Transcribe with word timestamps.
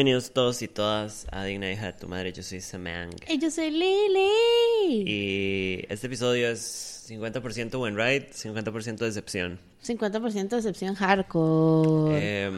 Bienvenidos 0.00 0.30
todos 0.30 0.62
y 0.62 0.68
todas 0.68 1.26
a 1.30 1.44
Digna 1.44 1.70
Hija 1.70 1.84
de 1.88 1.92
tu 1.92 2.08
Madre. 2.08 2.32
Yo 2.32 2.42
soy 2.42 2.62
Samang. 2.62 3.10
Y 3.28 3.38
yo 3.38 3.50
soy 3.50 3.70
Lily. 3.70 5.04
Y 5.06 5.84
este 5.90 6.06
episodio 6.06 6.48
es 6.48 7.04
50% 7.10 7.76
buen 7.76 7.98
ride, 7.98 8.30
50% 8.32 8.96
decepción. 8.96 9.60
50% 9.86 10.48
decepción 10.56 10.94
hardcore. 10.94 12.14
Eh, 12.18 12.50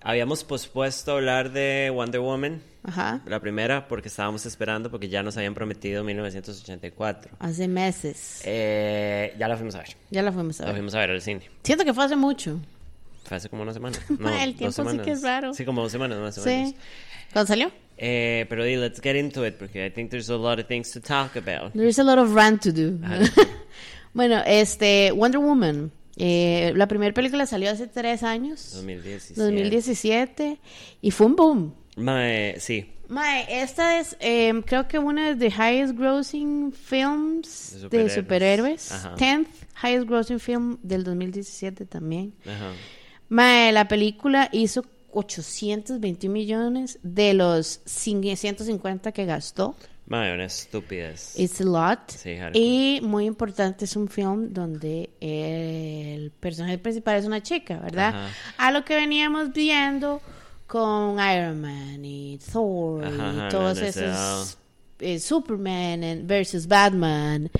habíamos 0.00 0.42
pospuesto 0.42 1.12
hablar 1.12 1.52
de 1.52 1.92
Wonder 1.94 2.22
Woman, 2.22 2.62
Ajá. 2.82 3.20
la 3.26 3.38
primera, 3.38 3.86
porque 3.86 4.08
estábamos 4.08 4.46
esperando, 4.46 4.90
porque 4.90 5.10
ya 5.10 5.22
nos 5.22 5.36
habían 5.36 5.52
prometido 5.52 6.02
1984. 6.02 7.36
Hace 7.40 7.68
meses. 7.68 8.40
Eh, 8.46 9.34
ya 9.38 9.48
la 9.48 9.56
fuimos 9.58 9.74
a 9.74 9.80
ver. 9.80 9.88
Ya 10.10 10.22
la 10.22 10.32
fuimos 10.32 10.58
a 10.62 10.62
La 10.62 10.68
ver. 10.70 10.76
fuimos 10.76 10.94
a 10.94 10.98
ver 11.00 11.10
al 11.10 11.20
cine. 11.20 11.42
Siento 11.62 11.84
que 11.84 11.92
fue 11.92 12.06
hace 12.06 12.16
mucho. 12.16 12.58
Fue 13.32 13.36
hace 13.38 13.48
como 13.48 13.62
una 13.62 13.72
semana. 13.72 13.96
Ma, 14.18 14.44
el 14.44 14.50
dos 14.50 14.58
tiempo 14.58 14.72
sí 14.72 14.76
semanas. 14.76 15.06
que 15.06 15.12
es 15.12 15.22
raro. 15.22 15.54
Sí, 15.54 15.64
como 15.64 15.80
dos 15.80 15.90
semanas 15.90 16.18
más 16.18 16.36
o 16.36 16.44
menos. 16.44 16.68
Sí. 16.68 16.76
¿Cuándo 17.32 17.46
salió? 17.48 17.72
Eh, 17.96 18.44
pero 18.50 18.62
di, 18.62 18.76
let's 18.76 19.00
get 19.00 19.16
into 19.16 19.46
it, 19.46 19.54
porque 19.54 19.86
I 19.86 19.90
think 19.90 20.10
there's 20.10 20.28
a 20.28 20.36
lot 20.36 20.58
of 20.60 20.66
things 20.66 20.90
to 20.92 21.00
talk 21.00 21.34
about. 21.34 21.72
There's 21.72 21.98
a 21.98 22.04
lot 22.04 22.18
of 22.18 22.34
rant 22.34 22.62
to 22.64 22.72
do. 22.72 22.98
Bueno, 24.12 24.42
este, 24.44 25.10
Wonder 25.12 25.40
Woman. 25.40 25.90
Eh, 26.18 26.74
la 26.76 26.86
primera 26.86 27.14
película 27.14 27.46
salió 27.46 27.70
hace 27.70 27.86
tres 27.86 28.22
años. 28.22 28.72
2017. 28.74 29.40
2017. 29.40 30.58
Y 31.00 31.10
fue 31.10 31.26
un 31.28 31.36
boom. 31.36 31.74
Mae, 31.96 32.60
sí, 32.60 32.92
Mae, 33.08 33.62
esta 33.62 33.98
es, 34.00 34.16
eh, 34.20 34.52
creo 34.66 34.88
que 34.88 34.98
una 34.98 35.34
de 35.34 35.48
the 35.50 35.54
highest 35.54 35.94
grossing 35.96 36.72
films 36.72 37.72
De 37.72 37.80
superhéroes. 37.80 38.12
superhéroes. 38.14 38.92
Ajá. 38.92 39.14
10th 39.16 39.46
highest 39.82 40.06
grossing 40.08 40.38
film 40.38 40.78
del 40.82 41.04
2017 41.04 41.84
también. 41.86 42.34
ajá. 42.46 42.72
Mae, 43.28 43.72
la 43.72 43.88
película 43.88 44.48
hizo 44.52 44.84
821 45.12 46.32
millones 46.32 46.98
de 47.02 47.34
los 47.34 47.80
150 47.84 49.12
que 49.12 49.24
gastó. 49.24 49.74
Mae, 50.06 50.34
una 50.34 50.44
estupidez. 50.44 51.38
It's 51.38 51.60
a 51.60 51.64
lot. 51.64 52.10
Sí, 52.10 52.36
y 52.54 53.00
muy 53.02 53.26
importante, 53.26 53.84
es 53.84 53.96
un 53.96 54.08
film 54.08 54.52
donde 54.52 55.10
el 55.20 56.30
personaje 56.32 56.78
principal 56.78 57.16
es 57.16 57.24
una 57.24 57.42
chica, 57.42 57.78
¿verdad? 57.78 58.08
Ajá. 58.08 58.28
A 58.58 58.72
lo 58.72 58.84
que 58.84 58.96
veníamos 58.96 59.52
viendo 59.52 60.20
con 60.66 61.18
Iron 61.18 61.60
Man 61.60 62.04
y 62.04 62.38
Thor 62.50 63.04
Ajá, 63.04 63.46
y 63.48 63.50
todos 63.50 63.78
esos 63.78 64.58
eh, 64.98 65.18
Superman 65.18 66.26
versus 66.26 66.66
Batman, 66.66 67.50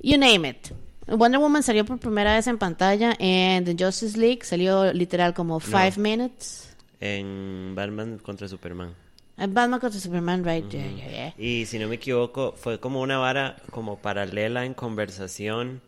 you 0.00 0.16
name 0.18 0.48
it. 0.48 0.68
Wonder 1.06 1.40
Woman 1.40 1.62
salió 1.62 1.84
por 1.84 1.98
primera 1.98 2.34
vez 2.34 2.46
en 2.48 2.58
pantalla 2.58 3.14
en 3.18 3.64
The 3.64 3.76
Justice 3.78 4.18
League, 4.18 4.40
salió 4.42 4.92
literal 4.92 5.34
como 5.34 5.60
five 5.60 5.94
minutes. 5.96 6.74
En 7.00 7.74
Batman 7.74 8.18
contra 8.18 8.48
Superman. 8.48 8.94
En 9.38 9.54
Batman 9.54 9.78
contra 9.78 10.00
Superman, 10.00 10.44
right? 10.44 10.68
Yeah, 10.68 10.90
yeah, 10.90 11.10
yeah. 11.10 11.34
Y 11.38 11.66
si 11.66 11.78
no 11.78 11.88
me 11.88 11.96
equivoco, 11.96 12.54
fue 12.56 12.80
como 12.80 13.00
una 13.00 13.18
vara 13.18 13.56
como 13.70 13.98
paralela 13.98 14.64
en 14.64 14.74
conversación 14.74 15.80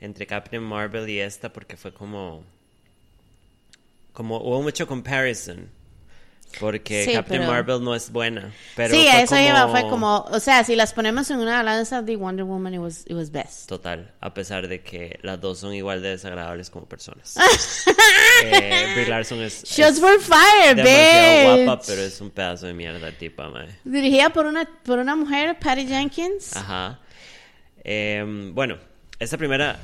entre 0.00 0.26
Captain 0.26 0.62
Marvel 0.62 1.08
y 1.08 1.20
esta, 1.20 1.52
porque 1.52 1.76
fue 1.76 1.92
como. 1.92 2.42
Como 4.12 4.38
hubo 4.38 4.62
mucho 4.62 4.86
comparison. 4.86 5.68
Porque 6.58 7.04
Sí, 7.04 7.12
Captain 7.12 7.42
pero- 7.42 7.52
Marvel 7.52 7.84
no 7.84 7.94
es 7.94 8.10
buena. 8.10 8.50
Pero 8.74 8.94
sí, 8.94 9.06
a 9.08 9.20
eso 9.22 9.34
como- 9.34 9.46
iba, 9.48 9.68
fue 9.68 9.82
como, 9.82 10.20
o 10.30 10.40
sea, 10.40 10.64
si 10.64 10.74
las 10.74 10.92
ponemos 10.94 11.30
en 11.30 11.38
una 11.38 11.56
balanza 11.56 12.00
de 12.02 12.16
Wonder 12.16 12.44
Woman, 12.44 12.72
it 12.74 12.80
was, 12.80 13.04
it 13.06 13.12
was 13.12 13.30
best. 13.30 13.68
Total, 13.68 14.10
a 14.20 14.32
pesar 14.32 14.66
de 14.68 14.80
que 14.82 15.18
las 15.22 15.40
dos 15.40 15.58
son 15.58 15.74
igual 15.74 16.00
de 16.02 16.10
desagradables 16.10 16.70
como 16.70 16.86
personas. 16.86 17.36
eh, 18.44 18.92
Brie 18.94 19.06
Larson 19.06 19.42
es, 19.42 19.64
Shots 19.64 20.00
for 20.00 20.18
fire, 20.20 20.76
demasiado 20.76 21.56
bitch. 21.56 21.64
guapa, 21.66 21.82
pero 21.86 22.02
es 22.02 22.20
un 22.20 22.30
pedazo 22.30 22.66
de 22.66 22.72
mierda 22.74 23.12
tipa, 23.12 23.48
mae. 23.50 23.68
Dirigida 23.84 24.30
por 24.30 24.46
una, 24.46 24.64
por 24.84 24.98
una 24.98 25.14
mujer, 25.16 25.58
Patty 25.58 25.86
Jenkins. 25.86 26.56
Ajá. 26.56 27.00
Em, 27.84 28.54
bueno, 28.54 28.78
esta 29.18 29.36
primera 29.38 29.78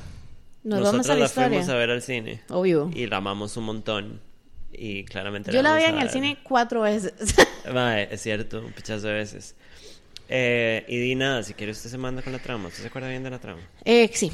Nos 0.65 0.81
nosotros 0.81 1.07
vamos 1.07 1.11
a 1.11 1.15
la 1.43 1.49
fuimos 1.49 1.69
a 1.69 1.75
ver 1.75 1.91
al 1.91 2.03
cine 2.03 2.43
Obvio. 2.49 2.91
y 2.95 3.07
la 3.07 3.19
amamos 3.19 3.57
un 3.57 3.65
montón 3.65 4.21
y 4.73 5.05
claramente 5.05 5.53
Yo 5.53 5.63
la 5.63 5.77
vi 5.77 5.85
en 5.85 5.99
el 5.99 6.11
cine 6.11 6.39
cuatro 6.43 6.83
veces. 6.83 7.13
Mae, 7.73 8.09
es 8.11 8.23
cierto, 8.23 8.61
un 8.61 8.73
pichazo 8.73 9.07
de 9.07 9.15
veces. 9.15 9.55
Eh, 10.29 10.85
y 10.89 10.99
di 10.99 11.15
nada, 11.15 11.43
si 11.43 11.55
quiere 11.55 11.73
usted 11.73 11.91
se 11.91 11.99
manda 11.99 12.23
con 12.23 12.33
la 12.33 12.39
trama. 12.39 12.69
¿Usted 12.69 12.83
se 12.83 12.89
acuerda 12.89 13.09
bien 13.09 13.23
de 13.23 13.31
la 13.31 13.39
trama? 13.39 13.61
eh, 13.85 14.11
sí, 14.15 14.33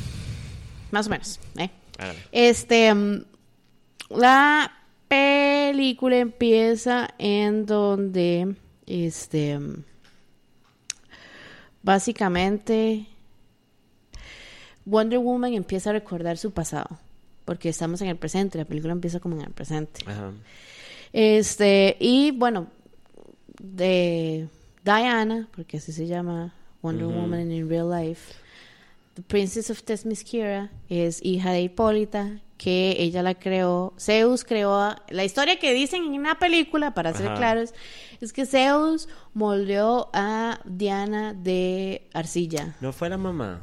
más 0.91 1.06
o 1.09 1.10
menos. 1.10 1.41
¿eh? 1.56 1.71
Este, 2.31 2.94
mm, 2.94 3.25
la 4.10 4.72
película 5.09 6.19
empieza 6.19 7.09
en 7.19 7.66
donde, 7.66 8.54
este, 8.87 9.59
mm, 9.59 9.84
básicamente, 11.82 13.06
Wonder 14.84 15.19
Woman 15.19 15.54
empieza 15.54 15.91
a 15.91 15.94
recordar 15.94 16.38
su 16.38 16.53
pasado, 16.53 16.98
porque 17.48 17.70
estamos 17.70 18.03
en 18.03 18.09
el 18.09 18.16
presente, 18.16 18.59
la 18.59 18.66
película 18.66 18.92
empieza 18.92 19.20
como 19.20 19.36
en 19.36 19.41
el 19.41 19.50
presente. 19.53 20.03
Ajá. 20.06 20.32
Este, 21.14 21.97
y 21.98 22.31
bueno, 22.32 22.66
de 23.59 24.48
Diana, 24.84 25.48
porque 25.56 25.78
así 25.78 25.92
se 25.92 26.06
llama 26.06 26.53
Wonder. 26.82 27.06
Woman 27.06 27.50
in 27.50 27.66
real 27.70 27.91
life, 27.91 28.34
The 29.14 29.22
Princess 29.22 29.70
of 29.70 29.82
Themyscira 29.82 30.70
es 30.91 31.25
hija 31.25 31.53
de 31.53 31.62
Hipólita, 31.62 32.41
que 32.59 32.97
ella 32.98 33.22
la 33.22 33.34
creó, 33.34 33.94
Zeus 33.98 34.44
creó, 34.44 34.75
a- 34.75 35.03
la 35.09 35.25
historia 35.25 35.59
que 35.59 35.72
dicen 35.72 36.04
en 36.04 36.12
una 36.20 36.38
película, 36.38 36.92
para 36.92 37.15
ser 37.15 37.28
Ajá. 37.28 37.36
claros, 37.36 37.72
es 38.20 38.34
que 38.34 38.44
Zeus 38.44 39.09
moldeó 39.32 40.10
a 40.12 40.60
Diana 40.66 41.32
de 41.32 42.09
arcilla. 42.12 42.76
¿No 42.82 42.92
fue 42.92 43.09
la 43.09 43.16
mamá? 43.16 43.62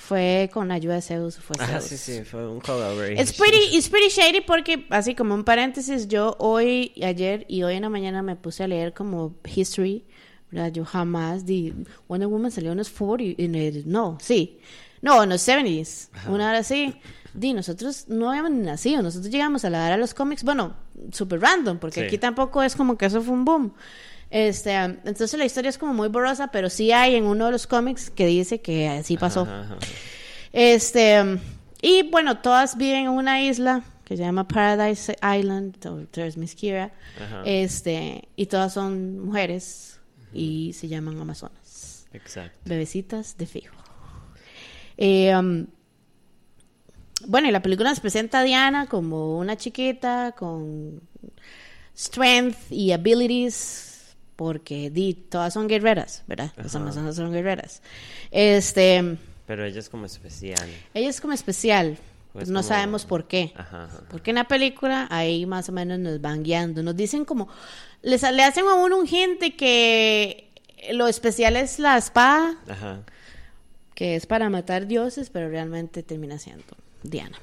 Fue 0.00 0.48
con 0.54 0.70
ayuda 0.70 0.94
de 0.94 1.02
Zeus, 1.02 1.36
fue 1.38 1.56
Ajá, 1.58 1.80
Zeus. 1.80 1.84
sí, 1.90 1.96
sí, 1.96 2.24
fue 2.24 2.48
un 2.48 2.60
collaboration. 2.60 3.18
It's 3.18 3.32
pretty, 3.36 3.76
it's 3.76 3.88
pretty 3.88 4.08
shady 4.08 4.40
porque, 4.40 4.86
así 4.90 5.16
como 5.16 5.34
un 5.34 5.42
paréntesis, 5.42 6.06
yo 6.06 6.36
hoy, 6.38 6.92
ayer 7.02 7.44
y 7.48 7.64
hoy 7.64 7.74
en 7.74 7.82
la 7.82 7.88
mañana 7.88 8.22
me 8.22 8.36
puse 8.36 8.62
a 8.62 8.68
leer 8.68 8.94
como 8.94 9.34
history, 9.44 10.04
¿verdad? 10.52 10.70
Yo 10.72 10.84
jamás 10.84 11.44
di, 11.44 11.74
Wonder 12.06 12.28
Woman 12.28 12.52
salió 12.52 12.70
en 12.72 12.78
los 12.78 12.90
40, 12.90 13.42
en 13.42 13.56
el- 13.56 13.90
no, 13.90 14.18
sí, 14.22 14.60
no, 15.02 15.20
en 15.24 15.30
los 15.30 15.42
70s, 15.42 16.10
una 16.28 16.48
hora 16.48 16.58
así. 16.58 16.94
Di, 17.34 17.52
nosotros 17.52 18.06
no 18.08 18.30
habíamos 18.30 18.52
nacido, 18.52 19.02
nosotros 19.02 19.30
llegamos 19.32 19.64
a 19.64 19.70
la 19.70 19.84
era 19.86 19.96
de 19.96 20.00
los 20.00 20.14
cómics, 20.14 20.44
bueno, 20.44 20.74
super 21.12 21.40
random, 21.40 21.78
porque 21.78 22.00
Sí. 22.02 22.06
aquí 22.06 22.18
tampoco 22.18 22.62
es 22.62 22.76
como 22.76 22.96
que 22.96 23.06
eso 23.06 23.20
fue 23.20 23.34
un 23.34 23.44
boom. 23.44 23.74
Este, 24.30 24.74
entonces 24.74 25.38
la 25.38 25.44
historia 25.44 25.70
es 25.70 25.78
como 25.78 25.94
muy 25.94 26.08
borrosa, 26.08 26.48
pero 26.48 26.68
sí 26.68 26.92
hay 26.92 27.14
en 27.14 27.24
uno 27.24 27.46
de 27.46 27.52
los 27.52 27.66
cómics 27.66 28.10
que 28.10 28.26
dice 28.26 28.60
que 28.60 28.88
así 28.88 29.16
pasó. 29.16 29.42
Ajá, 29.42 29.60
ajá, 29.60 29.74
ajá. 29.74 29.86
Este, 30.52 31.38
y 31.80 32.02
bueno, 32.10 32.38
todas 32.38 32.76
viven 32.76 33.04
en 33.04 33.10
una 33.10 33.42
isla 33.42 33.82
que 34.04 34.16
se 34.16 34.22
llama 34.22 34.48
Paradise 34.48 35.16
Island, 35.22 35.86
o. 35.86 36.06
Ajá. 37.16 37.42
Este, 37.44 38.28
y 38.36 38.46
todas 38.46 38.72
son 38.72 39.20
mujeres 39.20 40.00
y 40.32 40.72
se 40.72 40.88
llaman 40.88 41.20
Amazonas. 41.20 42.06
Exacto. 42.12 42.58
Bebecitas 42.64 43.36
de 43.36 43.46
fijo. 43.46 43.76
Eh, 44.96 45.36
um, 45.36 45.66
bueno, 47.26 47.48
y 47.48 47.50
la 47.50 47.62
película 47.62 47.90
nos 47.90 48.00
presenta 48.00 48.40
a 48.40 48.44
Diana 48.44 48.86
como 48.86 49.38
una 49.38 49.56
chiquita 49.56 50.34
con 50.36 51.02
strength 51.96 52.70
y 52.70 52.92
abilities, 52.92 53.87
porque 54.38 54.88
di, 54.88 55.14
todas 55.14 55.52
son 55.52 55.66
guerreras, 55.66 56.22
¿verdad? 56.28 56.52
Las 56.56 56.66
Ajá. 56.76 56.78
Amazonas 56.84 57.16
son 57.16 57.32
guerreras. 57.32 57.82
Este, 58.30 59.16
Pero 59.48 59.64
ella 59.64 59.80
es 59.80 59.88
como 59.88 60.06
especial. 60.06 60.68
ella 60.94 61.08
es 61.08 61.20
como 61.20 61.32
especial, 61.32 61.98
Pues 62.32 62.48
no 62.48 62.60
como- 62.60 62.68
sabemos 62.68 63.04
por 63.04 63.26
qué. 63.26 63.52
Ajá, 63.56 63.86
ajá. 63.86 64.00
Porque 64.08 64.30
en 64.30 64.36
la 64.36 64.44
película 64.46 65.08
ahí 65.10 65.44
más 65.44 65.68
o 65.68 65.72
menos 65.72 65.98
nos 65.98 66.20
van 66.20 66.44
guiando. 66.44 66.84
Nos 66.84 66.94
dicen 66.94 67.24
como, 67.24 67.48
les, 68.02 68.22
le 68.22 68.44
hacen 68.44 68.64
a 68.68 68.74
uno 68.74 68.96
un 68.98 69.08
gente 69.08 69.56
que 69.56 70.52
lo 70.92 71.08
especial 71.08 71.56
es 71.56 71.80
la 71.80 71.98
espada, 71.98 72.54
Ajá. 72.68 73.00
que 73.96 74.14
es 74.14 74.24
para 74.26 74.48
matar 74.50 74.86
dioses, 74.86 75.30
pero 75.30 75.48
realmente 75.48 76.04
termina 76.04 76.38
siendo 76.38 76.62
Diana. 77.02 77.40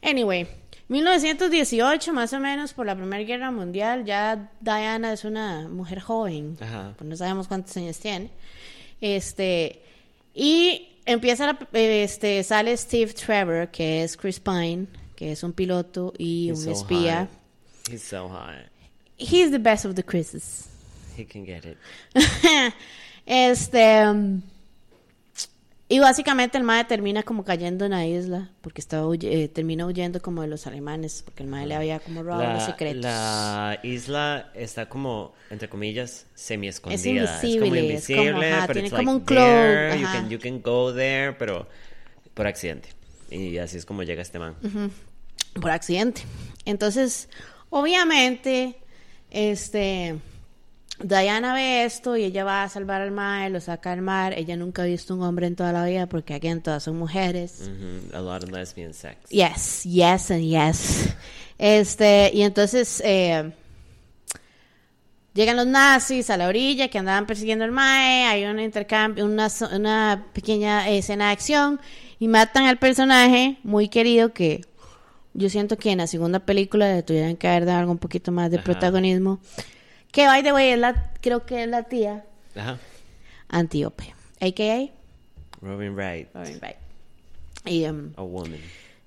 Anyway, 0.00 0.46
1918 0.88 2.12
más 2.12 2.32
o 2.32 2.40
menos 2.40 2.72
por 2.74 2.86
la 2.86 2.94
Primera 2.94 3.22
Guerra 3.24 3.50
Mundial, 3.50 4.04
ya 4.04 4.50
Diana 4.60 5.12
es 5.12 5.24
una 5.24 5.68
mujer 5.68 6.00
joven, 6.00 6.56
Ajá. 6.60 6.94
pues 6.96 7.08
no 7.08 7.16
sabemos 7.16 7.48
cuántos 7.48 7.76
años 7.76 7.98
tiene. 7.98 8.30
Este, 9.00 9.82
y 10.34 10.88
empieza 11.06 11.46
la- 11.46 11.58
este 11.72 12.42
sale 12.44 12.76
Steve 12.76 13.12
Trevor, 13.14 13.70
que 13.70 14.02
es 14.04 14.16
Chris 14.16 14.40
Pine, 14.40 14.86
que 15.16 15.32
es 15.32 15.42
un 15.42 15.52
piloto 15.52 16.12
y 16.18 16.50
He's 16.50 16.58
un 16.58 16.64
so 16.64 16.70
espía. 16.72 17.20
hot. 17.22 17.90
He's 17.92 18.02
so 18.02 18.28
hot. 18.28 18.54
He's 19.16 19.50
the 19.50 19.58
best 19.58 19.84
of 19.84 19.94
the 19.94 20.02
Chris's. 20.02 20.68
He 21.16 21.24
can 21.24 21.44
get 21.46 21.64
it. 21.64 21.78
este 23.26 24.04
um, 24.06 24.42
Y 25.94 26.00
básicamente 26.00 26.58
el 26.58 26.64
mae 26.64 26.84
termina 26.84 27.22
como 27.22 27.44
cayendo 27.44 27.84
en 27.84 27.92
la 27.92 28.04
isla, 28.04 28.50
porque 28.62 28.80
estaba 28.80 29.06
huye- 29.06 29.30
eh, 29.44 29.48
termina 29.48 29.86
huyendo 29.86 30.20
como 30.20 30.42
de 30.42 30.48
los 30.48 30.66
alemanes, 30.66 31.22
porque 31.24 31.44
el 31.44 31.48
mae 31.48 31.66
le 31.66 31.76
había 31.76 32.00
como 32.00 32.24
robado 32.24 32.52
los 32.54 32.64
secretos. 32.64 33.02
la 33.04 33.78
isla 33.84 34.50
está 34.54 34.88
como, 34.88 35.34
entre 35.50 35.68
comillas, 35.68 36.26
semi 36.34 36.66
escondida. 36.66 36.96
Es 37.00 37.06
invisible, 37.44 37.60
como 37.60 37.74
es 37.76 37.82
invisible, 37.82 38.32
como, 38.32 38.42
ajá, 38.42 38.66
pero 38.66 38.72
tiene 38.80 38.90
como 38.90 39.02
like 39.02 39.10
un 39.12 39.20
cloak, 39.24 40.12
can, 40.12 40.30
you 40.30 40.38
can 40.40 40.62
go 40.62 40.92
there, 40.92 41.32
pero 41.34 41.68
por 42.34 42.48
accidente. 42.48 42.88
Y 43.30 43.58
así 43.58 43.76
es 43.76 43.86
como 43.86 44.02
llega 44.02 44.20
este 44.22 44.40
man. 44.40 44.56
por 45.60 45.70
accidente. 45.70 46.22
Entonces, 46.64 47.28
obviamente, 47.70 48.78
este 49.30 50.16
Diana 51.00 51.54
ve 51.54 51.84
esto 51.84 52.16
y 52.16 52.24
ella 52.24 52.44
va 52.44 52.62
a 52.62 52.68
salvar 52.68 53.00
al 53.00 53.10
mar, 53.10 53.50
lo 53.50 53.60
saca 53.60 53.92
al 53.92 54.00
mar. 54.00 54.32
Ella 54.36 54.56
nunca 54.56 54.82
ha 54.82 54.86
visto 54.86 55.14
un 55.14 55.22
hombre 55.22 55.46
en 55.46 55.56
toda 55.56 55.72
la 55.72 55.84
vida 55.84 56.06
porque 56.06 56.34
aquí 56.34 56.54
todas 56.60 56.84
son 56.84 56.96
mujeres. 56.96 57.62
Ujú, 57.62 58.16
A 58.16 58.20
lot 58.20 58.44
of 58.44 58.50
lesbian 58.50 58.94
sex. 58.94 59.16
Yes, 59.30 59.82
yes 59.84 60.30
and 60.30 60.42
yes. 60.42 61.14
Este, 61.58 62.30
y 62.32 62.42
entonces 62.42 63.02
eh, 63.04 63.52
llegan 65.34 65.56
los 65.56 65.66
nazis 65.66 66.30
a 66.30 66.36
la 66.36 66.48
orilla 66.48 66.88
que 66.88 66.98
andaban 66.98 67.26
persiguiendo 67.26 67.64
al 67.64 67.72
Mae, 67.72 68.26
hay 68.26 68.44
un 68.44 68.60
intercambio, 68.60 69.24
una, 69.24 70.26
pequeña 70.32 70.88
escena 70.88 71.26
de 71.26 71.32
acción 71.32 71.80
y 72.18 72.28
matan 72.28 72.64
al 72.64 72.78
personaje 72.78 73.58
muy 73.62 73.88
querido 73.88 74.32
que 74.32 74.64
yo 75.32 75.48
siento 75.48 75.76
que 75.76 75.90
en 75.90 75.98
la 75.98 76.06
segunda 76.06 76.40
película 76.40 76.94
le 76.94 77.02
tuvieran 77.02 77.36
que 77.36 77.48
haber 77.48 77.66
dado 77.66 77.80
algo 77.80 77.92
un 77.92 77.98
poquito 77.98 78.30
más 78.30 78.50
de 78.50 78.58
Ajá. 78.58 78.64
protagonismo. 78.64 79.40
Que 80.14 80.26
by 80.26 80.42
the 80.44 80.52
way, 80.52 80.70
es 80.70 80.78
la, 80.78 81.10
creo 81.20 81.44
que 81.44 81.64
es 81.64 81.68
la 81.68 81.82
tía 81.82 82.24
Ajá. 82.54 82.78
Antíope, 83.48 84.14
a.k.a. 84.40 84.90
Robin 85.60 85.94
Wright. 85.96 86.28
Robin 86.34 86.58
Wright. 86.60 86.76
Y 87.66 87.84
em, 87.84 88.12
A 88.16 88.22
woman. 88.22 88.58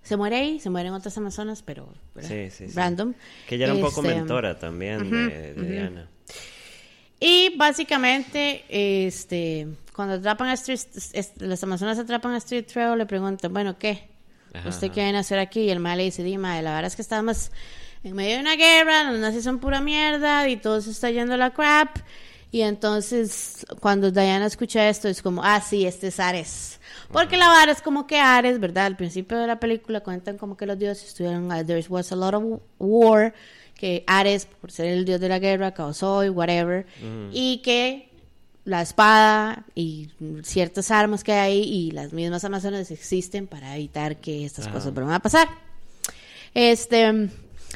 se 0.04 0.18
muere 0.18 0.36
ahí, 0.36 0.60
se 0.60 0.70
mueren 0.70 0.92
otras 0.94 1.18
amazonas, 1.18 1.62
pero. 1.64 1.88
Sí, 2.22 2.50
sí, 2.52 2.68
sí. 2.68 2.74
random. 2.76 3.14
Que 3.48 3.56
ella 3.56 3.66
era 3.66 3.74
un 3.74 3.82
poco 3.82 4.02
Este, 4.02 4.16
mentora 4.16 4.60
también 4.60 5.10
de, 5.10 5.54
de 5.54 5.72
Diana. 5.72 6.08
Y 7.20 7.56
básicamente, 7.58 8.64
este, 8.70 9.68
cuando 9.96 10.16
atrapan 10.16 10.50
a 10.50 10.54
Street, 10.54 10.80
las 11.38 11.64
amazonas 11.64 11.98
atrapan 12.00 12.34
a 12.34 12.38
Street 12.38 12.66
Trail, 12.66 12.98
le 12.98 13.06
preguntan, 13.06 13.52
bueno, 13.54 13.78
¿qué? 13.80 14.08
Ajá, 14.54 14.70
¿Usted 14.70 14.88
ajá. 14.88 14.94
qué 14.94 15.02
viene 15.04 15.18
a 15.18 15.22
hacer 15.22 15.40
aquí? 15.40 15.62
Y 15.62 15.70
el 15.70 15.80
mal 15.80 15.98
le 15.98 16.04
dice, 16.04 16.22
Dima, 16.24 16.62
la 16.62 16.72
verdad 16.74 16.88
es 16.88 16.96
que 16.96 17.02
estamos 17.02 17.52
en 18.04 18.16
medio 18.16 18.36
de 18.36 18.42
una 18.42 18.56
guerra, 18.56 19.12
los 19.12 19.20
nazis 19.20 19.44
son 19.44 19.60
pura 19.60 19.82
mierda 19.82 20.48
y 20.48 20.58
todo 20.58 20.82
se 20.82 20.92
está 20.92 21.10
yendo 21.12 21.34
a 21.34 21.38
la 21.38 21.52
crap. 21.52 21.98
Y 22.52 22.62
entonces, 22.62 23.66
cuando 23.82 24.10
Diana 24.10 24.46
escucha 24.46 24.88
esto, 24.88 25.10
es 25.10 25.22
como, 25.22 25.44
ah, 25.44 25.60
sí, 25.60 25.86
este 25.86 26.08
es 26.08 26.20
Ares. 26.20 26.80
Porque 27.12 27.38
la 27.38 27.50
vara 27.50 27.72
es 27.72 27.82
como 27.82 28.08
que 28.08 28.20
Ares, 28.20 28.60
¿verdad? 28.60 28.86
Al 28.86 28.96
principio 28.96 29.38
de 29.38 29.48
la 29.48 29.60
película 29.60 30.02
cuentan 30.02 30.38
como 30.38 30.56
que 30.56 30.66
los 30.66 30.80
dioses 30.80 31.10
estuvieron, 31.10 31.52
uh, 31.52 31.66
there 31.66 31.84
was 31.90 32.12
a 32.12 32.16
lot 32.16 32.34
of 32.34 32.62
war, 32.80 33.34
que 33.76 34.04
Ares, 34.08 34.46
por 34.46 34.72
ser 34.72 34.88
el 34.88 35.06
dios 35.06 35.20
de 35.20 35.30
la 35.30 35.40
guerra, 35.40 35.74
causó 35.74 36.24
y 36.24 36.30
whatever. 36.30 36.86
Y 37.32 37.62
que 37.64 38.10
la 38.64 38.82
espada 38.82 39.66
y 39.76 40.10
ciertas 40.44 40.92
armas 40.92 41.24
que 41.24 41.34
hay 41.34 41.60
y 41.62 41.92
las 41.92 42.12
mismas 42.12 42.44
amazonas 42.44 42.92
existen 42.92 43.48
para 43.48 43.76
evitar 43.76 44.18
que 44.18 44.46
estas 44.46 44.66
Ajá. 44.66 44.76
cosas 44.76 44.94
vuelvan 44.94 45.14
a 45.14 45.20
pasar. 45.20 45.48
Este, 46.54 47.30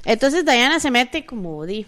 entonces 0.05 0.45
Diana 0.45 0.79
se 0.79 0.91
mete 0.91 1.25
como 1.25 1.65
di 1.65 1.85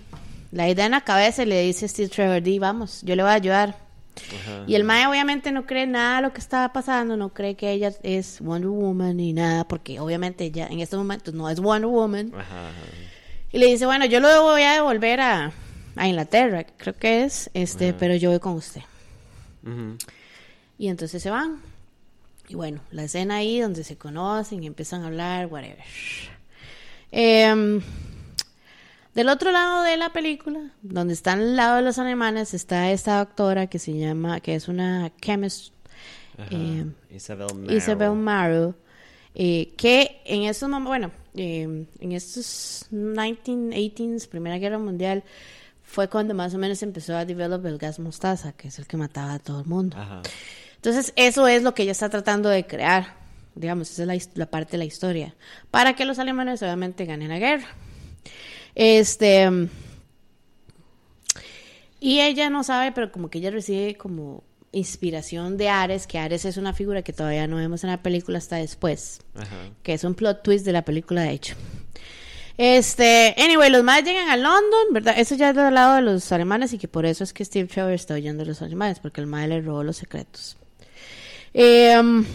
la 0.51 0.69
idea 0.69 0.86
en 0.86 0.92
la 0.92 1.01
cabeza 1.01 1.44
y 1.44 1.48
le 1.48 1.62
dice 1.62 1.86
a 1.86 1.88
Steve 1.88 2.10
Trevor, 2.10 2.42
di, 2.42 2.60
vamos, 2.60 3.01
yo 3.04 3.15
le 3.15 3.24
voy 3.24 3.31
a 3.31 3.36
ayudar. 3.36 3.75
Ajá. 4.15 4.63
Y 4.68 4.75
el 4.75 4.83
Mae 4.83 5.07
obviamente 5.07 5.51
no 5.51 5.65
cree 5.65 5.88
nada 5.88 6.18
de 6.18 6.21
lo 6.21 6.33
que 6.33 6.39
estaba 6.39 6.71
pasando, 6.71 7.18
no 7.18 7.30
cree 7.30 7.56
que 7.56 7.71
ella 7.71 7.92
es 8.04 8.39
Wonder 8.39 8.69
Woman 8.69 9.18
ni 9.18 9.33
nada, 9.33 9.68
porque 9.68 10.00
obviamente 10.00 10.44
ella 10.45 10.68
en 10.68 10.80
estos 10.80 11.00
momentos 11.00 11.33
no 11.33 11.50
es 11.50 11.60
Wonder 11.60 11.88
Woman. 11.88 12.31
Ajá. 12.36 12.69
Y 13.51 13.57
le 13.57 13.65
dice, 13.65 13.88
bueno, 13.88 14.06
yo 14.06 14.19
lo 14.19 14.44
voy 14.44 14.62
a 14.62 14.74
devolver 14.74 15.19
a, 15.21 15.51
a 15.95 16.07
Inglaterra, 16.07 16.63
creo 16.77 16.95
que 16.95 17.24
es, 17.24 17.50
este, 17.56 17.89
Ajá. 17.89 17.98
pero 18.00 18.16
yo 18.16 18.30
voy 18.30 18.39
con 18.39 18.54
usted. 18.54 18.81
Y 20.77 20.88
entonces 20.89 21.24
se 21.24 21.30
van. 21.30 21.62
Y 22.50 22.56
bueno, 22.56 22.81
la 22.92 23.06
escena 23.06 23.38
ahí 23.38 23.59
donde 23.59 23.83
se 23.83 23.98
conocen 23.98 24.63
y 24.63 24.68
empiezan 24.68 25.01
a 25.04 25.07
hablar, 25.07 25.48
whatever. 25.48 25.83
Em, 27.15 27.80
del 29.13 29.30
otro 29.30 29.51
lado 29.51 29.83
de 29.83 29.98
la 29.98 30.12
película, 30.12 30.71
donde 30.81 31.13
están 31.13 31.39
al 31.39 31.56
lado 31.56 31.75
de 31.75 31.83
los 31.83 32.00
alemanes, 32.00 32.56
está 32.56 32.89
esta 32.89 33.19
doctora 33.19 33.68
que 33.68 33.77
se 33.77 33.95
llama, 33.95 34.39
que 34.39 34.56
es 34.56 34.68
una 34.68 35.12
chemist. 35.21 35.71
Eh, 36.50 36.86
Isabel 37.69 38.15
Marrow, 38.15 38.74
eh, 39.36 39.74
que 39.77 40.21
en 40.25 40.44
estos 40.44 40.68
momentos, 40.68 40.89
bueno, 40.89 41.12
eh, 41.36 41.86
en 42.00 42.12
estos 42.12 42.88
1918s, 42.92 44.27
Primera 44.27 44.57
Guerra 44.57 44.80
Mundial, 44.80 45.24
fue 45.83 46.09
cuando 46.09 46.33
más 46.33 46.56
o 46.56 46.57
menos 46.57 46.81
empezó 46.81 47.16
a 47.16 47.25
develop 47.25 47.63
el 47.68 47.77
gas 47.77 48.00
mostaza, 48.00 48.54
que 48.54 48.69
es 48.69 48.80
el 48.80 48.88
que 48.88 48.98
mataba 48.98 49.36
a 49.36 49.39
todo 49.39 49.59
el 49.59 49.68
mundo. 49.68 49.95
Ajá. 49.95 50.24
Entonces, 50.77 51.13
eso 51.16 51.48
es 51.48 51.62
lo 51.62 51.75
que 51.75 51.83
ella 51.83 51.92
está 51.92 52.09
tratando 52.09 52.50
de 52.50 52.66
crear. 52.66 53.23
Digamos, 53.56 53.92
esa 53.92 54.12
es 54.14 54.30
la, 54.36 54.46
parte 54.48 54.74
de 54.74 54.78
la 54.80 54.86
historia. 54.86 55.36
Para 55.72 55.96
que 55.96 56.06
los 56.06 56.20
alemanes 56.20 56.62
obviamente 56.62 57.06
ganen 57.06 57.30
la 57.30 57.40
guerra. 57.40 57.68
Este. 58.76 59.50
Y 62.00 62.20
ella 62.20 62.50
no 62.50 62.64
sabe, 62.64 62.92
pero 62.92 63.12
como 63.12 63.30
que 63.30 63.38
ella 63.38 63.52
recibe 63.52 63.96
como 63.96 64.44
inspiración 64.72 65.58
de 65.58 65.70
Ares, 65.70 66.08
que 66.08 66.18
Ares 66.18 66.46
es 66.46 66.58
una 66.58 66.74
figura 66.74 67.04
que 67.04 67.14
todavía 67.14 67.48
no 67.48 67.58
vemos 67.58 67.84
en 67.84 67.92
la 67.92 68.02
película 68.02 68.40
hasta 68.40 68.58
después. 68.58 69.22
Ajá. 69.36 69.70
Que 69.84 69.94
es 69.94 70.04
un 70.04 70.16
plot 70.16 70.44
twist 70.44 70.66
de 70.66 70.74
la 70.74 70.84
película, 70.84 71.22
de 71.22 71.32
hecho. 71.32 71.56
Este, 72.58 73.34
anyway, 73.38 73.72
los 73.72 73.84
más 73.84 74.04
llegan 74.04 74.30
a 74.30 74.38
London, 74.38 74.92
¿verdad? 74.92 75.16
Eso 75.18 75.36
ya 75.36 75.50
es 75.50 75.56
del 75.56 75.74
lado 75.74 75.96
de 75.96 76.02
los 76.02 76.32
alemanes 76.32 76.72
y 76.74 76.78
que 76.78 76.88
por 76.88 77.06
eso 77.06 77.24
es 77.24 77.34
que 77.34 77.44
Steve 77.44 77.68
Trevor 77.68 77.94
está 77.94 78.14
huyendo 78.14 78.44
de 78.44 78.50
los 78.50 78.62
alemanes, 78.62 79.00
porque 79.00 79.22
el 79.22 79.28
mae 79.28 79.48
le 79.48 79.62
robó 79.62 79.84
los 79.84 79.98
secretos. 79.98 80.58
Em, 81.54 82.26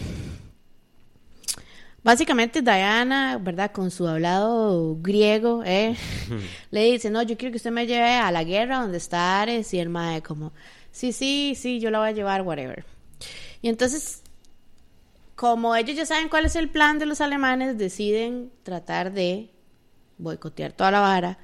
básicamente 2.03 2.61
Diana, 2.61 3.37
¿verdad? 3.37 3.71
Con 3.71 3.91
su 3.91 4.07
hablado 4.07 4.97
griego, 5.01 5.63
¿eh? 5.65 5.95
le 6.71 6.83
dice, 6.91 7.09
no, 7.09 7.21
yo 7.23 7.37
quiero 7.37 7.51
que 7.51 7.57
usted 7.57 7.71
me 7.71 7.87
lleve 7.87 8.13
a 8.13 8.31
la 8.31 8.43
guerra 8.43 8.81
donde 8.81 8.97
está 8.97 9.41
Ares 9.41 9.73
y 9.73 9.79
el 9.79 9.89
mae 9.89 10.21
como, 10.21 10.53
sí, 10.91 11.13
sí, 11.13 11.55
sí, 11.55 11.79
yo 11.79 11.91
la 11.91 11.99
voy 11.99 12.09
a 12.09 12.13
llevar, 12.13 12.41
whatever. 12.41 12.85
Y 13.61 13.69
entonces 13.69 14.23
como 15.39 15.73
ellos 15.73 15.95
ya 15.95 16.05
saben 16.05 16.27
cuál 16.27 16.43
es 16.43 16.57
el 16.57 16.67
plan 16.67 16.99
de 16.99 17.05
los 17.05 17.21
alemanes, 17.21 17.77
deciden 17.77 18.51
tratar 18.63 19.13
de 19.13 19.49
boicotear 20.17 20.73
toda 20.73 20.91
la 20.91 20.99
vara. 20.99 21.37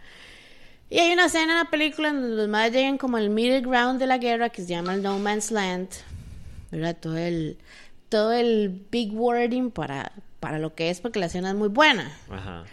Y 0.89 1.00
hay 1.00 1.13
una 1.13 1.27
escena 1.27 1.53
en 1.53 1.59
la 1.59 1.69
película 1.71 2.12
donde 2.12 2.35
los 2.35 2.50
más 2.50 2.74
llegan 2.74 2.97
como 2.97 3.15
al 3.15 3.29
middle 3.29 3.62
ground 3.62 3.97
de 3.97 4.07
la 4.07 4.17
guerra 4.17 4.50
que 4.50 4.63
se 4.63 4.67
llama 4.67 4.95
el 4.95 5.01
No 5.01 5.17
Man's 5.17 5.50
Land. 5.50 5.88
¿Verdad? 6.71 6.97
Todo 7.00 7.15
el, 7.15 7.57
todo 8.09 8.33
el 8.33 8.85
big 8.91 9.13
wording 9.13 9.71
para, 9.71 10.12
para 10.45 10.59
lo 10.59 10.75
que 10.75 10.91
es, 10.91 11.01
porque 11.01 11.19
la 11.19 11.25
escena 11.25 11.49
es 11.49 11.55
muy 11.55 11.69
buena. 11.69 12.15
Ajá. 12.29 12.65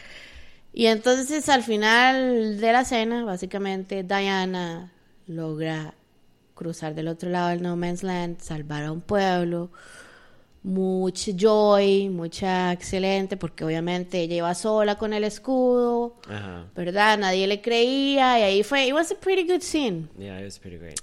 Y 0.74 0.86
entonces 0.88 1.48
al 1.48 1.62
final 1.62 2.60
de 2.60 2.70
la 2.70 2.82
escena, 2.82 3.24
básicamente 3.24 4.02
Diana 4.02 4.92
logra 5.26 5.94
cruzar 6.52 6.94
del 6.94 7.08
otro 7.08 7.30
lado 7.30 7.48
del 7.48 7.62
No 7.62 7.74
Man's 7.74 8.02
Land, 8.02 8.40
salvar 8.40 8.84
a 8.84 8.92
un 8.92 9.00
pueblo, 9.00 9.70
mucha 10.62 11.32
joy, 11.34 12.10
mucha 12.10 12.72
excelente, 12.72 13.38
porque 13.38 13.64
obviamente 13.64 14.20
ella 14.20 14.36
iba 14.36 14.54
sola 14.54 14.98
con 14.98 15.14
el 15.14 15.24
escudo, 15.24 16.18
Ajá. 16.28 16.66
¿verdad? 16.76 17.16
Nadie 17.16 17.46
le 17.46 17.62
creía 17.62 18.38
y 18.38 18.42
ahí 18.42 18.62
fue, 18.62 18.86
it 18.86 18.92
was 18.92 19.10
a 19.10 19.14
pretty 19.14 19.50
good 19.50 19.62
scene. 19.62 20.10
Yeah, 20.18 20.38
it 20.38 20.44
was 20.44 20.58
pretty 20.58 20.76
great. 20.76 21.00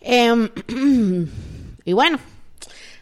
Em, 0.00 0.50
y 1.84 1.92
bueno, 1.92 2.18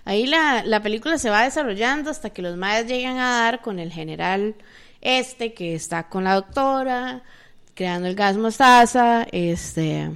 ahí 0.07 0.27
la, 0.27 0.65
la 0.65 0.81
película 0.81 1.19
se 1.19 1.29
va 1.29 1.45
desarrollando 1.45 2.09
hasta 2.09 2.31
que 2.31 2.41
los 2.41 2.57
maes 2.57 2.87
llegan 2.87 3.19
a 3.19 3.43
dar 3.43 3.61
con 3.61 3.79
el 3.79 3.93
general 3.93 4.55
este 5.03 5.53
que 5.53 5.75
está 5.75 6.09
con 6.09 6.25
la 6.25 6.35
doctora, 6.35 7.23
creando 7.75 8.09
el 8.09 8.15
gas 8.15 8.39
mostaza, 8.39 9.27
este... 9.31 10.11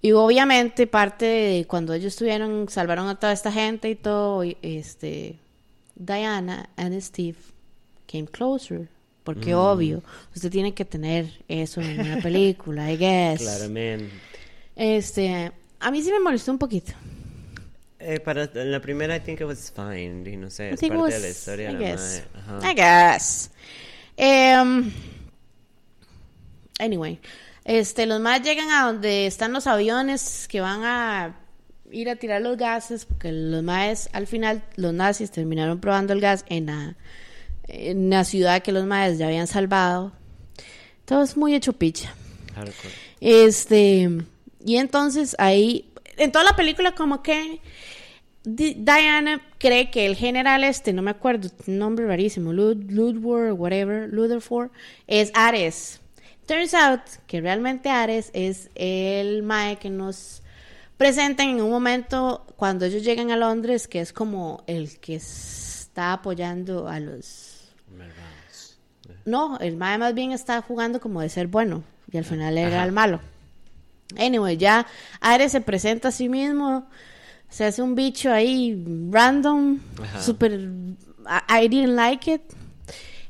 Y 0.00 0.12
obviamente 0.12 0.86
parte 0.86 1.24
de 1.24 1.66
cuando 1.66 1.94
ellos 1.94 2.12
estuvieron, 2.12 2.68
salvaron 2.68 3.08
a 3.08 3.18
toda 3.18 3.32
esta 3.32 3.50
gente 3.50 3.88
y 3.88 3.94
todo, 3.94 4.42
este, 4.60 5.38
Diana 5.94 6.68
and 6.76 7.00
Steve 7.00 7.38
came 8.06 8.26
closer. 8.26 8.86
Porque 9.24 9.54
obvio, 9.54 10.02
usted 10.36 10.50
tiene 10.50 10.74
que 10.74 10.84
tener 10.84 11.42
eso 11.48 11.80
en 11.80 11.98
una 11.98 12.18
película, 12.18 12.92
I 12.92 12.98
guess. 12.98 13.40
Claramente. 13.42 14.10
Este, 14.76 15.50
a 15.80 15.90
mí 15.90 16.02
sí 16.02 16.12
me 16.12 16.20
molestó 16.20 16.52
un 16.52 16.58
poquito. 16.58 16.92
Eh, 18.06 18.20
para 18.20 18.50
la 18.52 18.80
primera, 18.80 19.16
I 19.16 19.20
think 19.20 19.40
it 19.40 19.46
was 19.46 19.72
fine. 19.74 20.30
Y 20.30 20.36
no 20.36 20.50
sé, 20.50 20.70
I 20.70 20.74
es 20.74 20.80
parte 20.80 21.14
de 21.14 21.20
la 21.20 21.28
historia. 21.28 21.70
I 21.70 21.76
guess. 21.76 22.22
I 22.62 22.74
guess. 22.74 23.50
Em, 24.18 24.92
anyway, 26.78 27.18
este, 27.64 28.04
los 28.04 28.20
más 28.20 28.42
llegan 28.42 28.70
a 28.70 28.84
donde 28.84 29.26
están 29.26 29.54
los 29.54 29.66
aviones 29.66 30.46
que 30.48 30.60
van 30.60 30.84
a 30.84 31.34
ir 31.90 32.10
a 32.10 32.16
tirar 32.16 32.42
los 32.42 32.58
gases, 32.58 33.06
porque 33.06 33.32
los 33.32 33.62
maes, 33.62 34.10
al 34.12 34.26
final, 34.26 34.62
los 34.76 34.92
nazis 34.92 35.30
terminaron 35.30 35.80
probando 35.80 36.12
el 36.12 36.20
gas 36.20 36.44
en 36.50 36.66
la, 36.66 36.96
en 37.68 38.10
la 38.10 38.24
ciudad 38.24 38.62
que 38.62 38.72
los 38.72 38.84
maes 38.84 39.16
ya 39.16 39.28
habían 39.28 39.46
salvado. 39.46 40.12
Todo 41.06 41.22
es 41.22 41.38
muy 41.38 41.54
hecho 41.54 41.72
picha. 41.72 42.14
Hardcore. 42.54 42.94
Este, 43.20 44.10
y 44.62 44.76
entonces 44.76 45.34
ahí, 45.38 45.90
en 46.18 46.32
toda 46.32 46.44
la 46.44 46.54
película 46.54 46.94
como 46.94 47.22
que 47.22 47.62
Diana 48.44 49.40
cree 49.58 49.90
que 49.90 50.06
el 50.06 50.16
general 50.16 50.64
este, 50.64 50.92
no 50.92 51.02
me 51.02 51.10
acuerdo, 51.10 51.48
nombre 51.66 52.06
rarísimo, 52.06 52.52
Lud, 52.52 52.76
Ludwig, 52.90 53.58
whatever, 53.58 54.10
Rutherford, 54.10 54.70
es 55.06 55.30
Ares. 55.34 56.00
Turns 56.46 56.74
out 56.74 57.00
que 57.26 57.40
realmente 57.40 57.88
Ares 57.88 58.30
es 58.34 58.70
el 58.74 59.42
mae 59.42 59.76
que 59.76 59.88
nos 59.88 60.42
presentan 60.98 61.48
en 61.48 61.62
un 61.62 61.70
momento 61.70 62.46
cuando 62.56 62.84
ellos 62.84 63.02
llegan 63.02 63.30
a 63.30 63.36
Londres, 63.36 63.88
que 63.88 64.00
es 64.00 64.12
como 64.12 64.62
el 64.66 64.98
que 65.00 65.14
está 65.14 66.12
apoyando 66.12 66.86
a 66.86 67.00
los 67.00 67.54
no, 69.24 69.58
el 69.58 69.76
mae 69.76 69.98
más 69.98 70.14
bien 70.14 70.32
está 70.32 70.60
jugando 70.60 71.00
como 71.00 71.20
de 71.20 71.28
ser 71.28 71.46
bueno 71.46 71.82
y 72.10 72.18
al 72.18 72.24
final 72.24 72.58
era 72.58 72.76
Ajá. 72.76 72.84
el 72.84 72.92
malo. 72.92 73.20
Anyway, 74.18 74.56
ya 74.56 74.86
Ares 75.20 75.52
se 75.52 75.60
presenta 75.60 76.08
a 76.08 76.12
sí 76.12 76.28
mismo, 76.28 76.86
se 77.54 77.64
hace 77.64 77.82
un 77.82 77.94
bicho 77.94 78.32
ahí 78.32 78.84
random, 79.12 79.78
Ajá. 80.02 80.20
super 80.20 80.50
I, 81.48 81.68
didn't 81.68 81.94
like 81.94 82.28
it. 82.28 82.42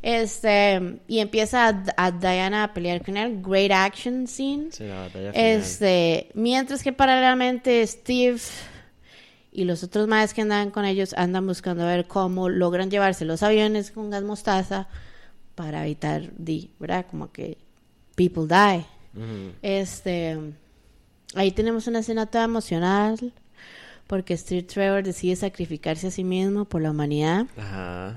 Este, 0.01 0.99
y 1.07 1.19
empieza 1.19 1.69
a, 1.69 1.85
a 1.99 2.11
Diana 2.11 2.65
a 2.65 2.73
pelear 2.73 3.05
con 3.05 3.19
él, 3.19 3.43
great 3.43 3.71
action 3.71 4.27
scene. 4.27 4.69
Sí, 4.73 4.85
la 4.85 5.01
batalla 5.01 5.31
final. 5.31 5.47
Este, 5.47 6.31
mientras 6.33 6.83
que 6.83 6.95
paralelamente 6.95 7.87
Steve 7.87 8.41
y 9.53 9.65
los 9.65 9.85
otros 9.85 10.09
maes 10.09 10.33
que 10.33 10.41
andan 10.41 10.71
con 10.71 10.87
ellos 10.87 11.13
andan 11.19 11.47
buscando 11.47 11.83
a 11.83 11.87
ver 11.87 12.07
cómo 12.07 12.49
logran 12.49 12.91
llevarse 12.91 13.27
los 13.27 13.43
aviones 13.43 13.91
con 13.91 14.09
gas 14.09 14.23
mostaza 14.23 14.89
para 15.55 15.85
evitar, 15.85 16.31
di, 16.39 16.71
¿verdad? 16.81 17.05
Como 17.11 17.31
que 17.31 17.59
people 18.15 18.47
die. 18.47 18.87
Este, 19.61 20.39
ahí 21.35 21.53
tenemos 21.53 21.87
una 21.89 21.99
escena 21.99 22.25
toda 22.25 22.45
emocional 22.45 23.35
porque 24.07 24.37
Steve 24.37 24.63
Trevor 24.63 25.03
decide 25.03 25.37
sacrificarse 25.37 26.09
a 26.09 26.11
sí 26.11 26.25
mismo 26.25 26.65
por 26.65 26.83
la 26.83 26.91
humanidad. 26.91 27.47
Ajá. 27.57 28.15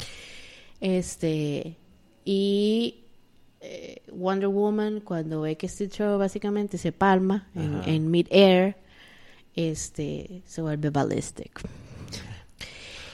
Este, 0.82 1.75
y 2.25 3.03
eh, 3.62 4.01
Wonder 4.12 4.48
Woman, 4.50 5.00
cuando 5.01 5.41
ve 5.41 5.56
que 5.58 5.67
Steve 5.67 5.89
Trevor 5.89 6.20
básicamente 6.20 6.77
se 6.77 6.91
palma 6.91 7.48
en, 7.56 7.82
en 7.86 8.12
mid-air, 8.12 8.75
este, 9.56 10.41
se 10.46 10.62
vuelve 10.62 10.89
ballistic. 10.89 11.62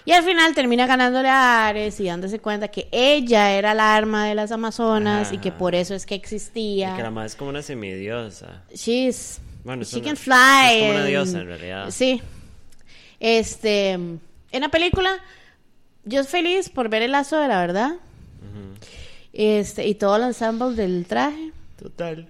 Y 0.06 0.12
al 0.12 0.26
final 0.26 0.54
termina 0.54 0.86
ganándole 0.86 1.30
a 1.30 1.66
Ares 1.68 1.98
y 2.02 2.08
dándose 2.08 2.40
cuenta 2.40 2.68
que 2.68 2.90
ella 2.92 3.54
era 3.54 3.72
el 3.72 3.80
arma 3.80 4.28
de 4.28 4.36
las 4.36 4.52
Amazonas 4.52 5.32
y 5.32 5.38
que 5.38 5.54
por 5.54 5.76
eso 5.76 5.96
es 5.96 6.06
que 6.06 6.16
Y 6.16 6.18
existía. 6.18 6.98
que 6.98 7.04
la 7.04 7.10
madre 7.12 7.28
es 7.28 7.36
como 7.36 7.52
una 7.52 7.62
semidiosa. 7.62 8.64
She's, 8.76 9.40
Bueno, 9.64 9.84
she 9.86 10.00
una- 10.00 10.06
can 10.08 10.18
fly. 10.18 10.74
es 10.74 10.80
como 10.82 10.92
una 10.92 11.06
diosa, 11.06 11.40
en 11.40 11.48
realidad. 11.48 11.90
Sí. 11.92 12.22
Este, 13.24 13.92
en 13.92 14.20
la 14.52 14.68
película, 14.68 15.18
yo 16.04 16.20
estoy 16.20 16.42
feliz 16.42 16.68
por 16.68 16.90
ver 16.90 17.04
el 17.04 17.14
lazo 17.14 17.38
de 17.38 17.48
la 17.48 17.62
verdad. 17.62 17.94
Este, 19.32 19.88
y 19.88 19.96
todo 19.96 20.18
el 20.18 20.24
ensemble 20.24 20.76
del 20.76 21.06
traje. 21.06 21.54
Total. 21.82 22.28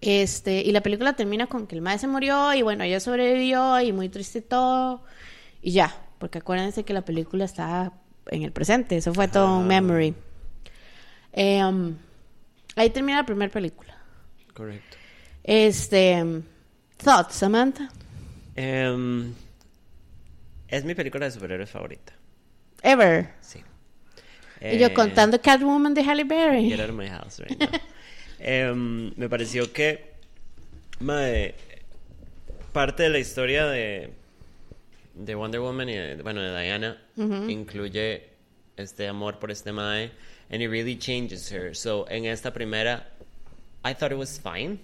Este, 0.00 0.60
y 0.62 0.72
la 0.72 0.80
película 0.80 1.12
termina 1.12 1.46
con 1.46 1.68
que 1.68 1.76
el 1.76 1.82
maestro 1.82 2.08
se 2.08 2.12
murió 2.12 2.52
y 2.52 2.62
bueno, 2.62 2.82
ella 2.82 2.98
sobrevivió 2.98 3.80
y 3.80 3.92
muy 3.92 4.08
triste 4.08 4.42
todo. 4.42 5.04
Y 5.62 5.70
ya, 5.70 5.94
porque 6.18 6.38
acuérdense 6.38 6.82
que 6.82 6.92
la 6.92 7.04
película 7.04 7.44
está 7.44 7.92
en 8.26 8.42
el 8.42 8.50
presente, 8.50 8.96
eso 8.96 9.14
fue 9.14 9.28
todo 9.28 9.56
un 9.58 9.68
memory. 9.68 10.16
Em, 11.32 11.96
ahí 12.74 12.90
termina 12.90 13.18
la 13.18 13.26
primera 13.26 13.52
película. 13.52 13.96
Correcto. 14.52 14.96
Este, 15.44 16.42
thoughts, 16.96 17.36
Samantha. 17.36 17.88
Em, 18.56 19.32
es 20.72 20.84
mi 20.84 20.94
película 20.94 21.26
de 21.26 21.30
superhéroes 21.32 21.70
favorita. 21.70 22.12
Ever. 22.82 23.28
Sí. 23.40 23.60
y 24.60 24.78
yo 24.78 24.86
Eh, 24.88 24.94
contando 24.94 25.40
Catwoman 25.40 25.92
de 25.94 26.02
Halle 26.02 26.24
Berry. 26.24 26.68
Get 26.70 26.80
out 26.80 26.90
of 26.90 26.96
my 26.96 27.08
house 27.08 27.38
right 27.40 27.58
now. 27.58 27.68
Em, 28.44 29.12
me 29.16 29.28
pareció 29.28 29.72
que 29.72 30.14
mae, 30.98 31.54
parte 32.72 33.04
de 33.04 33.10
la 33.10 33.18
historia 33.20 33.66
de, 33.66 34.10
de 35.14 35.34
Wonder 35.36 35.60
Woman 35.60 35.88
y 35.88 35.94
de, 35.94 36.22
bueno 36.22 36.40
de 36.40 36.50
Diana 36.60 37.00
incluye 37.16 38.30
este 38.76 39.06
amor 39.06 39.38
por 39.38 39.50
este 39.52 39.70
mae 39.72 40.10
and 40.50 40.60
it 40.60 40.68
really 40.68 40.96
changes 40.98 41.52
her. 41.52 41.74
So 41.76 42.06
en 42.08 42.24
esta 42.24 42.52
primera 42.52 43.06
I 43.84 43.94
thought 43.94 44.10
it 44.12 44.18
was 44.18 44.40
fine. 44.40 44.78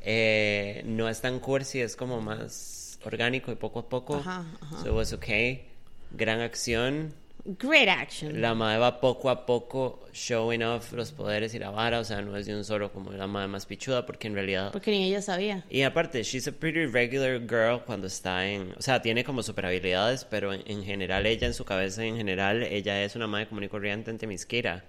Eh, 0.00 0.82
no 0.84 1.08
es 1.08 1.20
tan 1.20 1.38
cursi, 1.38 1.80
es 1.80 1.94
como 1.94 2.20
más 2.20 2.83
orgánico 3.06 3.52
y 3.52 3.54
poco 3.54 3.80
a 3.80 3.88
poco. 3.88 4.16
Ajá, 4.16 4.44
ajá. 4.60 4.82
So 4.82 4.88
it 4.88 4.94
was 4.94 5.12
okay. 5.12 5.66
Gran 6.12 6.40
acción. 6.40 7.12
Great 7.46 7.88
action. 7.88 8.40
La 8.40 8.54
madre 8.54 8.78
va 8.78 9.00
poco 9.00 9.28
a 9.28 9.44
poco 9.44 10.08
showing 10.14 10.62
off 10.62 10.92
los 10.94 11.12
poderes 11.12 11.54
y 11.54 11.58
la 11.58 11.68
vara, 11.68 11.98
o 11.98 12.04
sea, 12.04 12.22
no 12.22 12.34
es 12.38 12.46
de 12.46 12.56
un 12.56 12.64
solo 12.64 12.90
como 12.90 13.12
la 13.12 13.26
madre 13.26 13.48
más 13.48 13.66
pichuda, 13.66 14.06
porque 14.06 14.28
en 14.28 14.34
realidad... 14.34 14.72
Porque 14.72 14.90
ni 14.90 15.04
ella 15.04 15.20
sabía. 15.20 15.62
Y 15.68 15.82
aparte, 15.82 16.22
she's 16.22 16.48
a 16.48 16.52
pretty 16.52 16.86
regular 16.86 17.40
girl 17.40 17.82
cuando 17.84 18.06
está 18.06 18.46
en... 18.46 18.72
O 18.78 18.80
sea, 18.80 19.02
tiene 19.02 19.24
como 19.24 19.42
super 19.42 19.66
habilidades, 19.66 20.24
pero 20.24 20.54
en, 20.54 20.62
en 20.64 20.84
general 20.84 21.26
ella, 21.26 21.46
en 21.46 21.52
su 21.52 21.66
cabeza 21.66 22.02
en 22.02 22.16
general, 22.16 22.62
ella 22.62 23.04
es 23.04 23.14
una 23.14 23.26
madre 23.26 23.46
común 23.46 23.64
y 23.64 23.68
corriente 23.68 24.10
en 24.10 24.16
Temisquira. 24.16 24.84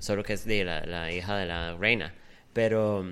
Solo 0.00 0.24
que 0.24 0.32
es 0.32 0.44
de 0.44 0.64
la, 0.64 0.80
la 0.86 1.12
hija 1.12 1.36
de 1.36 1.46
la 1.46 1.76
reina. 1.76 2.12
Pero... 2.52 3.04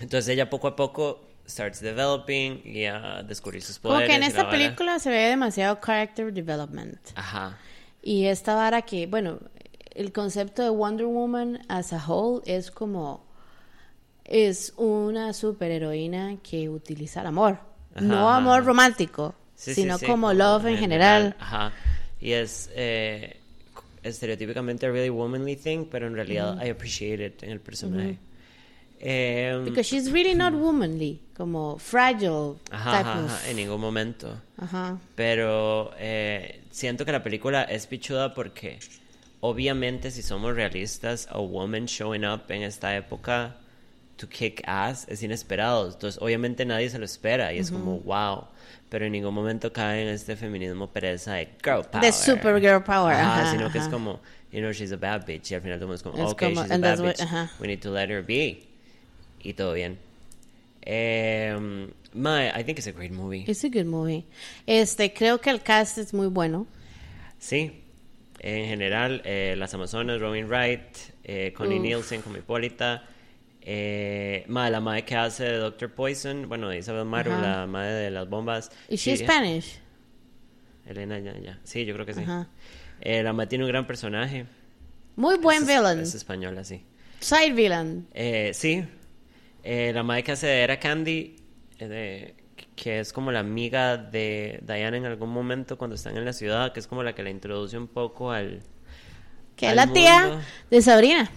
Entonces 0.00 0.28
ella 0.28 0.48
poco 0.48 0.68
a 0.68 0.76
poco 0.76 1.25
starts 1.48 1.80
developing 1.80 2.60
y 2.64 2.84
a 2.86 3.22
descubrir 3.22 3.62
sus 3.62 3.78
Como 3.78 3.94
poderes. 3.94 4.10
que 4.10 4.16
en 4.16 4.22
esta 4.24 4.44
vara. 4.44 4.50
película 4.58 4.98
se 4.98 5.10
ve 5.10 5.28
demasiado 5.28 5.78
character 5.84 6.32
development. 6.32 6.98
Ajá. 7.14 7.58
Y 8.02 8.26
esta 8.26 8.54
vara 8.54 8.82
que, 8.82 9.06
bueno, 9.06 9.38
el 9.94 10.12
concepto 10.12 10.62
de 10.62 10.68
Wonder 10.70 11.06
Woman 11.06 11.60
as 11.68 11.92
a 11.92 12.04
whole 12.06 12.42
es 12.46 12.70
como 12.70 13.24
es 14.24 14.72
una 14.76 15.32
superheroína 15.32 16.38
que 16.42 16.68
utiliza 16.68 17.20
el 17.20 17.28
amor. 17.28 17.58
Ajá, 17.94 18.04
no 18.04 18.30
amor 18.30 18.58
ajá. 18.58 18.66
romántico, 18.66 19.34
Sí, 19.54 19.74
sino 19.74 19.98
sí, 19.98 20.06
como 20.06 20.32
love 20.34 20.66
en 20.66 20.76
general. 20.78 21.36
Ajá. 21.38 21.72
Y 22.20 22.32
es 22.32 22.70
eh, 22.74 23.38
estereotípicamente 24.02 24.86
a 24.86 24.90
really 24.90 25.10
womanly 25.10 25.56
thing, 25.56 25.86
pero 25.90 26.06
en 26.06 26.14
realidad 26.14 26.62
I 26.64 26.70
appreciate 26.70 27.24
it 27.24 27.42
en 27.42 27.50
el 27.50 27.60
personaje. 27.60 28.18
Em, 29.00 29.64
Because 29.64 29.84
she's 29.88 30.10
really 30.10 30.34
not 30.34 30.52
womanly, 30.54 31.20
como 31.36 31.76
fragile 31.78 32.54
ajá, 32.70 32.92
type 32.98 33.08
ajá, 33.10 33.24
of- 33.24 33.30
ajá, 33.30 33.50
en 33.50 33.56
ningún 33.56 33.80
momento. 33.80 34.36
Ajá. 34.58 34.98
Pero 35.14 35.92
eh, 35.98 36.60
siento 36.70 37.04
que 37.04 37.12
la 37.12 37.22
película 37.22 37.62
es 37.64 37.86
pichuda 37.86 38.32
porque 38.34 38.78
obviamente 39.40 40.10
si 40.10 40.22
somos 40.22 40.54
realistas, 40.54 41.28
a 41.30 41.38
woman 41.38 41.86
showing 41.86 42.24
up 42.24 42.42
en 42.50 42.62
esta 42.62 42.96
época 42.96 43.54
to 44.16 44.26
kick 44.28 44.62
ass 44.66 45.06
es 45.08 45.22
inesperado. 45.22 45.86
Entonces 45.92 46.20
obviamente 46.22 46.64
nadie 46.64 46.88
se 46.88 46.98
lo 46.98 47.04
espera 47.04 47.52
y 47.52 47.58
es 47.58 47.70
como 47.70 47.98
wow. 48.00 48.44
Pero 48.88 49.04
en 49.04 49.12
ningún 49.12 49.34
momento 49.34 49.72
cae 49.72 50.02
en 50.02 50.08
este 50.08 50.36
feminismo 50.36 50.86
pereza 50.86 51.34
de 51.34 51.46
girl 51.62 51.82
power. 51.90 52.00
De 52.00 52.12
supergirl 52.12 52.82
power, 52.82 53.14
Ajá, 53.16 53.50
sino 53.50 53.70
que 53.70 53.78
es 53.78 53.88
como, 53.88 54.20
you 54.52 54.60
know, 54.60 54.70
she's 54.72 54.92
a 54.92 54.96
bad 54.96 55.26
bitch. 55.26 55.50
Y 55.50 55.54
al 55.56 55.60
final 55.60 55.78
todo 55.80 55.84
el 55.84 55.88
mundo 55.88 55.94
es 55.96 56.02
como, 56.04 56.24
Es 56.24 56.32
okay, 56.32 56.54
como- 56.54 56.62
she's 56.62 56.70
a 56.72 56.78
bad 56.78 57.00
what- 57.00 57.08
bitch. 57.08 57.20
ajá. 57.20 57.50
We 57.60 57.66
need 57.66 57.80
to 57.80 57.90
let 57.92 58.08
her 58.10 58.22
be. 58.24 58.62
Y 59.42 59.54
todo 59.54 59.74
bien. 59.74 59.98
Um, 60.86 61.90
my, 62.14 62.48
I 62.54 62.62
think 62.62 62.78
it's 62.78 62.86
a 62.86 62.92
great 62.92 63.12
movie. 63.12 63.44
It's 63.46 63.64
a 63.64 63.68
good 63.68 63.86
movie. 63.86 64.24
Este, 64.66 65.12
creo 65.12 65.40
que 65.40 65.50
el 65.50 65.62
cast 65.62 65.98
es 65.98 66.14
muy 66.14 66.28
bueno. 66.28 66.66
Sí, 67.38 67.82
en 68.40 68.66
general, 68.66 69.20
eh, 69.24 69.54
las 69.58 69.74
Amazonas, 69.74 70.20
Robin 70.20 70.46
Wright, 70.48 70.80
eh, 71.24 71.52
Connie 71.56 71.76
Uf. 71.78 71.82
Nielsen 71.82 72.22
como 72.22 72.36
Hipólita, 72.38 73.04
eh, 73.62 74.44
ma, 74.48 74.70
la 74.70 74.80
madre 74.80 75.04
que 75.04 75.16
hace 75.16 75.44
de 75.44 75.56
Doctor 75.58 75.90
Poison, 75.92 76.48
bueno, 76.48 76.72
Isabel 76.72 77.04
Maru, 77.04 77.32
Ajá. 77.32 77.42
la 77.42 77.66
madre 77.66 77.92
de 77.94 78.10
las 78.10 78.28
bombas. 78.28 78.70
¿Y 78.88 78.96
she 78.96 79.16
Sí, 79.16 79.24
Spanish? 79.24 79.80
Elena, 80.86 81.18
ya, 81.18 81.36
ya. 81.38 81.58
Sí, 81.64 81.84
yo 81.84 81.94
creo 81.94 82.06
que 82.06 82.14
sí. 82.14 82.20
Ajá. 82.22 82.48
Eh, 83.00 83.22
la 83.24 83.32
madre 83.32 83.48
tiene 83.48 83.64
un 83.64 83.70
gran 83.70 83.86
personaje. 83.86 84.46
Muy 85.16 85.36
buen 85.38 85.62
es, 85.62 85.68
villain. 85.68 85.98
Es 85.98 86.14
española, 86.14 86.62
sí. 86.62 86.84
Side 87.20 87.52
villain. 87.54 88.06
Eh, 88.14 88.52
sí, 88.54 88.84
eh, 89.66 89.92
la 89.92 90.02
madre 90.02 90.22
que 90.22 90.32
hace 90.32 90.60
Era 90.62 90.78
Candy, 90.78 91.36
eh, 91.78 92.34
que 92.74 93.00
es 93.00 93.12
como 93.12 93.32
la 93.32 93.40
amiga 93.40 93.96
de 93.96 94.60
Diana 94.62 94.96
en 94.96 95.04
algún 95.06 95.30
momento 95.30 95.76
cuando 95.76 95.96
están 95.96 96.16
en 96.16 96.24
la 96.24 96.32
ciudad, 96.32 96.72
que 96.72 96.80
es 96.80 96.86
como 96.86 97.02
la 97.02 97.14
que 97.14 97.22
la 97.22 97.30
introduce 97.30 97.76
un 97.76 97.88
poco 97.88 98.30
al... 98.30 98.62
Que 99.56 99.68
es 99.70 99.74
la 99.74 99.86
tía 99.92 100.26
mundo. 100.28 100.44
de 100.70 100.82
Sabrina. 100.82 101.30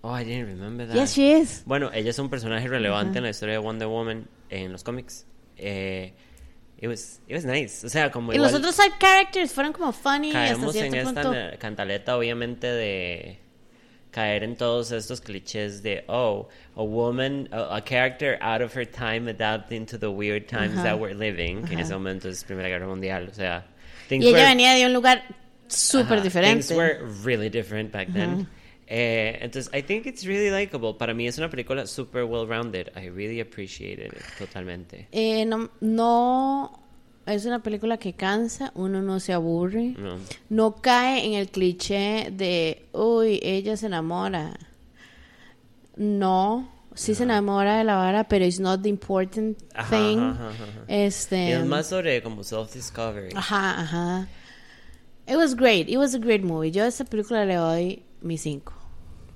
Oh, 0.00 0.18
I 0.18 0.24
didn't 0.24 0.48
remember 0.48 0.86
that. 0.86 0.94
Yes, 0.94 1.14
she 1.16 1.38
is. 1.38 1.62
Bueno, 1.66 1.90
ella 1.92 2.10
es 2.10 2.18
un 2.18 2.28
personaje 2.28 2.66
relevante 2.68 3.18
en 3.18 3.24
la 3.24 3.30
historia 3.30 3.54
de 3.54 3.58
Wonder 3.58 3.88
Woman 3.88 4.26
en 4.50 4.72
los 4.72 4.82
cómics. 4.84 5.26
eh, 5.56 6.14
it 6.78 6.88
was, 6.88 7.20
it 7.28 7.34
was 7.34 7.44
nice. 7.44 7.86
O 7.86 7.88
sea, 7.88 8.10
como 8.10 8.32
Y 8.32 8.36
igual 8.36 8.50
los 8.50 8.58
otros 8.58 8.74
side 8.74 8.92
characters 8.98 9.52
fueron 9.52 9.72
como 9.72 9.92
funny 9.92 10.28
hasta 10.28 10.40
caemos 10.56 10.76
en 10.76 10.90
cierto 10.90 11.08
esta 11.10 11.22
punto. 11.22 11.32
na- 11.38 11.56
cantaleta, 11.58 12.16
obviamente, 12.18 12.66
de 12.66 13.38
caer 14.14 14.44
en 14.44 14.54
todos 14.56 14.92
estos 14.92 15.20
clichés 15.20 15.82
de, 15.82 16.04
oh, 16.08 16.48
a 16.76 16.82
woman, 16.84 17.48
a, 17.50 17.76
a 17.76 17.80
character 17.82 18.38
out 18.40 18.62
of 18.62 18.72
her 18.76 18.86
time 18.86 19.28
adapting 19.28 19.84
to 19.86 19.98
the 19.98 20.06
weird 20.10 20.46
times 20.46 20.74
Ajá. 20.78 20.84
that 20.84 20.98
we're 21.00 21.14
living, 21.14 21.62
que 21.64 21.72
en 21.74 21.80
Ajá. 21.80 21.82
ese 21.86 21.92
momento 21.94 22.28
es 22.28 22.44
Primera 22.44 22.68
Guerra 22.68 22.86
Mundial, 22.86 23.28
o 23.30 23.34
sea... 23.34 23.64
things 24.08 24.24
Y 24.24 24.28
ella 24.28 24.38
were- 24.38 24.48
venía 24.50 24.74
de 24.74 24.86
un 24.86 24.92
lugar 24.92 25.22
súper 25.66 26.22
diferente. 26.22 26.62
Things 26.68 26.76
were 26.78 27.00
really 27.24 27.48
different 27.48 27.90
back 27.90 28.12
then. 28.12 28.46
Eh, 28.86 29.38
entonces, 29.40 29.70
I 29.72 29.80
think 29.82 30.06
it's 30.06 30.26
really 30.26 30.50
likable. 30.50 30.92
Para 30.98 31.14
mí 31.14 31.26
es 31.26 31.38
una 31.38 31.48
película 31.48 31.86
super 31.86 32.24
well 32.26 32.46
rounded. 32.46 32.90
I 32.94 33.06
really 33.08 33.40
appreciated 33.40 34.12
it 34.12 34.22
totalmente. 34.38 35.08
Eh, 35.10 35.46
no, 35.46 35.70
no 35.80 36.83
es 37.26 37.44
una 37.46 37.62
película 37.62 37.96
que 37.98 38.12
cansa, 38.12 38.70
uno 38.74 39.00
no 39.02 39.18
se 39.20 39.32
aburre, 39.32 39.94
No. 39.98 40.16
no 40.50 40.76
cae 40.76 41.24
en 41.26 41.34
el 41.34 41.48
cliché 41.48 42.30
de, 42.32 42.86
uy, 42.92 43.40
ella 43.42 43.76
se 43.76 43.86
enamora. 43.86 44.56
No, 45.96 46.68
sí 46.94 47.14
se 47.14 47.22
enamora 47.22 47.78
de 47.78 47.84
la 47.84 47.96
vara, 47.96 48.24
pero 48.24 48.44
it's 48.44 48.58
not 48.60 48.82
the 48.82 48.88
important 48.88 49.56
thing. 49.90 50.18
ajá, 50.18 50.30
ajá, 50.30 50.48
ajá. 50.50 50.84
Este, 50.88 51.52
es 51.52 51.64
más 51.64 51.86
sobre 51.86 52.22
como 52.22 52.42
self-discovery. 52.42 53.32
ajá, 53.34 53.80
ajá. 53.80 54.28
It 55.26 55.36
was 55.36 55.54
great, 55.56 55.88
it 55.88 55.96
was 55.96 56.14
a 56.14 56.18
great 56.18 56.42
movie. 56.42 56.70
Yo 56.70 56.84
a 56.84 56.86
esta 56.88 57.04
película 57.04 57.44
le 57.46 57.54
doy 57.54 58.02
mi 58.20 58.36
cinco. 58.36 58.74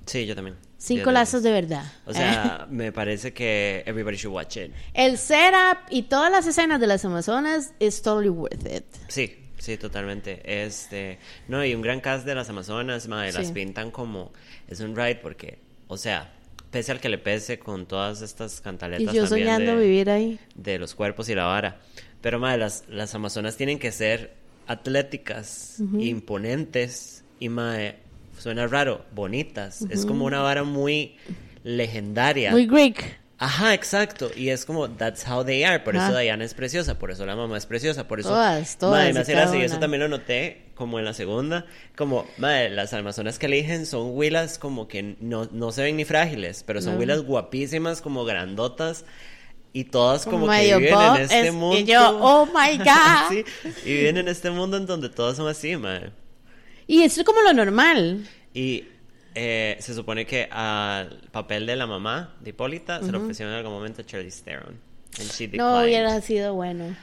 Sí, 0.05 0.25
yo 0.25 0.35
también. 0.35 0.57
Cinco 0.81 1.11
lazos 1.11 1.43
de 1.43 1.51
verdad. 1.51 1.83
O 2.05 2.13
sea, 2.13 2.65
me 2.71 2.91
parece 2.91 3.33
que 3.33 3.83
everybody 3.85 4.15
should 4.17 4.33
watch 4.33 4.57
it. 4.57 4.71
El 4.93 5.17
setup 5.17 5.77
y 5.91 6.03
todas 6.03 6.31
las 6.31 6.47
escenas 6.47 6.79
de 6.79 6.87
las 6.87 7.03
Amazonas 7.05 7.73
is 7.79 8.01
totally 8.01 8.29
worth 8.29 8.65
it. 8.65 8.85
Sí, 9.09 9.35
sí, 9.57 9.77
totalmente. 9.77 10.41
Este, 10.63 11.19
no, 11.49 11.63
y 11.65 11.75
un 11.75 11.81
gran 11.81 11.99
cast 11.99 12.25
de 12.25 12.33
las 12.33 12.49
Amazonas, 12.49 13.07
madre, 13.09 13.33
las 13.33 13.47
Sí. 13.47 13.53
pintan 13.53 13.91
como 13.91 14.31
es 14.69 14.79
un 14.79 14.95
ride 14.95 15.15
porque, 15.17 15.59
o 15.89 15.97
sea, 15.97 16.33
pese 16.71 16.93
al 16.93 17.01
que 17.01 17.09
le 17.09 17.17
pese 17.17 17.59
con 17.59 17.85
todas 17.85 18.21
estas 18.21 18.59
Y 18.59 18.61
cantaletas 18.63 19.13
yo 19.13 19.23
también 19.27 19.47
soñando 19.47 19.75
de- 19.75 19.83
vivir 19.83 20.09
ahí. 20.09 20.39
de 20.55 20.79
los 20.79 20.95
cuerpos 20.95 21.27
y 21.27 21.35
la 21.35 21.43
vara. 21.43 21.81
Pero, 22.21 22.39
madre, 22.39 22.57
las, 22.57 22.83
las 22.87 23.13
amazonas 23.15 23.57
tienen 23.57 23.79
que 23.79 23.91
ser 23.91 24.33
atléticas, 24.67 25.81
imponentes 25.99 27.23
y, 27.39 27.49
madre, 27.49 27.97
suena 28.39 28.67
raro, 28.67 29.05
bonitas. 29.13 29.85
Es 29.89 30.05
como 30.05 30.25
una 30.25 30.39
vara 30.41 30.63
muy 30.63 31.17
legendaria. 31.63 32.51
Muy 32.51 32.65
Greek. 32.65 33.19
Ajá, 33.41 33.73
exacto. 33.73 34.29
Y 34.35 34.49
es 34.49 34.65
como, 34.65 34.89
that's 34.89 35.25
how 35.25 35.45
they 35.45 35.63
are. 35.63 35.79
Por 35.79 35.95
eso. 35.95 36.17
Diana 36.17 36.43
es 36.43 36.53
preciosa, 36.53 36.99
por 36.99 37.09
eso 37.09 37.25
la 37.25 37.37
mamá 37.37 37.57
es 37.57 37.65
preciosa, 37.65 38.05
por 38.05 38.19
eso... 38.19 38.29
Todas, 38.29 38.77
todas 38.77 39.13
Madre, 39.13 39.55
y 39.55 39.61
y 39.61 39.63
eso 39.63 39.79
también 39.79 40.01
lo 40.01 40.09
noté, 40.09 40.65
como 40.75 40.99
en 40.99 41.05
la 41.05 41.13
segunda. 41.13 41.65
Como, 41.95 42.25
madre, 42.37 42.69
las 42.69 42.91
amazonas 42.93 43.39
que 43.39 43.45
eligen 43.45 43.85
son 43.85 44.09
huilas 44.11 44.57
como 44.59 44.89
que 44.89 45.15
no, 45.21 45.47
no 45.53 45.71
se 45.71 45.83
ven 45.83 45.95
ni 45.95 46.03
frágiles, 46.03 46.63
pero 46.67 46.81
son 46.81 46.95
No. 46.95 46.99
huilas 46.99 47.21
guapísimas, 47.21 48.01
como 48.01 48.25
grandotas. 48.25 49.05
Y 49.71 49.85
todas 49.85 50.25
como, 50.25 50.47
Como 50.47 50.51
que 50.51 50.75
viven 50.77 50.93
en 51.15 51.21
este 51.21 51.39
es- 51.41 51.47
y 51.47 51.51
mundo. 51.51 51.79
yo, 51.79 52.17
oh 52.21 52.45
my 52.47 52.77
God. 52.79 53.29
sí, 53.29 53.45
y 53.85 53.93
viven 53.93 54.17
en 54.17 54.27
este 54.27 54.49
mundo 54.49 54.75
en 54.77 54.85
donde 54.85 55.07
todas 55.09 55.37
son 55.37 55.47
así, 55.47 55.77
madre. 55.77 56.11
Y 56.89 57.03
eso 57.03 57.21
es 57.21 57.25
como 57.25 57.41
lo 57.43 57.53
normal. 57.53 58.27
Y 58.53 58.83
eh, 59.35 59.77
se 59.79 59.93
supone 59.93 60.25
que 60.25 60.49
al 60.51 61.21
papel 61.31 61.67
de 61.67 61.75
la 61.75 61.85
mamá 61.85 62.33
de 62.41 62.49
Hipólita 62.49 63.03
se 63.03 63.11
lo 63.11 63.21
ofrecieron 63.21 63.53
en 63.53 63.59
algún 63.59 63.73
momento 63.73 64.01
a 64.01 64.05
Charlize 64.05 64.41
Theron. 64.43 64.79
And 65.19 65.29
she 65.31 65.47
No 65.49 65.81
hubiera 65.83 66.19
sido 66.21 66.55
bueno. 66.55 66.95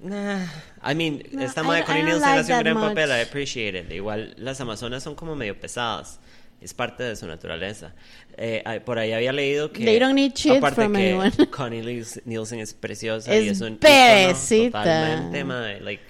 Nah, 0.00 0.46
I 0.90 0.94
mean, 0.94 1.22
No, 1.32 1.42
esta 1.44 1.62
madre 1.62 1.84
Connie 1.84 2.02
Nielsen 2.02 2.22
like 2.22 2.40
hace 2.40 2.52
un 2.54 2.58
gran 2.60 2.74
much. 2.76 2.88
papel, 2.88 3.10
I 3.10 3.20
appreciate 3.20 3.78
it. 3.78 3.92
Igual 3.92 4.34
las 4.38 4.60
amazonas 4.60 5.02
son 5.02 5.14
como 5.14 5.36
medio 5.36 5.58
pesadas. 5.60 6.18
Es 6.60 6.72
parte 6.74 7.02
de 7.02 7.14
su 7.16 7.26
naturaleza. 7.26 7.92
Eh, 8.36 8.62
ay, 8.64 8.80
por 8.80 8.98
ahí 8.98 9.12
había 9.12 9.32
leído 9.32 9.70
que... 9.72 9.84
They 9.84 9.98
don't 9.98 10.14
need 10.14 10.32
shit 10.34 10.52
aparte 10.58 10.76
from 10.76 10.92
que 10.94 11.10
anyone. 11.12 11.32
Connie 11.50 11.82
Niels- 11.82 12.22
Nielsen 12.24 12.60
es 12.60 12.72
preciosa 12.72 13.34
y 13.34 13.48
Es 13.48 13.56
es 13.56 13.60
un 13.60 13.76
perecita. 13.76 14.78
totalmente, 14.78 15.44
madre. 15.44 15.80
Like, 15.80 16.02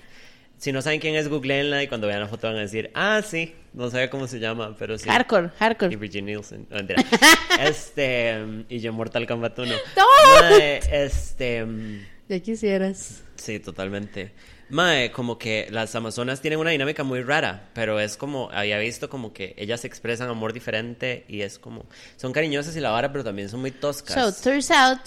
si 0.62 0.70
no 0.70 0.81
saben 0.81 1.01
quién 1.01 1.16
es, 1.16 1.29
googleenla 1.29 1.83
y 1.83 1.88
cuando 1.88 2.07
vean 2.07 2.20
la 2.20 2.29
foto 2.29 2.46
van 2.46 2.55
a 2.55 2.61
decir, 2.61 2.92
ah, 2.94 3.20
sí, 3.27 3.53
no 3.72 3.90
sabe 3.90 4.09
cómo 4.09 4.29
se 4.29 4.38
llama, 4.38 4.77
pero 4.79 4.96
sí. 4.96 5.09
Hardcore, 5.09 5.46
Y 5.48 5.59
hardcore. 5.59 5.96
Bridget 5.96 6.22
Nielsen. 6.22 6.68
No, 6.70 6.77
mentira. 6.77 7.03
este, 7.61 8.64
y 8.68 8.79
yo 8.79 8.92
Mortal 8.92 9.27
Kombat 9.27 9.59
1. 9.59 9.75
¡No! 9.96 10.05
Mae, 10.40 10.81
este, 10.92 11.64
um, 11.64 11.98
Ya 12.29 12.38
quisieras. 12.38 13.22
sí, 13.35 13.59
totalmente. 13.59 14.31
Mae, 14.68 15.11
como 15.11 15.37
que 15.37 15.66
las 15.72 15.96
amazonas 15.96 16.40
tienen 16.40 16.61
una 16.61 16.70
dinámica 16.70 17.03
muy 17.03 17.25
rara, 17.25 17.70
pero 17.75 17.98
es 17.98 18.16
como, 18.16 18.48
había 18.53 18.79
visto 18.79 19.09
como 19.11 19.33
que 19.33 19.57
ellas 19.59 19.85
expresan 19.85 20.29
amor 20.29 20.53
diferente 20.53 21.25
y 21.27 21.40
es 21.40 21.59
como, 21.59 21.87
son 22.16 22.33
cariñosas 22.33 22.77
y 22.77 22.81
la 22.81 22.90
vara, 22.90 23.11
pero 23.11 23.25
también 23.25 23.48
son 23.48 23.62
muy 23.62 23.72
toscas. 23.72 24.14
So, 24.14 24.48
turns 24.48 24.70
out, 24.70 25.01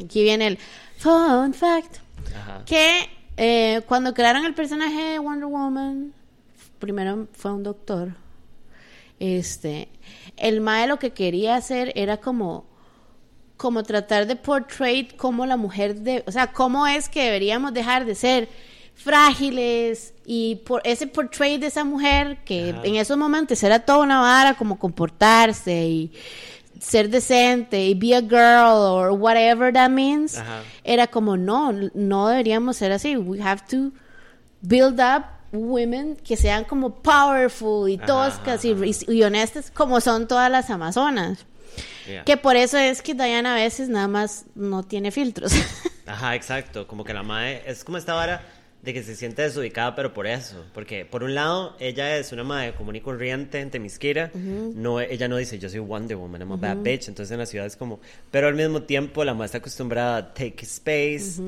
aquí 0.00 0.22
viene 0.22 0.46
el 0.46 0.58
fun 0.98 1.52
fact, 1.54 1.96
Ajá. 2.36 2.62
que 2.64 3.08
eh, 3.36 3.82
cuando 3.86 4.14
crearon 4.14 4.44
el 4.44 4.54
personaje 4.54 5.02
de 5.02 5.18
Wonder 5.18 5.46
Woman, 5.46 6.12
primero 6.78 7.28
fue 7.32 7.52
un 7.52 7.62
doctor. 7.62 8.14
Este, 9.18 9.88
el 10.36 10.60
mae 10.60 10.86
lo 10.86 10.98
que 10.98 11.10
quería 11.12 11.56
hacer 11.56 11.92
era 11.94 12.16
como 12.16 12.66
como 13.56 13.84
tratar 13.84 14.26
de 14.26 14.34
portray 14.34 15.06
como 15.16 15.46
la 15.46 15.56
mujer 15.56 15.94
de, 16.00 16.24
o 16.26 16.32
sea, 16.32 16.48
cómo 16.48 16.88
es 16.88 17.08
que 17.08 17.22
deberíamos 17.22 17.72
dejar 17.72 18.04
de 18.04 18.16
ser 18.16 18.48
frágiles 18.96 20.14
y 20.26 20.56
por 20.66 20.82
ese 20.84 21.06
portray 21.06 21.58
de 21.58 21.68
esa 21.68 21.84
mujer 21.84 22.38
que 22.44 22.70
Ajá. 22.70 22.80
en 22.82 22.96
esos 22.96 23.16
momentos 23.16 23.62
era 23.62 23.78
toda 23.78 24.00
una 24.00 24.20
vara 24.20 24.54
como 24.54 24.80
comportarse 24.80 25.86
y 25.86 26.12
ser 26.80 27.08
decente 27.10 27.84
y 27.86 27.94
be 27.94 28.14
a 28.14 28.20
girl 28.20 28.76
or 28.92 29.10
whatever 29.12 29.72
that 29.72 29.90
means 29.90 30.36
Ajá. 30.38 30.62
era 30.84 31.06
como 31.06 31.36
no 31.36 31.72
no 31.94 32.28
deberíamos 32.28 32.76
ser 32.76 32.92
así 32.92 33.16
we 33.16 33.40
have 33.40 33.62
to 33.68 33.92
build 34.62 35.00
up 35.00 35.24
women 35.52 36.16
que 36.16 36.36
sean 36.36 36.64
como 36.64 37.02
powerful 37.02 37.88
y 37.88 37.98
toscas 37.98 38.64
ajá, 38.64 38.68
y, 38.86 38.96
y 39.08 39.22
honestas 39.22 39.70
como 39.70 40.00
son 40.00 40.26
todas 40.26 40.50
las 40.50 40.70
amazonas 40.70 41.46
Yeah. 42.06 42.24
que 42.24 42.36
por 42.36 42.56
eso 42.56 42.76
es 42.76 43.00
que 43.00 43.14
Diana 43.14 43.52
a 43.52 43.56
veces 43.56 43.88
nada 43.88 44.08
más 44.08 44.44
no 44.56 44.82
tiene 44.82 45.10
filtros. 45.12 45.52
Ajá, 46.06 46.34
exacto. 46.34 46.86
Como 46.88 47.04
que 47.04 47.14
la 47.14 47.22
madre 47.22 47.62
es 47.64 47.84
como 47.84 47.96
esta 47.96 48.12
vara 48.12 48.42
de 48.82 48.92
que 48.92 49.04
se 49.04 49.14
siente 49.14 49.42
desubicada, 49.42 49.94
pero 49.94 50.12
por 50.12 50.26
eso. 50.26 50.64
Porque 50.74 51.04
por 51.04 51.22
un 51.22 51.36
lado, 51.36 51.76
ella 51.78 52.16
es 52.18 52.32
una 52.32 52.42
madre 52.42 52.74
común 52.74 52.96
y 52.96 53.00
corriente 53.00 53.60
en 53.60 53.70
Temisquira. 53.70 54.30
no, 54.34 55.00
ella 55.00 55.28
no 55.28 55.36
dice, 55.36 55.56
yo 55.60 55.68
soy 55.68 55.78
Wonder 55.78 56.16
Woman, 56.16 56.40
I'm 56.42 56.50
a 56.52 56.56
bad 56.56 56.78
bitch. 56.78 57.06
Entonces 57.08 57.30
en 57.30 57.38
la 57.38 57.46
ciudad 57.46 57.64
es 57.66 57.76
como. 57.76 58.00
Pero 58.32 58.48
al 58.48 58.54
mismo 58.56 58.82
tiempo, 58.82 59.22
la 59.24 59.34
madre 59.34 59.46
está 59.46 59.58
acostumbrada 59.58 60.16
a 60.16 60.34
take 60.34 60.64
space, 60.64 61.40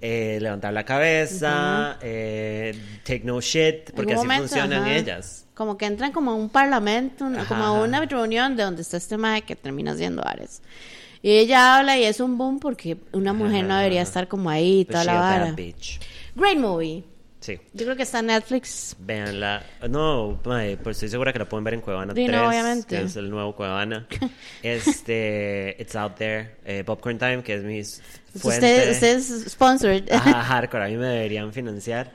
eh, 0.00 0.38
levantar 0.40 0.72
la 0.72 0.84
cabeza, 0.84 1.98
eh, 2.00 2.74
take 3.04 3.20
no 3.24 3.40
shit. 3.40 3.90
Porque 3.94 4.14
así 4.14 4.22
momento, 4.22 4.48
funcionan 4.48 4.82
ajá, 4.84 4.96
ellas. 4.96 5.44
Como 5.54 5.76
que 5.76 5.86
entran 5.86 6.12
como 6.12 6.30
a 6.30 6.34
un 6.34 6.48
parlamento, 6.48 7.24
una- 7.26 7.44
como 7.46 7.64
a 7.64 7.72
una 7.82 8.00
reunión 8.06 8.56
de 8.56 8.62
donde 8.62 8.80
está 8.82 8.96
este 8.96 9.16
mae 9.18 9.42
que 9.42 9.56
termina 9.56 9.94
siendo 9.94 10.26
Ares. 10.26 10.62
Y 11.20 11.32
ella 11.32 11.76
habla 11.76 11.98
y 11.98 12.04
es 12.04 12.20
un 12.20 12.38
boom 12.38 12.60
porque 12.60 12.96
una 13.12 13.32
mujer 13.32 13.64
no 13.64 13.76
debería 13.78 14.02
estar 14.02 14.28
como 14.28 14.48
ahí 14.50 14.84
But 14.84 14.92
toda 14.92 15.04
la 15.04 15.14
vara. 15.20 15.54
Great 16.38 16.56
movie. 16.58 17.04
Sí. 17.40 17.56
Yo 17.72 17.84
creo 17.84 17.96
que 17.96 18.02
está 18.02 18.18
en 18.18 18.26
Netflix. 18.26 18.96
Véanla. 18.98 19.62
No, 19.88 20.40
mae, 20.44 20.76
pues 20.76 20.96
estoy 20.96 21.08
segura 21.08 21.32
que 21.32 21.38
la 21.38 21.48
pueden 21.48 21.62
ver 21.64 21.74
en 21.74 21.80
Cuevana 21.80 22.12
Sí, 22.12 22.24
no, 22.26 22.32
3, 22.32 22.48
obviamente. 22.48 22.96
que 22.96 23.02
es 23.02 23.14
el 23.16 23.30
nuevo 23.30 23.54
Cuevana. 23.54 24.06
Este, 24.62 25.76
It's 25.78 25.94
Out 25.96 26.16
There, 26.16 26.56
eh, 26.64 26.82
Popcorn 26.84 27.18
Time, 27.18 27.42
que 27.42 27.54
es 27.54 27.62
mi 27.62 27.78
s- 27.78 28.02
fuente. 28.36 28.66
Usted, 28.66 28.90
usted 28.92 29.16
es 29.18 29.44
sponsored. 29.52 30.04
Ajá, 30.12 30.42
hardcore, 30.42 30.84
a 30.84 30.88
mí 30.88 30.96
me 30.96 31.06
deberían 31.06 31.52
financiar. 31.52 32.12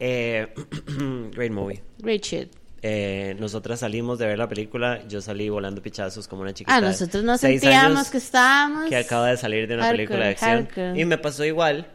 Eh, 0.00 0.48
great 1.32 1.52
movie. 1.52 1.82
Great 1.98 2.22
shit. 2.22 2.48
Eh, 2.82 3.34
nosotras 3.38 3.80
salimos 3.80 4.18
de 4.18 4.26
ver 4.26 4.38
la 4.38 4.48
película, 4.48 5.06
yo 5.08 5.22
salí 5.22 5.48
volando 5.48 5.80
pichazos 5.80 6.28
como 6.28 6.42
una 6.42 6.52
chiquita. 6.52 6.76
Ah, 6.76 6.80
nosotros 6.82 7.24
nos 7.24 7.40
sentíamos 7.40 8.10
que 8.10 8.18
estábamos. 8.18 8.88
que 8.88 8.96
acaba 8.96 9.28
de 9.28 9.36
salir 9.38 9.66
de 9.68 9.74
una 9.74 9.84
Hardcore, 9.84 9.96
película 10.06 10.24
de 10.26 10.30
acción. 10.32 10.66
hardcore. 10.66 11.00
Y 11.00 11.04
me 11.06 11.16
pasó 11.18 11.44
igual 11.44 11.86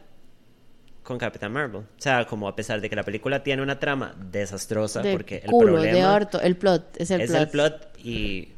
con 1.10 1.18
Capitán 1.18 1.52
Marvel. 1.52 1.82
O 1.82 1.86
sea, 1.98 2.26
como 2.26 2.48
a 2.48 2.56
pesar 2.56 2.80
de 2.80 2.90
que 2.90 2.96
la 2.96 3.04
película 3.04 3.44
tiene 3.44 3.62
una 3.62 3.80
trama 3.80 4.16
desastrosa, 4.32 5.02
de 5.02 5.12
porque 5.12 5.38
el 5.44 5.50
culo, 5.52 5.74
problema 5.74 5.98
de 5.98 6.06
orto. 6.06 6.40
El 6.40 6.56
plot, 6.56 6.96
es 6.98 7.12
el 7.12 7.22
es 7.22 7.30
plot. 7.32 7.42
el 7.42 7.50
plot 7.50 7.90
y 8.04 8.50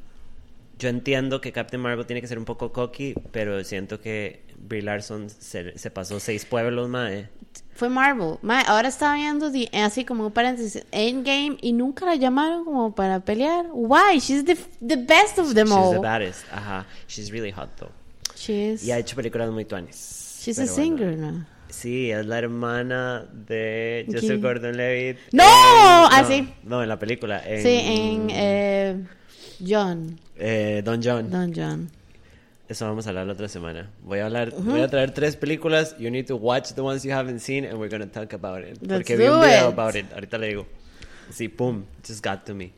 yo 0.77 0.89
entiendo 0.89 1.41
que 1.41 1.51
Captain 1.51 1.81
Marvel 1.81 2.05
tiene 2.05 2.21
que 2.21 2.27
ser 2.27 2.37
un 2.37 2.45
poco 2.45 2.71
cocky, 2.71 3.13
pero 3.31 3.63
siento 3.63 3.99
que 4.01 4.43
Brie 4.57 4.81
Larson 4.81 5.29
se, 5.29 5.77
se 5.77 5.91
pasó 5.91 6.19
seis 6.19 6.45
pueblos, 6.45 6.89
mae. 6.89 7.29
Fue 7.73 7.89
Marvel. 7.89 8.35
Mae, 8.41 8.63
ahora 8.67 8.89
estaba 8.89 9.15
viendo 9.15 9.51
the- 9.51 9.69
así 9.73 10.05
como 10.05 10.27
un 10.27 10.31
paréntesis 10.31 10.85
Endgame 10.91 11.57
y 11.61 11.73
nunca 11.73 12.05
la 12.05 12.15
llamaron 12.15 12.65
como 12.65 12.93
para 12.93 13.19
pelear. 13.21 13.65
Why? 13.71 14.19
She's 14.19 14.43
the, 14.45 14.55
the 14.85 14.97
best 14.97 15.39
of 15.39 15.53
them 15.53 15.67
She's 15.67 15.75
all. 15.77 15.91
the 15.93 15.99
baddest. 15.99 16.43
Ajá. 16.51 16.85
She's 17.07 17.31
really 17.31 17.51
hot 17.51 17.69
though. 17.79 17.91
She 18.35 18.71
is. 18.73 18.83
Y 18.83 18.91
ha 18.91 18.97
hecho 18.97 19.15
películas 19.15 19.49
muy 19.51 19.65
tuanes. 19.65 20.39
She's 20.43 20.57
a 20.57 20.63
pero 20.63 20.73
bueno. 20.75 20.97
singer, 20.97 21.17
¿no? 21.17 21.45
Sí, 21.71 22.11
es 22.11 22.25
la 22.25 22.37
hermana 22.37 23.25
de 23.31 24.03
Joseph 24.07 24.21
¿Quién? 24.27 24.41
Gordon-Levitt. 24.41 25.17
¡No! 25.31 25.43
en- 25.43 25.47
Ah. 26.49 26.55
No, 26.63 26.83
en 26.83 26.89
la 26.89 26.99
película. 26.99 27.41
En, 27.45 27.61
Sí, 27.63 27.79
en 27.81 28.27
eh, 28.29 29.03
John. 29.65 30.19
eh, 30.37 30.81
Don 30.83 31.01
John. 31.03 31.29
Don 31.31 31.53
John. 31.55 31.89
Eso 32.67 32.85
vamos 32.87 33.05
a 33.05 33.09
hablar 33.09 33.25
la 33.27 33.33
otra 33.33 33.47
semana. 33.49 33.89
Voy 34.03 34.19
a 34.19 34.25
hablar, 34.25 34.51
voy 34.51 34.81
a 34.81 34.87
traer 34.89 35.11
tres 35.11 35.35
películas. 35.35 35.95
You 35.97 36.09
need 36.11 36.25
to 36.27 36.35
watch 36.37 36.73
the 36.73 36.81
ones 36.81 37.03
you 37.03 37.11
haven't 37.11 37.39
seen 37.39 37.65
and 37.65 37.75
we're 37.79 37.89
going 37.89 38.07
to 38.07 38.19
talk 38.19 38.33
about 38.33 38.63
it. 38.65 38.77
Let's 38.81 38.93
Porque 38.99 39.17
vi 39.17 39.25
un 39.27 39.41
video 39.41 39.69
it. 39.69 39.73
about 39.77 39.95
it. 39.95 40.05
Ahorita 40.13 40.37
le 40.37 40.47
digo. 40.47 40.67
Sí, 41.31 41.47
pum, 41.49 41.85
just 42.05 42.23
got 42.25 42.43
to 42.45 42.53
me. 42.53 42.71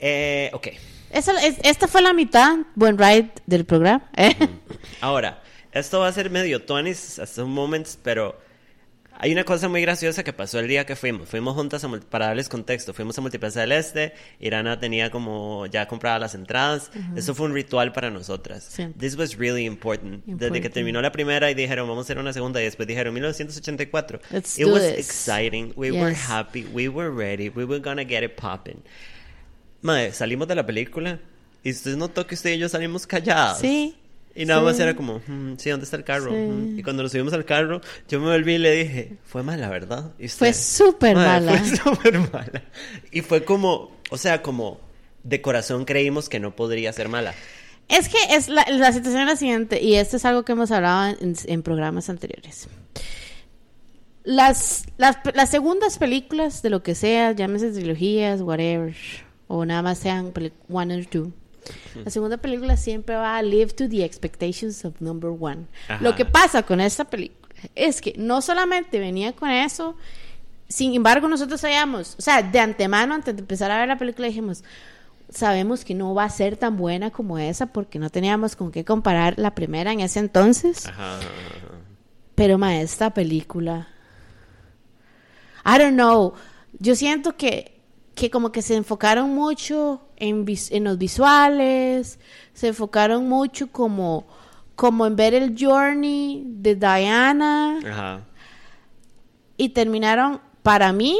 Eh, 0.00 0.50
ok. 0.52 0.68
Esa, 1.12 1.32
es- 1.44 1.58
esta 1.62 1.88
fue 1.88 2.02
la 2.02 2.12
mitad, 2.12 2.58
buen 2.74 2.96
ride 2.98 3.30
del 3.46 3.64
programa. 3.64 4.08
¿eh? 4.16 4.34
Ahora, 5.00 5.39
esto 5.72 6.00
va 6.00 6.08
a 6.08 6.12
ser 6.12 6.30
medio 6.30 6.62
tuanis 6.62 7.18
hasta 7.18 7.44
un 7.44 7.52
moments, 7.52 7.98
pero 8.02 8.38
hay 9.22 9.32
una 9.32 9.44
cosa 9.44 9.68
muy 9.68 9.82
graciosa 9.82 10.24
que 10.24 10.32
pasó 10.32 10.58
el 10.60 10.66
día 10.68 10.86
que 10.86 10.96
fuimos. 10.96 11.28
Fuimos 11.28 11.54
juntas 11.54 11.84
a 11.84 11.88
para 12.08 12.28
darles 12.28 12.48
contexto. 12.48 12.94
Fuimos 12.94 13.18
a 13.18 13.20
Multiplaza 13.20 13.60
del 13.60 13.72
Este. 13.72 14.14
Irana 14.38 14.80
tenía 14.80 15.10
como 15.10 15.66
ya 15.66 15.86
compradas 15.86 16.20
las 16.20 16.34
entradas. 16.34 16.90
Eso 17.14 17.34
fue 17.34 17.44
un 17.46 17.52
ritual 17.54 17.92
para 17.92 18.10
nosotras. 18.10 18.64
Sí. 18.70 18.86
This 18.98 19.16
was 19.18 19.36
really 19.36 19.66
important. 19.66 20.24
Desde 20.24 20.38
que 20.38 20.44
Important. 20.46 20.72
terminó 20.72 21.02
la 21.02 21.12
primera 21.12 21.50
y 21.50 21.54
dijeron, 21.54 21.86
vamos 21.86 22.04
a 22.04 22.06
hacer 22.06 22.18
una 22.18 22.32
segunda. 22.32 22.62
Y 22.62 22.64
después 22.64 22.88
dijeron, 22.88 23.12
1984. 23.12 24.20
Let's 24.30 24.58
it 24.58 24.64
do 24.64 24.72
was 24.72 24.82
this. 24.82 24.98
exciting. 24.98 25.74
We 25.76 25.90
were 25.92 26.12
Yes. 26.12 26.26
happy. 26.30 26.64
We 26.72 26.88
were 26.88 27.10
ready. 27.10 27.50
We 27.50 27.66
were 27.66 27.80
gonna 27.80 28.04
get 28.04 28.22
it 28.22 28.36
popping. 28.36 28.82
Madre, 29.82 30.12
salimos 30.14 30.48
de 30.48 30.54
la 30.54 30.64
película 30.64 31.20
y 31.62 31.70
usted 31.72 31.94
notó 31.96 32.26
que 32.26 32.34
usted 32.36 32.52
y 32.54 32.58
yo 32.58 32.70
salimos 32.70 33.06
callados. 33.06 33.58
Sí. 33.58 33.96
Y 34.34 34.44
nada 34.44 34.62
más 34.62 34.78
era 34.78 34.94
como, 34.94 35.20
"Mm, 35.26 35.56
sí, 35.58 35.70
¿dónde 35.70 35.84
está 35.84 35.96
el 35.96 36.04
carro? 36.04 36.30
Sí. 36.30 36.36
Mm". 36.36 36.78
Y 36.78 36.82
cuando 36.82 37.02
nos 37.02 37.12
subimos 37.12 37.32
al 37.32 37.44
carro, 37.44 37.80
yo 38.08 38.20
me 38.20 38.26
volví 38.26 38.54
y 38.54 38.58
le 38.58 38.70
dije, 38.72 39.16
fue 39.24 39.42
mala, 39.42 39.68
¿verdad? 39.68 40.12
Y 40.18 40.26
usted, 40.26 40.38
Fue 40.38 40.52
súper 40.52 41.16
"Madre, 41.16 41.46
mala". 41.46 41.58
Fue 41.58 41.76
súper 41.94 42.18
mala. 42.32 42.62
Y 43.10 43.22
fue 43.22 43.44
como, 43.44 43.90
o 44.10 44.16
sea, 44.16 44.40
como 44.42 44.80
de 45.24 45.42
corazón 45.42 45.84
creímos 45.84 46.28
que 46.28 46.38
no 46.40 46.54
podría 46.56 46.92
ser 46.92 47.08
mala. 47.08 47.34
Es 47.88 48.08
que 48.08 48.18
es 48.30 48.48
la, 48.48 48.64
la 48.70 48.92
situación 48.92 49.22
es 49.22 49.28
la 49.28 49.36
siguiente, 49.36 49.82
y 49.82 49.94
esto 49.96 50.16
es 50.16 50.24
algo 50.24 50.44
que 50.44 50.52
hemos 50.52 50.70
hablado 50.70 51.16
en, 51.20 51.34
en 51.46 51.62
programas 51.62 52.08
anteriores. 52.08 52.68
Las, 54.22 54.84
las, 54.98 55.16
las 55.34 55.50
segundas 55.50 55.98
películas 55.98 56.62
de 56.62 56.70
lo 56.70 56.82
que 56.82 56.94
sea, 56.94 57.32
llámese 57.32 57.72
trilogías, 57.72 58.42
whatever, 58.42 58.94
o 59.48 59.64
nada 59.64 59.82
más 59.82 59.98
sean 59.98 60.32
one 60.68 60.96
or 60.96 61.06
two, 61.06 61.32
la 61.94 62.10
segunda 62.10 62.36
película 62.36 62.76
siempre 62.76 63.14
va 63.14 63.36
a 63.36 63.42
live 63.42 63.72
to 63.72 63.88
the 63.88 64.04
expectations 64.04 64.84
of 64.84 65.00
number 65.00 65.30
one. 65.30 65.66
Ajá. 65.88 66.02
Lo 66.02 66.14
que 66.14 66.24
pasa 66.24 66.62
con 66.62 66.80
esta 66.80 67.04
película 67.04 67.48
es 67.74 68.00
que 68.00 68.14
no 68.16 68.40
solamente 68.42 68.98
venía 68.98 69.32
con 69.34 69.50
eso, 69.50 69.96
sin 70.68 70.94
embargo 70.94 71.28
nosotros 71.28 71.60
sabíamos, 71.60 72.14
o 72.18 72.22
sea, 72.22 72.42
de 72.42 72.60
antemano, 72.60 73.14
antes 73.14 73.34
de 73.34 73.40
empezar 73.40 73.70
a 73.70 73.78
ver 73.78 73.88
la 73.88 73.98
película, 73.98 74.28
dijimos, 74.28 74.64
sabemos 75.28 75.84
que 75.84 75.94
no 75.94 76.14
va 76.14 76.24
a 76.24 76.30
ser 76.30 76.56
tan 76.56 76.76
buena 76.76 77.10
como 77.10 77.38
esa 77.38 77.66
porque 77.66 77.98
no 77.98 78.10
teníamos 78.10 78.56
con 78.56 78.72
qué 78.72 78.84
comparar 78.84 79.38
la 79.38 79.54
primera 79.54 79.92
en 79.92 80.00
ese 80.00 80.18
entonces. 80.18 80.86
Ajá. 80.86 81.20
Pero 82.34 82.56
ma, 82.58 82.80
esta 82.80 83.12
película, 83.12 83.88
I 85.64 85.78
don't 85.78 85.94
know, 85.94 86.34
yo 86.78 86.94
siento 86.94 87.36
que, 87.36 87.79
que 88.20 88.30
como 88.30 88.52
que 88.52 88.60
se 88.60 88.76
enfocaron 88.76 89.30
mucho 89.34 90.02
en, 90.16 90.44
vis- 90.44 90.70
en 90.72 90.84
los 90.84 90.98
visuales, 90.98 92.18
se 92.52 92.68
enfocaron 92.68 93.26
mucho 93.28 93.68
como, 93.72 94.26
como 94.76 95.06
en 95.06 95.16
ver 95.16 95.32
el 95.32 95.56
journey 95.58 96.42
de 96.46 96.74
Diana 96.74 97.78
Ajá. 97.78 98.20
y 99.56 99.70
terminaron, 99.70 100.40
para 100.62 100.92
mí, 100.92 101.16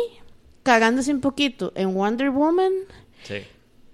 cagándose 0.63 1.11
un 1.13 1.21
poquito 1.23 1.73
en 1.75 1.95
Wonder 1.95 2.29
Woman. 2.31 2.73
Sí. 3.25 3.37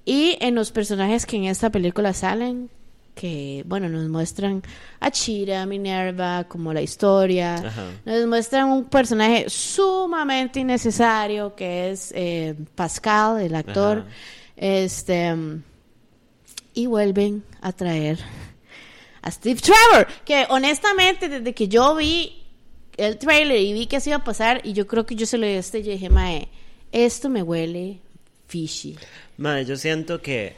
Y 0.05 0.37
en 0.41 0.57
los 0.57 0.73
personajes 0.73 1.27
que 1.27 1.37
en 1.37 1.45
esta 1.45 1.71
película 1.71 2.13
salen, 2.13 2.71
que, 3.17 3.63
bueno, 3.67 3.89
nos 3.89 4.09
muestran 4.11 4.63
a 5.01 5.11
Chira, 5.11 5.63
a 5.63 5.67
Minerva, 5.67 6.45
como 6.45 6.75
la 6.75 6.83
historia. 6.83 7.55
Ajá. 7.55 7.87
Nos 8.05 8.27
muestran 8.27 8.69
un 8.69 8.85
personaje 8.85 9.47
sumamente 9.49 10.61
innecesario, 10.61 11.55
que 11.55 11.91
es 11.91 12.13
eh, 12.15 12.55
Pascal, 12.75 13.41
el 13.41 13.55
actor. 13.55 14.01
Ajá. 14.01 14.09
Este. 14.55 15.35
Y 16.75 16.87
vuelven 16.87 17.43
a 17.63 17.73
traer 17.73 18.19
a 19.23 19.31
Steve 19.31 19.61
Trevor, 19.63 20.07
que 20.27 20.47
honestamente, 20.51 21.31
desde 21.31 21.55
que 21.55 21.69
yo 21.69 21.97
vi 21.97 22.45
el 22.99 23.17
trailer 23.17 23.59
y 23.59 23.73
vi 23.73 23.87
que 23.87 23.99
se 23.99 24.11
iba 24.11 24.19
a 24.19 24.25
pasar, 24.25 24.61
y 24.63 24.75
yo 24.75 24.87
creo 24.87 25.07
que 25.07 25.17
yo 25.17 25.25
se 25.25 25.39
lo 25.39 25.47
dije 25.47 25.57
a 25.57 25.61
este, 25.61 25.83
yo 25.83 25.93
dije, 25.93 26.11
Mae, 26.11 26.49
esto 26.93 27.31
me 27.31 27.43
huele 27.43 28.01
fishy. 28.47 28.95
Madre, 29.39 29.65
yo 29.65 29.77
siento 29.77 30.21
que, 30.21 30.55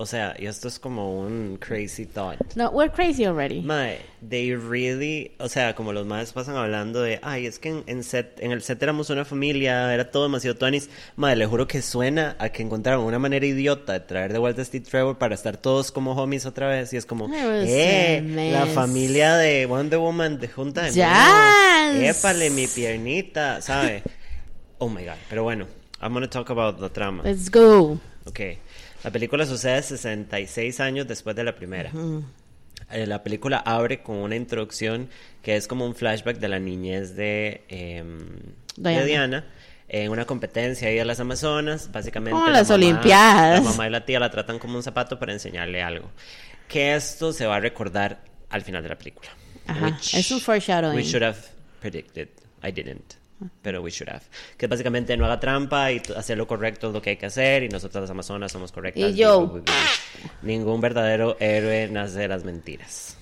o 0.00 0.06
sea, 0.06 0.34
y 0.38 0.46
esto 0.46 0.68
es 0.68 0.78
como 0.78 1.18
un 1.20 1.58
crazy 1.60 2.06
thought. 2.06 2.38
No, 2.54 2.70
we're 2.70 2.90
crazy 2.90 3.24
already. 3.24 3.60
Mae, 3.60 3.98
they 4.26 4.54
really, 4.54 5.32
o 5.38 5.48
sea, 5.48 5.74
como 5.74 5.92
los 5.92 6.06
más 6.06 6.32
pasan 6.32 6.56
hablando 6.56 7.02
de, 7.02 7.18
ay, 7.22 7.46
es 7.46 7.58
que 7.58 7.68
en, 7.70 7.82
en 7.86 8.04
set, 8.04 8.38
en 8.40 8.52
el 8.52 8.62
set 8.62 8.82
éramos 8.82 9.10
una 9.10 9.24
familia, 9.24 9.92
era 9.92 10.10
todo 10.10 10.22
demasiado 10.22 10.56
tuanis. 10.56 10.88
Mae, 11.16 11.34
le 11.36 11.46
juro 11.46 11.66
que 11.66 11.82
suena 11.82 12.36
a 12.38 12.48
que 12.50 12.62
encontraron 12.62 13.04
una 13.04 13.18
manera 13.18 13.44
idiota 13.44 13.92
de 13.94 14.00
traer 14.00 14.32
de 14.32 14.38
vuelta 14.38 14.62
a 14.62 14.64
Steve 14.64 14.84
Trevor 14.88 15.18
para 15.18 15.34
estar 15.34 15.56
todos 15.56 15.90
como 15.92 16.12
homies 16.12 16.46
otra 16.46 16.68
vez. 16.68 16.92
Y 16.92 16.96
es 16.96 17.04
como, 17.04 17.26
was 17.26 17.34
eh, 17.66 18.22
la 18.52 18.66
familia 18.66 19.36
de 19.36 19.66
Wonder 19.66 19.98
Woman 19.98 20.38
de 20.38 20.48
junta 20.48 20.82
de 20.82 20.92
Yes. 20.92 21.04
nuevo. 21.06 22.04
Épale, 22.06 22.50
mi 22.50 22.66
piernita, 22.66 23.60
¿sabe? 23.62 24.02
Oh 24.78 24.88
my 24.88 25.02
god, 25.04 25.14
pero 25.28 25.42
bueno, 25.42 25.66
I'm 26.00 26.12
gonna 26.14 26.30
talk 26.30 26.50
about 26.50 26.78
the 26.78 26.88
trama. 26.88 27.24
Let's 27.24 27.50
go. 27.50 27.98
Ok. 28.26 28.40
La 29.04 29.10
película 29.10 29.46
sucede 29.46 29.82
66 29.82 30.80
años 30.80 31.06
después 31.06 31.34
de 31.36 31.44
la 31.44 31.54
primera. 31.54 31.90
Eh, 32.90 33.06
la 33.06 33.22
película 33.22 33.58
abre 33.58 34.02
con 34.02 34.16
una 34.16 34.34
introducción 34.36 35.08
que 35.42 35.56
es 35.56 35.66
como 35.68 35.84
un 35.84 35.94
flashback 35.94 36.38
de 36.38 36.48
la 36.48 36.58
niñez 36.58 37.14
de, 37.16 37.62
em, 37.68 38.18
de 38.76 38.90
Diana. 38.90 39.04
Diana. 39.04 39.44
En 39.90 40.10
una 40.10 40.26
competencia 40.26 40.88
ahí 40.88 40.98
a 40.98 41.04
las 41.04 41.18
Amazonas, 41.20 41.90
básicamente. 41.92 42.32
Como 42.32 42.46
la 42.46 42.52
las 42.58 42.68
mamá- 42.68 42.74
Olimpiadas. 42.74 43.64
La 43.64 43.70
mamá 43.70 43.86
y 43.86 43.90
la 43.90 44.04
tía 44.04 44.20
la 44.20 44.30
tratan 44.30 44.58
como 44.58 44.76
un 44.76 44.82
zapato 44.82 45.18
para 45.18 45.32
enseñarle 45.32 45.82
algo. 45.82 46.10
Que 46.68 46.94
esto 46.94 47.32
se 47.32 47.46
va 47.46 47.56
a 47.56 47.60
recordar 47.60 48.20
al 48.50 48.62
final 48.62 48.82
de 48.82 48.88
la 48.90 48.98
película. 48.98 49.30
Ajá, 49.66 49.86
Which 49.86 50.14
es 50.14 50.30
un 50.30 50.40
foreshadowing. 50.40 50.96
We 50.96 51.04
should 51.04 51.22
have 51.22 51.38
predicted. 51.80 52.28
I 52.62 52.70
didn't. 52.72 53.14
Pero 53.62 53.82
we 53.82 53.90
should 53.90 54.10
have. 54.12 54.22
Que 54.56 54.66
básicamente 54.66 55.16
no 55.16 55.24
haga 55.24 55.38
trampa 55.38 55.92
y 55.92 56.02
hacer 56.16 56.36
lo 56.36 56.46
correcto 56.46 56.88
es 56.88 56.92
lo 56.92 57.00
que 57.00 57.10
hay 57.10 57.16
que 57.16 57.26
hacer 57.26 57.62
y 57.62 57.68
nosotras 57.68 58.02
las 58.02 58.10
amazonas 58.10 58.50
somos 58.50 58.72
correctas. 58.72 59.10
Y 59.10 59.14
yo. 59.14 59.62
Ningún 60.42 60.80
verdadero 60.80 61.36
héroe 61.38 61.88
nace 61.88 62.20
de 62.20 62.28
las 62.28 62.44
mentiras. 62.44 63.16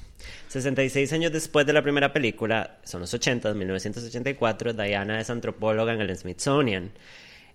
66 0.48 1.12
años 1.12 1.32
después 1.32 1.66
de 1.66 1.72
la 1.72 1.82
primera 1.82 2.12
película, 2.12 2.78
son 2.84 3.02
los 3.02 3.12
80, 3.12 3.52
1984, 3.52 4.72
Diana 4.72 5.20
es 5.20 5.28
antropóloga 5.28 5.92
en 5.92 6.00
el 6.00 6.16
Smithsonian. 6.16 6.92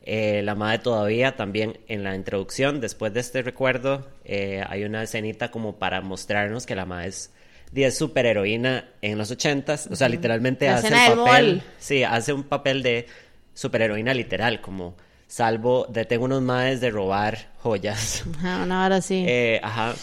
Eh, 0.04 0.42
la 0.44 0.56
madre 0.56 0.80
todavía 0.80 1.36
también 1.36 1.80
en 1.88 2.04
la 2.04 2.16
introducción, 2.16 2.82
después 2.82 3.14
de 3.14 3.20
este 3.20 3.44
recuerdo, 3.44 4.08
eh, 4.26 4.64
hay 4.68 4.84
una 4.84 5.04
escenita 5.04 5.52
como 5.52 5.78
para 5.78 6.02
mostrarnos 6.02 6.66
que 6.66 6.76
la 6.76 6.86
madre 6.86 7.10
es, 7.10 7.32
di, 7.72 7.84
es 7.84 7.98
superheroína 7.98 8.90
en 9.02 9.18
los 9.18 9.32
80s, 9.32 9.90
o 9.92 9.96
sea, 9.96 10.10
literalmente 10.10 10.66
La 10.68 10.76
hace 10.76 10.88
el 10.88 10.94
papel, 11.18 11.64
sí, 11.80 12.04
hace 12.04 12.34
un 12.34 12.44
papel 12.44 12.84
de 12.84 13.08
superheroína 13.54 14.14
literal, 14.14 14.62
como 14.62 14.96
salvo, 15.28 15.86
detengo 15.90 16.26
unos 16.26 16.42
madres 16.42 16.82
de 16.82 16.90
robar 16.90 17.52
joyas. 17.60 18.24
Ajá, 18.38 18.64
una 18.64 18.86
hora 18.86 19.02
sí. 19.02 19.24
Eh, 19.28 19.60
ajá. 19.64 19.96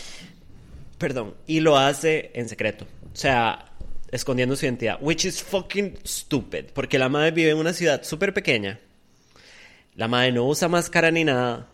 Perdón. 0.99 1.35
Y 1.47 1.61
lo 1.61 1.77
hace 1.77 2.31
en 2.35 2.49
secreto. 2.49 2.87
O 3.13 3.17
sea, 3.17 3.67
escondiendo 4.11 4.57
su 4.57 4.65
identidad. 4.65 4.99
Which 5.01 5.27
is 5.27 5.43
fucking 5.43 5.99
stupid. 6.05 6.67
Porque 6.75 6.99
la 6.99 7.09
madre 7.09 7.31
vive 7.31 7.51
en 7.51 7.59
una 7.59 7.73
ciudad 7.73 8.03
súper 8.03 8.35
pequeña. 8.35 8.81
La 9.95 10.09
madre 10.09 10.33
no 10.33 10.45
usa 10.47 10.69
máscara 10.69 11.11
ni 11.11 11.25
nada. 11.25 11.67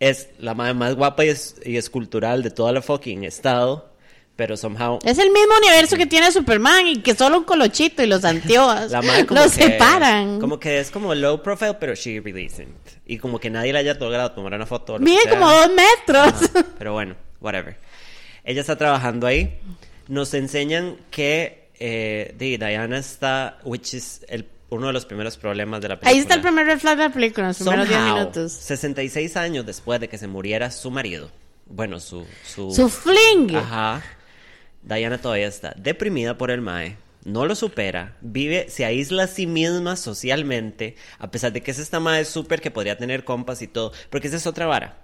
Es 0.00 0.28
la 0.38 0.54
madre 0.54 0.74
más 0.74 0.94
guapa 0.94 1.24
y, 1.24 1.28
es- 1.30 1.56
y 1.64 1.76
escultural 1.76 2.42
de 2.42 2.50
toda 2.50 2.72
la 2.72 2.82
fucking 2.82 3.24
estado. 3.24 3.87
Pero 4.38 4.56
somehow. 4.56 5.00
es 5.04 5.18
el 5.18 5.32
mismo 5.32 5.52
universo 5.60 5.96
que 5.96 6.06
tiene 6.06 6.30
Superman 6.30 6.86
y 6.86 7.00
que 7.02 7.16
solo 7.16 7.38
un 7.38 7.44
colochito 7.44 8.04
y 8.04 8.06
los 8.06 8.24
anteojos 8.24 8.88
La 8.92 9.02
madre 9.02 9.26
como 9.26 9.40
los 9.40 9.52
que, 9.52 9.64
separan. 9.64 10.38
Como 10.38 10.60
que 10.60 10.78
es 10.78 10.92
como 10.92 11.12
low 11.12 11.42
profile, 11.42 11.74
pero 11.74 11.96
she 11.96 12.20
really 12.20 12.44
isn't. 12.44 12.70
Y 13.04 13.18
como 13.18 13.40
que 13.40 13.50
nadie 13.50 13.72
le 13.72 13.80
haya 13.80 13.94
logrado 13.94 14.30
tomar 14.30 14.54
una 14.54 14.64
foto. 14.64 14.96
Mide 15.00 15.28
como 15.28 15.50
dos 15.50 15.70
metros. 15.74 16.50
Ajá, 16.54 16.66
pero 16.78 16.92
bueno, 16.92 17.16
whatever. 17.40 17.76
Ella 18.44 18.60
está 18.60 18.76
trabajando 18.76 19.26
ahí. 19.26 19.58
Nos 20.06 20.32
enseñan 20.34 20.98
que 21.10 21.70
eh, 21.80 22.32
di- 22.38 22.58
Diana 22.58 22.98
está, 22.98 23.58
which 23.64 23.92
is 23.94 24.24
el, 24.28 24.46
uno 24.68 24.86
de 24.86 24.92
los 24.92 25.04
primeros 25.04 25.36
problemas 25.36 25.80
de 25.80 25.88
la 25.88 25.96
película. 25.96 26.12
Ahí 26.12 26.18
está 26.20 26.34
el 26.34 26.42
primer 26.42 26.64
red 26.64 26.78
flag 26.78 26.96
de 26.96 27.02
la 27.08 27.12
película, 27.12 27.48
los 27.48 27.56
primeros 27.56 27.88
10 27.88 27.98
Somehow, 27.98 28.18
minutos. 28.18 28.52
66 28.52 29.36
años 29.36 29.66
después 29.66 29.98
de 29.98 30.08
que 30.08 30.16
se 30.16 30.28
muriera 30.28 30.70
su 30.70 30.92
marido. 30.92 31.28
Bueno, 31.66 31.98
su... 31.98 32.24
Su, 32.46 32.70
Su 32.70 32.88
fling. 32.88 33.56
Ajá. 33.56 34.00
Diana 34.88 35.18
todavía 35.18 35.46
está 35.46 35.74
deprimida 35.76 36.38
por 36.38 36.50
el 36.50 36.62
mae. 36.62 36.96
no 37.24 37.44
lo 37.44 37.54
supera, 37.54 38.16
vive, 38.22 38.70
se 38.70 38.86
aísla 38.86 39.24
a 39.24 39.26
sí 39.26 39.46
misma 39.46 39.96
socialmente, 39.96 40.96
a 41.18 41.30
pesar 41.30 41.52
de 41.52 41.60
que 41.60 41.72
es 41.72 41.78
esta 41.78 42.00
madre 42.00 42.24
súper 42.24 42.62
que 42.62 42.70
podría 42.70 42.96
tener 42.96 43.24
compas 43.24 43.60
y 43.60 43.66
todo, 43.66 43.92
porque 44.08 44.28
esa 44.28 44.38
es 44.38 44.46
otra 44.46 44.64
vara. 44.66 44.96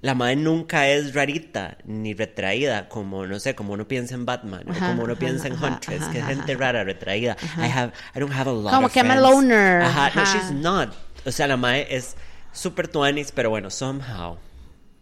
La 0.00 0.14
madre 0.14 0.36
nunca 0.36 0.88
es 0.88 1.14
rarita 1.14 1.76
ni 1.84 2.14
retraída, 2.14 2.88
como 2.88 3.26
no 3.26 3.38
sé, 3.38 3.54
como 3.54 3.74
uno 3.74 3.86
piensa 3.86 4.14
en 4.14 4.24
Batman, 4.24 4.62
o 4.68 4.72
como 4.72 5.04
uno 5.04 5.12
ajá, 5.12 5.20
piensa 5.20 5.46
en 5.46 5.62
Huntress, 5.62 6.04
que 6.06 6.18
es 6.18 6.24
gente 6.24 6.56
rara, 6.56 6.82
retraída. 6.82 7.36
I 7.58 7.68
have, 7.70 7.92
I 8.16 8.18
don't 8.18 8.32
have 8.32 8.50
a 8.50 8.52
lot 8.52 8.72
Como 8.72 8.86
of 8.86 8.92
que 8.92 9.00
I'm 9.00 9.10
a 9.10 9.20
loner, 9.20 9.82
Ajá, 9.82 10.10
no, 10.16 10.24
she's 10.24 10.50
not. 10.50 10.94
O 11.26 11.30
sea, 11.30 11.46
la 11.46 11.58
madre 11.58 11.86
es 11.90 12.16
super 12.50 12.88
tuanis, 12.88 13.30
pero 13.30 13.50
bueno, 13.50 13.70
somehow. 13.70 14.38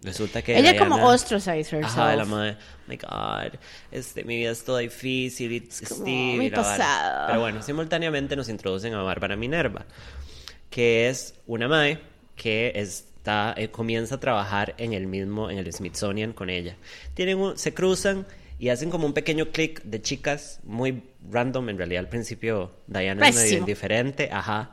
Resulta 0.03 0.43
que 0.43 0.57
Ella 0.57 0.77
como 0.79 0.95
Diana- 0.97 1.11
ostracize 1.13 1.59
herself. 1.77 1.85
Ajá, 1.87 2.15
la 2.15 2.25
madre, 2.25 2.57
oh 2.61 2.83
my 2.89 2.97
God, 2.97 3.59
este, 3.91 4.23
mi 4.23 4.37
vida 4.37 4.53
es 4.53 4.65
toda 4.65 4.79
difícil 4.81 5.51
y 5.53 5.61
como 5.61 6.03
Steve 6.03 6.39
mi 6.39 6.51
pasado. 6.51 7.27
Pero 7.27 7.41
bueno, 7.41 7.63
simultáneamente 7.63 8.37
nos 8.37 8.49
introducen 8.49 8.95
a 8.95 9.03
Bárbara 9.03 9.35
Minerva, 9.35 9.87
que 10.71 11.09
es 11.09 11.35
una 11.47 11.67
madre 11.67 11.99
que 12.37 12.73
está, 12.77 13.55
eh, 13.57 13.69
comienza 13.71 14.15
a 14.15 14.21
trabajar 14.21 14.75
en 14.79 14.93
el 14.93 15.09
mismo, 15.09 15.51
en 15.51 15.59
el 15.59 15.73
Smithsonian 15.73 16.33
con 16.33 16.49
ella. 16.49 16.77
Tienen 17.15 17.39
un- 17.39 17.59
se 17.59 17.75
cruzan 17.75 18.25
y 18.61 18.69
hacen 18.69 18.91
como 18.91 19.05
un 19.07 19.13
pequeño 19.13 19.47
clic 19.51 19.83
de 19.83 20.01
chicas, 20.01 20.61
muy 20.63 21.03
random, 21.29 21.71
en 21.71 21.79
realidad 21.79 22.01
al 22.05 22.09
principio 22.09 22.71
Diana 22.87 23.29
es 23.29 23.35
medio 23.35 23.47
Pésimo. 23.47 23.59
indiferente, 23.61 24.31
ajá. 24.33 24.73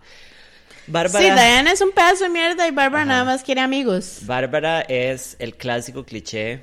Bárbara... 0.88 1.20
Sí, 1.20 1.32
Diana 1.32 1.72
es 1.72 1.82
un 1.82 1.92
pedazo 1.92 2.26
de 2.26 2.30
mierda 2.30 2.68
y 2.68 2.72
Bárbara 2.72 3.06
nada 3.06 3.24
más 3.24 3.44
quiere 3.44 3.62
amigos. 3.62 4.20
Bárbara 4.24 4.82
es 4.82 5.36
el 5.40 5.56
clásico 5.56 6.06
cliché 6.06 6.62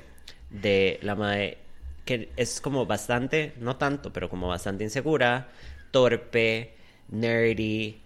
de 0.49 0.99
la 1.01 1.15
madre 1.15 1.57
que 2.05 2.29
es 2.35 2.59
como 2.59 2.85
bastante, 2.85 3.53
no 3.59 3.77
tanto, 3.77 4.11
pero 4.11 4.29
como 4.29 4.47
bastante 4.47 4.83
insegura, 4.83 5.49
torpe, 5.91 6.73
nerdy. 7.09 8.01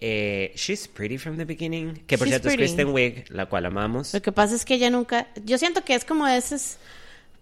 Eh, 0.00 0.52
she's 0.54 0.88
pretty 0.88 1.18
from 1.18 1.36
the 1.36 1.44
beginning. 1.44 1.94
Que 2.06 2.16
por 2.16 2.26
She's 2.26 2.32
cierto 2.32 2.48
es 2.48 2.54
pretty. 2.54 2.72
Kristen 2.72 2.94
Wiig, 2.94 3.30
la 3.30 3.46
cual 3.46 3.66
amamos. 3.66 4.14
Lo 4.14 4.22
que 4.22 4.32
pasa 4.32 4.54
es 4.54 4.64
que 4.64 4.74
ella 4.74 4.90
nunca. 4.90 5.26
Yo 5.44 5.58
siento 5.58 5.84
que 5.84 5.94
es 5.94 6.04
como 6.04 6.26
esas. 6.26 6.78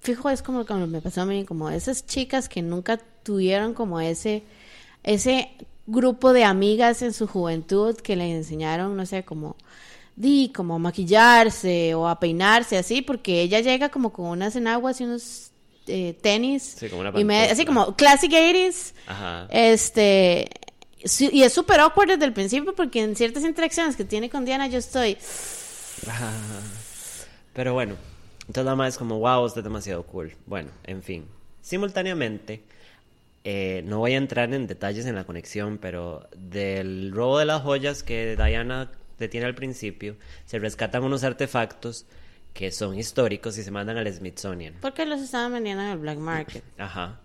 Fijo, 0.01 0.31
es 0.31 0.43
como, 0.43 0.65
como 0.65 0.87
me 0.87 1.01
pasó 1.01 1.23
a 1.23 1.27
mí, 1.27 1.45
como 1.45 1.71
esas 1.71 2.07
chicas 2.07 2.49
que 2.49 2.63
nunca 2.63 2.99
tuvieron 3.23 3.75
como 3.75 4.01
ese. 4.01 4.43
Ese 5.05 5.51
grupo 5.89 6.33
de 6.33 6.45
amigas 6.45 7.03
en 7.03 7.13
su 7.13 7.27
juventud 7.27 7.97
que 7.97 8.15
le 8.15 8.31
enseñaron, 8.33 8.97
no 8.97 9.05
sé, 9.07 9.25
como. 9.25 9.57
Di, 10.15 10.51
como 10.55 10.75
a 10.75 10.79
maquillarse 10.79 11.95
o 11.95 12.09
a 12.09 12.19
peinarse, 12.19 12.77
así, 12.77 13.03
porque 13.03 13.41
ella 13.43 13.61
llega 13.61 13.89
como 13.89 14.13
con 14.13 14.27
unas 14.27 14.57
enaguas 14.57 15.01
y 15.01 15.05
unos 15.05 15.53
eh, 15.87 16.19
tenis. 16.21 16.75
Sí, 16.77 16.89
como 16.89 17.03
una 17.03 17.13
y 17.19 17.23
me- 17.25 17.45
así 17.51 17.65
como 17.65 17.95
classic 17.95 18.33
80s. 18.33 18.95
Ajá. 19.07 19.47
Este. 19.51 20.51
Y 21.33 21.43
es 21.45 21.53
súper 21.53 21.79
awkward 21.79 22.09
desde 22.09 22.25
el 22.25 22.33
principio 22.33 22.75
porque 22.75 23.01
en 23.01 23.15
ciertas 23.15 23.45
interacciones 23.45 23.95
que 23.95 24.05
tiene 24.05 24.29
con 24.29 24.45
Diana 24.45 24.67
yo 24.67 24.79
estoy. 24.79 25.17
Pero 27.53 27.73
bueno, 27.75 27.95
entonces 28.41 28.65
nada 28.65 28.77
más 28.77 28.95
es 28.95 28.99
como, 28.99 29.19
wow, 29.21 29.45
usted 29.45 29.61
es 29.61 29.65
demasiado 29.65 30.03
cool. 30.05 30.33
Bueno, 30.47 30.71
en 30.85 31.03
fin. 31.03 31.27
Simultáneamente, 31.61 32.63
eh, 33.45 33.83
no 33.85 33.99
voy 33.99 34.15
a 34.15 34.17
entrar 34.17 34.53
en 34.53 34.67
detalles 34.67 35.07
en 35.07 35.15
la 35.15 35.25
conexión, 35.25 35.79
pero 35.79 36.29
del 36.37 37.13
robo 37.13 37.39
de 37.39 37.45
las 37.45 37.63
joyas 37.63 38.03
que 38.03 38.37
Diana 38.37 38.91
detiene 39.19 39.47
al 39.47 39.55
principio, 39.55 40.17
se 40.45 40.59
rescatan 40.59 41.03
unos 41.03 41.25
artefactos 41.25 42.07
que 42.53 42.73
son 42.73 42.99
históricos 42.99 43.57
y 43.59 43.63
se 43.63 43.71
mandan 43.71 43.99
al 43.99 44.13
Smithsonian. 44.13 44.75
Porque 44.81 45.07
los 45.07 45.21
estaban 45.21 45.53
vendiendo 45.53 45.83
en 45.83 45.91
el 45.91 45.99
black 45.99 46.19
market. 46.19 46.65
Ajá. 46.79 47.21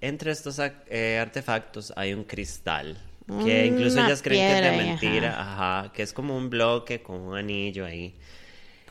Entre 0.00 0.30
estos 0.30 0.60
eh, 0.60 1.18
artefactos 1.20 1.92
hay 1.96 2.14
un 2.14 2.24
cristal. 2.24 2.96
Que 3.44 3.66
incluso 3.66 3.96
Una 3.96 4.06
ellas 4.06 4.22
creen 4.22 4.40
que 4.40 4.66
es 4.66 4.72
de 4.72 4.84
mentira. 4.84 5.40
Ajá. 5.40 5.92
Que 5.92 6.02
es 6.02 6.12
como 6.12 6.36
un 6.36 6.50
bloque 6.50 7.00
con 7.00 7.20
un 7.20 7.36
anillo 7.36 7.84
ahí. 7.84 8.14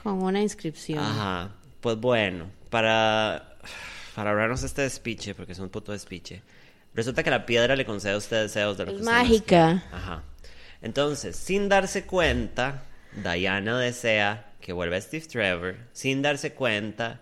Con 0.02 0.24
una 0.24 0.42
inscripción. 0.42 1.00
Ajá. 1.00 1.52
Pues 1.82 1.98
bueno, 1.98 2.50
para, 2.70 3.58
para 4.20 4.32
ahorrarnos 4.32 4.64
este 4.64 4.82
despiche, 4.82 5.34
porque 5.34 5.54
es 5.54 5.60
un 5.60 5.70
puto 5.70 5.94
despiche, 5.94 6.42
resulta 6.94 7.24
que 7.24 7.30
la 7.30 7.46
piedra 7.46 7.78
le 7.78 7.86
concede 7.86 8.12
a 8.12 8.18
usted 8.18 8.42
deseos 8.42 8.78
de 8.78 8.84
lo 8.84 8.92
Es 8.92 8.98
que 8.98 9.02
usted 9.04 9.14
mágica. 9.14 9.84
Ajá. 9.94 10.24
Entonces, 10.82 11.38
sin 11.38 11.70
darse 11.70 12.04
cuenta, 12.06 12.84
Diana 13.14 13.80
desea 13.80 14.52
que 14.60 14.74
vuelva 14.74 15.00
Steve 15.00 15.26
Trevor. 15.26 15.78
Sin 15.94 16.22
darse 16.22 16.52
cuenta, 16.52 17.22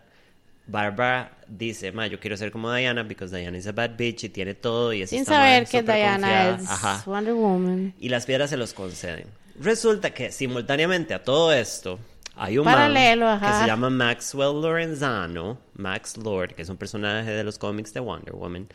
Barbara 0.66 1.38
dice, 1.48 1.92
ma, 1.92 2.08
yo 2.08 2.20
quiero 2.20 2.36
ser 2.36 2.52
como 2.52 2.74
Diana, 2.74 3.04
because 3.04 3.38
Diana 3.38 3.60
is 3.60 3.68
a 3.68 3.74
bad 3.74 3.92
bitch 3.96 4.24
y 4.24 4.30
tiene 4.30 4.56
todo 4.56 4.92
y 4.92 5.04
es 5.04 5.12
Sin 5.12 5.24
saber 5.24 5.68
que 5.68 5.84
Diana 5.84 6.58
confiada". 6.58 6.98
es 6.98 7.06
Wonder 7.06 7.36
Woman. 7.36 7.94
y 8.00 8.10
las 8.10 8.26
piedras 8.26 8.50
se 8.50 8.58
los 8.58 8.74
conceden. 8.74 9.28
Resulta 9.62 10.16
que 10.16 10.32
simultáneamente 10.32 11.14
a 11.14 11.24
todo 11.24 11.54
esto 11.54 12.00
hay 12.38 12.58
un 12.58 12.66
Paralelo, 12.66 13.26
man 13.26 13.40
que 13.40 13.60
se 13.60 13.68
llama 13.68 13.90
Maxwell 13.90 14.62
Lorenzano, 14.62 15.60
Max 15.76 16.18
Lord, 16.18 16.54
que 16.56 16.62
es 16.62 16.70
un 16.70 16.78
personaje 16.78 17.32
de 17.32 17.44
los 17.44 17.58
cómics 17.58 17.94
de 17.94 18.00
Wonder 18.00 18.36
Woman, 18.36 18.68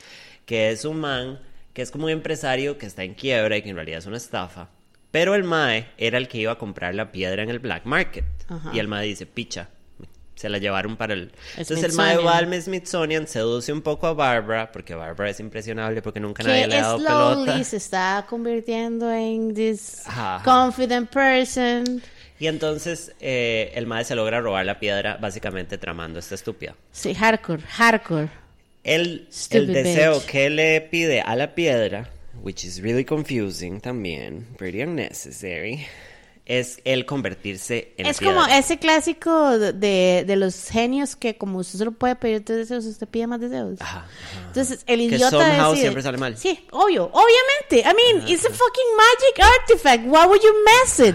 que 0.46 0.70
es 0.70 0.85
un 0.85 1.01
man 1.01 1.38
que 1.72 1.83
es 1.83 1.90
como 1.90 2.05
un 2.05 2.11
empresario 2.11 2.77
que 2.79 2.87
está 2.87 3.05
en 3.05 3.14
quiebra 3.14 3.57
y 3.57 3.62
que 3.62 3.70
en 3.70 3.77
realidad 3.77 3.98
es 3.98 4.07
una 4.07 4.18
estafa. 4.18 4.68
Pero 5.11 5.35
el 5.35 5.44
Mae 5.44 5.88
era 5.98 6.18
el 6.18 6.29
que 6.29 6.38
iba 6.38 6.53
a 6.53 6.59
comprar 6.59 6.94
la 6.94 7.12
piedra 7.12 7.42
en 7.42 7.51
el 7.51 7.59
black 7.59 7.85
market. 7.85 8.25
Ajá. 8.48 8.70
Y 8.72 8.79
el 8.79 8.88
Mae 8.88 9.07
dice, 9.07 9.27
picha, 9.27 9.68
se 10.35 10.48
la 10.48 10.59
llevaron 10.59 10.96
para 10.96 11.14
el... 11.14 11.33
Entonces 11.57 11.85
el 11.85 11.92
Mae 11.92 12.16
va 12.16 12.38
al 12.38 12.62
Smithsonian, 12.62 13.27
seduce 13.27 13.72
un 13.72 13.83
poco 13.83 14.07
a 14.07 14.14
Barbara, 14.14 14.72
porque 14.72 14.94
Barbara 14.94 15.31
es 15.31 15.40
impresionable, 15.40 16.03
porque 16.03 16.18
nunca 16.18 16.42
nadie 16.42 16.66
le 16.66 16.79
ha 16.79 16.83
dado 16.83 16.96
pelota. 16.98 17.35
slowly 17.35 17.64
se 17.64 17.77
está 17.77 18.27
convirtiendo 18.29 19.11
en 19.12 19.55
this 19.55 20.07
ajá. 20.07 20.42
confident 20.44 21.11
person. 21.11 22.03
Y 22.42 22.48
entonces 22.48 23.12
eh, 23.20 23.70
el 23.76 23.87
mae 23.87 24.05
se 24.05 24.16
logra 24.16 24.40
robar 24.40 24.66
la 24.66 24.81
piedra, 24.81 25.16
básicamente 25.16 25.78
tramando 25.78 26.18
esta 26.18 26.35
estúpida. 26.35 26.74
Sí, 26.90 27.14
hardcore, 27.14 27.62
hardcore. 27.62 28.31
El, 28.83 29.28
el 29.50 29.72
deseo 29.72 30.14
bitch. 30.14 30.26
que 30.26 30.50
le 30.50 30.81
pide 30.81 31.20
a 31.20 31.37
la 31.37 31.55
piedra, 31.55 32.11
which 32.42 32.64
is 32.64 32.83
really 32.83 33.05
confusing 33.05 33.81
también, 33.81 34.44
pretty 34.59 34.83
unnecessary, 34.83 35.87
es 36.44 36.81
el 36.85 37.07
convertirse 37.07 37.94
en 37.96 38.07
Es 38.07 38.18
piedra. 38.18 38.35
como 38.35 38.46
ese 38.52 38.78
clásico 38.78 39.59
de, 39.59 40.24
de, 40.26 40.37
los 40.37 40.68
genios 40.70 41.14
que 41.14 41.37
como 41.37 41.59
usted 41.59 41.78
solo 41.78 41.92
puede 41.92 42.16
pedir 42.16 42.44
tres 42.44 42.59
deseos, 42.59 42.85
usted 42.85 43.07
pide 43.07 43.28
más 43.28 43.40
deseos. 43.40 43.81
Ajá, 43.81 43.98
ajá. 43.98 44.46
Entonces, 44.48 44.81
el 44.87 44.98
Que 45.09 45.16
idiota 45.16 45.31
somehow 45.31 45.70
decide- 45.70 45.81
siempre 45.83 46.02
sale 46.02 46.18
mal. 46.18 46.37
Sí, 46.37 46.66
obvio, 46.72 47.05
obviamente. 47.12 47.88
I 47.88 47.94
mean, 47.94 48.28
it's 48.28 48.44
a 48.44 48.50
fucking 48.50 48.90
magic 48.96 49.48
artifact. 49.61 50.05
Why 50.05 50.26
would 50.26 50.42
you 50.42 50.52
mess 50.64 50.98
it? 50.98 51.14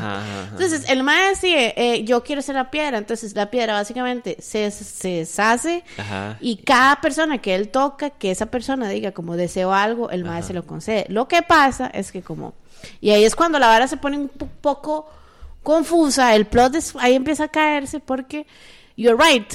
Entonces, 0.52 0.90
el 0.90 1.04
mae 1.04 1.30
decide, 1.30 1.74
eh, 1.76 2.04
yo 2.06 2.24
quiero 2.24 2.42
ser 2.42 2.56
la 2.56 2.72
piedra. 2.72 2.98
Entonces, 2.98 3.36
la 3.36 3.52
piedra 3.52 3.74
básicamente 3.74 4.38
se, 4.40 4.72
se 4.72 5.10
deshace 5.10 5.84
y 6.40 6.58
cada 6.64 7.02
persona 7.02 7.40
que 7.42 7.54
él 7.54 7.68
toca, 7.68 8.12
que 8.12 8.32
esa 8.32 8.46
persona 8.46 8.88
diga 8.88 9.12
como 9.12 9.36
deseo 9.36 9.74
algo, 9.74 10.10
el 10.10 10.24
mae 10.24 10.42
se 10.42 10.54
lo 10.54 10.66
concede. 10.66 11.06
Lo 11.10 11.28
que 11.28 11.42
pasa 11.42 11.88
es 11.88 12.12
que 12.14 12.22
como... 12.22 12.54
Y 13.02 13.10
ahí 13.12 13.24
es 13.24 13.36
cuando 13.36 13.60
la 13.60 13.68
vara 13.68 13.88
se 13.88 13.98
pone 13.98 14.18
un 14.18 14.30
po- 14.30 14.48
poco 14.62 15.10
confusa, 15.64 16.36
el 16.36 16.46
plot 16.48 16.76
es- 16.76 16.96
ahí 17.00 17.14
empieza 17.16 17.46
a 17.46 17.48
caerse 17.50 18.00
porque, 18.00 18.48
you're 18.96 19.18
right, 19.22 19.54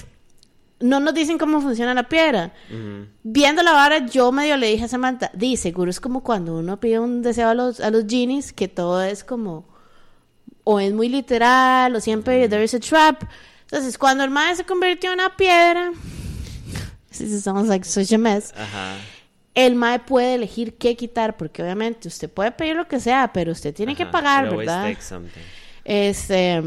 no 0.80 0.98
nos 1.00 1.14
dicen 1.14 1.38
cómo 1.38 1.60
funciona 1.60 1.94
la 1.94 2.08
piedra. 2.08 2.52
Viendo 3.22 3.62
la 3.62 3.72
vara, 3.72 4.06
yo 4.06 4.32
medio 4.32 4.56
le 4.56 4.66
dije 4.68 4.84
a 4.84 4.88
Samantha, 4.88 5.30
di, 5.32 5.56
seguro 5.56 5.90
es 5.90 6.00
como 6.00 6.22
cuando 6.22 6.56
uno 6.58 6.78
pide 6.80 6.98
un 6.98 7.22
deseo 7.22 7.48
a 7.50 7.54
los, 7.54 7.80
a 7.80 7.90
los 7.90 8.04
genies, 8.08 8.52
que 8.52 8.66
todo 8.68 9.00
es 9.02 9.22
como, 9.24 9.64
o 10.64 10.80
es 10.80 10.92
muy 10.92 11.08
literal, 11.08 11.94
o 11.94 12.00
siempre 12.00 12.48
there 12.48 12.64
is 12.64 12.74
a 12.74 12.80
trap. 12.80 13.22
Entonces, 13.62 13.96
cuando 13.96 14.22
el 14.24 14.30
mae 14.30 14.54
se 14.56 14.64
convirtió 14.64 15.10
en 15.12 15.20
una 15.20 15.36
piedra, 15.36 15.92
this 17.16 17.42
sounds 17.42 17.68
like 17.68 17.84
such 17.86 18.12
a 18.12 18.18
mess, 18.18 18.52
Ajá. 18.56 18.96
El 19.54 19.74
mae 19.74 19.98
puede 19.98 20.34
elegir 20.34 20.76
qué 20.78 20.96
quitar, 20.96 21.36
porque 21.36 21.62
obviamente 21.62 22.08
usted 22.08 22.30
puede 22.30 22.52
pedir 22.52 22.76
lo 22.76 22.88
que 22.88 23.00
sea, 23.00 23.32
pero 23.32 23.52
usted 23.52 23.74
tiene 23.74 23.94
que 23.94 24.06
pagar, 24.06 24.54
¿verdad? 24.54 24.96
Este. 25.84 26.62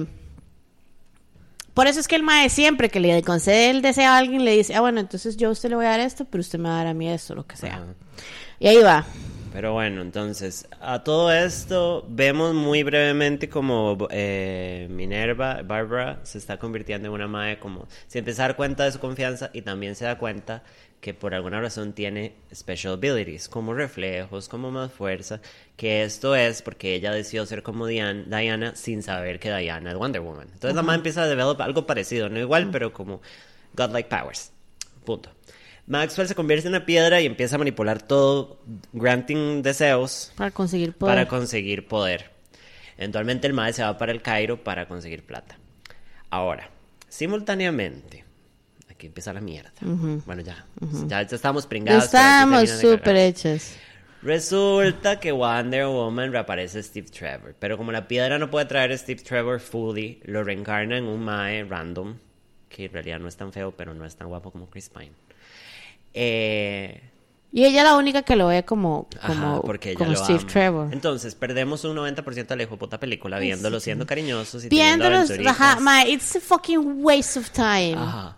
Por 1.74 1.88
eso 1.88 2.00
es 2.00 2.08
que 2.08 2.16
el 2.16 2.24
mae 2.24 2.50
siempre 2.50 2.90
que 2.90 3.02
le 3.02 3.22
concede 3.24 3.70
el 3.70 3.82
deseo 3.82 4.10
a 4.10 4.18
alguien 4.18 4.46
le 4.46 4.56
dice, 4.56 4.76
ah, 4.76 4.82
bueno, 4.82 5.02
entonces 5.02 5.36
yo 5.36 5.50
a 5.50 5.52
usted 5.52 5.70
le 5.70 5.76
voy 5.76 5.86
a 5.86 5.90
dar 5.90 6.00
esto, 6.00 6.24
pero 6.24 6.40
usted 6.40 6.58
me 6.58 6.70
va 6.70 6.76
a 6.76 6.78
dar 6.78 6.88
a 6.88 6.94
mí 6.94 7.10
esto, 7.10 7.36
lo 7.36 7.46
que 7.46 7.58
sea. 7.58 7.76
Ajá. 7.76 7.86
Y 8.60 8.68
ahí 8.68 8.82
va. 8.82 9.06
Pero 9.56 9.72
bueno, 9.72 10.02
entonces, 10.02 10.68
a 10.82 11.02
todo 11.06 11.32
esto 11.32 12.06
vemos 12.10 12.54
muy 12.54 12.84
brevemente 12.84 13.48
como 13.48 13.98
eh, 14.12 14.88
Minerva, 14.90 15.62
Barbara, 15.64 16.20
se 16.24 16.38
está 16.40 16.58
convirtiendo 16.60 17.08
en 17.08 17.14
una 17.14 17.28
madre 17.28 17.58
como, 17.58 17.88
se 18.08 18.20
empieza 18.20 18.44
a 18.44 18.48
dar 18.50 18.58
cuenta 18.58 18.84
de 18.84 18.92
su 18.92 19.00
confianza 19.00 19.52
y 19.54 19.62
también 19.62 19.96
se 19.96 20.04
da 20.04 20.18
cuenta 20.18 20.62
que 21.00 21.14
por 21.14 21.34
alguna 21.34 21.62
razón 21.62 21.94
tiene 21.94 22.34
special 22.54 22.96
abilities, 22.96 23.48
como 23.48 23.74
reflejos, 23.74 24.50
como 24.50 24.72
más 24.72 24.92
fuerza, 24.92 25.40
que 25.78 26.04
esto 26.04 26.36
es 26.36 26.62
porque 26.62 26.94
ella 26.94 27.14
decidió 27.14 27.46
ser 27.46 27.64
como 27.64 27.88
Dian- 27.88 28.26
Diana 28.26 28.76
sin 28.76 29.04
saber 29.04 29.40
que 29.40 29.56
Diana 29.56 29.92
es 29.92 29.96
Wonder 29.98 30.20
Woman. 30.22 30.50
Entonces 30.52 30.76
la 30.76 30.82
madre 30.82 30.98
empieza 30.98 31.24
a 31.24 31.28
develop 31.28 31.62
algo 31.62 31.86
parecido, 31.88 32.28
no 32.28 32.40
igual, 32.40 32.70
pero 32.72 32.92
como 32.92 33.22
godlike 33.74 34.10
powers. 34.10 34.52
Punto. 35.06 35.30
Maxwell 35.88 36.28
se 36.28 36.36
convierte 36.36 36.68
en 36.68 36.74
una 36.74 36.86
piedra 36.86 37.22
y 37.22 37.26
empieza 37.26 37.56
a 37.56 37.60
manipular 37.60 38.02
todo, 38.02 38.60
granting 38.94 39.62
deseos 39.62 40.32
Para 40.36 40.52
conseguir 40.52 40.94
poder. 40.94 41.16
para 41.16 41.28
conseguir 41.28 41.88
poder. 41.88 42.32
Eventualmente 42.98 43.46
el 43.46 43.54
mae 43.54 43.74
se 43.74 43.84
va 43.84 43.98
para 43.98 44.12
el 44.12 44.22
Cairo 44.22 44.64
para 44.64 44.88
conseguir 44.88 45.24
plata. 45.26 45.58
Ahora, 46.30 46.70
simultáneamente, 47.08 48.24
aquí 48.90 49.08
empieza 49.08 49.34
la 49.34 49.42
mierda. 49.42 49.72
Bueno, 49.82 50.42
ya, 50.42 50.66
ya, 51.08 51.22
ya 51.22 51.36
estamos 51.36 51.68
pringados. 51.68 52.06
estamos 52.06 52.70
súper 52.70 53.16
hechas. 53.18 53.78
Resulta 54.24 55.20
que 55.20 55.32
Wonder 55.32 55.86
Woman 55.86 56.32
reaparece 56.32 56.82
Steve 56.82 57.08
Trevor, 57.10 57.56
pero 57.60 57.78
como 57.78 57.92
la 57.92 58.08
piedra 58.08 58.40
no 58.40 58.50
puede 58.50 58.66
traer 58.66 58.92
a 58.92 58.98
Steve 58.98 59.22
Trevor 59.22 59.60
fully, 59.60 60.20
lo 60.24 60.44
reencarna 60.44 60.98
en 60.98 61.04
un 61.04 61.24
mae 61.24 61.64
random, 61.64 62.16
que 62.70 62.86
en 62.86 62.94
realidad 62.94 63.20
no 63.20 63.28
es 63.28 63.38
tan 63.38 63.54
feo, 63.54 63.72
pero 63.78 63.94
no 63.94 64.04
es 64.04 64.16
tan 64.16 64.28
guapo 64.28 64.50
como 64.52 64.68
Chris 64.68 64.90
Pine. 64.90 65.12
Eh, 66.18 67.02
Y 67.52 67.66
ella 67.66 67.80
es 67.82 67.84
la 67.86 67.98
única 67.98 68.24
que 68.24 68.36
lo 68.38 68.48
ve 68.48 68.64
como, 68.64 69.08
Ajá, 69.20 69.28
como, 69.28 69.62
porque 69.62 69.92
ella 69.92 70.00
como 70.00 70.16
Steve 70.16 70.40
ama. 70.40 70.48
Trevor. 70.48 70.94
Entonces, 70.94 71.36
perdemos 71.36 71.84
un 71.84 71.98
90% 71.98 72.48
de 72.48 72.56
la 72.56 72.68
puta 72.68 73.00
película 73.00 73.38
viéndolos 73.40 73.84
siendo 73.84 74.06
cariñosos 74.06 74.66
y 74.66 74.70
Viéndolos, 74.70 75.30
ajá, 75.46 75.80
ma, 75.80 76.06
it's 76.06 76.36
a 76.36 76.40
fucking 76.40 77.04
waste 77.04 77.38
of 77.40 77.50
time. 77.52 77.96
Ajá. 77.98 78.38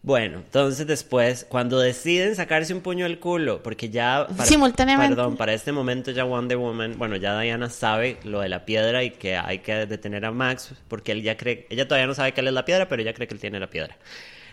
Bueno, 0.00 0.38
entonces 0.38 0.86
después, 0.86 1.44
cuando 1.48 1.78
deciden 1.80 2.36
sacarse 2.36 2.72
un 2.72 2.80
puño 2.80 3.04
del 3.04 3.18
culo, 3.18 3.62
porque 3.62 3.90
ya... 3.90 4.26
Simultáneamente. 4.44 5.16
Perdón, 5.16 5.36
para 5.36 5.52
este 5.52 5.72
momento 5.72 6.12
ya 6.12 6.24
Wonder 6.24 6.56
Woman, 6.56 6.94
bueno, 6.96 7.16
ya 7.16 7.38
Diana 7.38 7.68
sabe 7.68 8.16
lo 8.24 8.40
de 8.40 8.48
la 8.48 8.64
piedra 8.64 9.02
y 9.02 9.10
que 9.10 9.36
hay 9.36 9.58
que 9.58 9.86
detener 9.86 10.24
a 10.24 10.30
Max, 10.30 10.70
porque 10.86 11.12
él 11.12 11.22
ya 11.22 11.36
cree, 11.36 11.66
ella 11.68 11.86
todavía 11.86 12.06
no 12.06 12.14
sabe 12.14 12.32
que 12.32 12.40
él 12.40 12.46
es 12.48 12.54
la 12.54 12.64
piedra, 12.64 12.88
pero 12.88 13.02
ella 13.02 13.12
cree 13.12 13.26
que 13.26 13.34
él 13.34 13.40
tiene 13.40 13.58
la 13.58 13.68
piedra. 13.68 13.96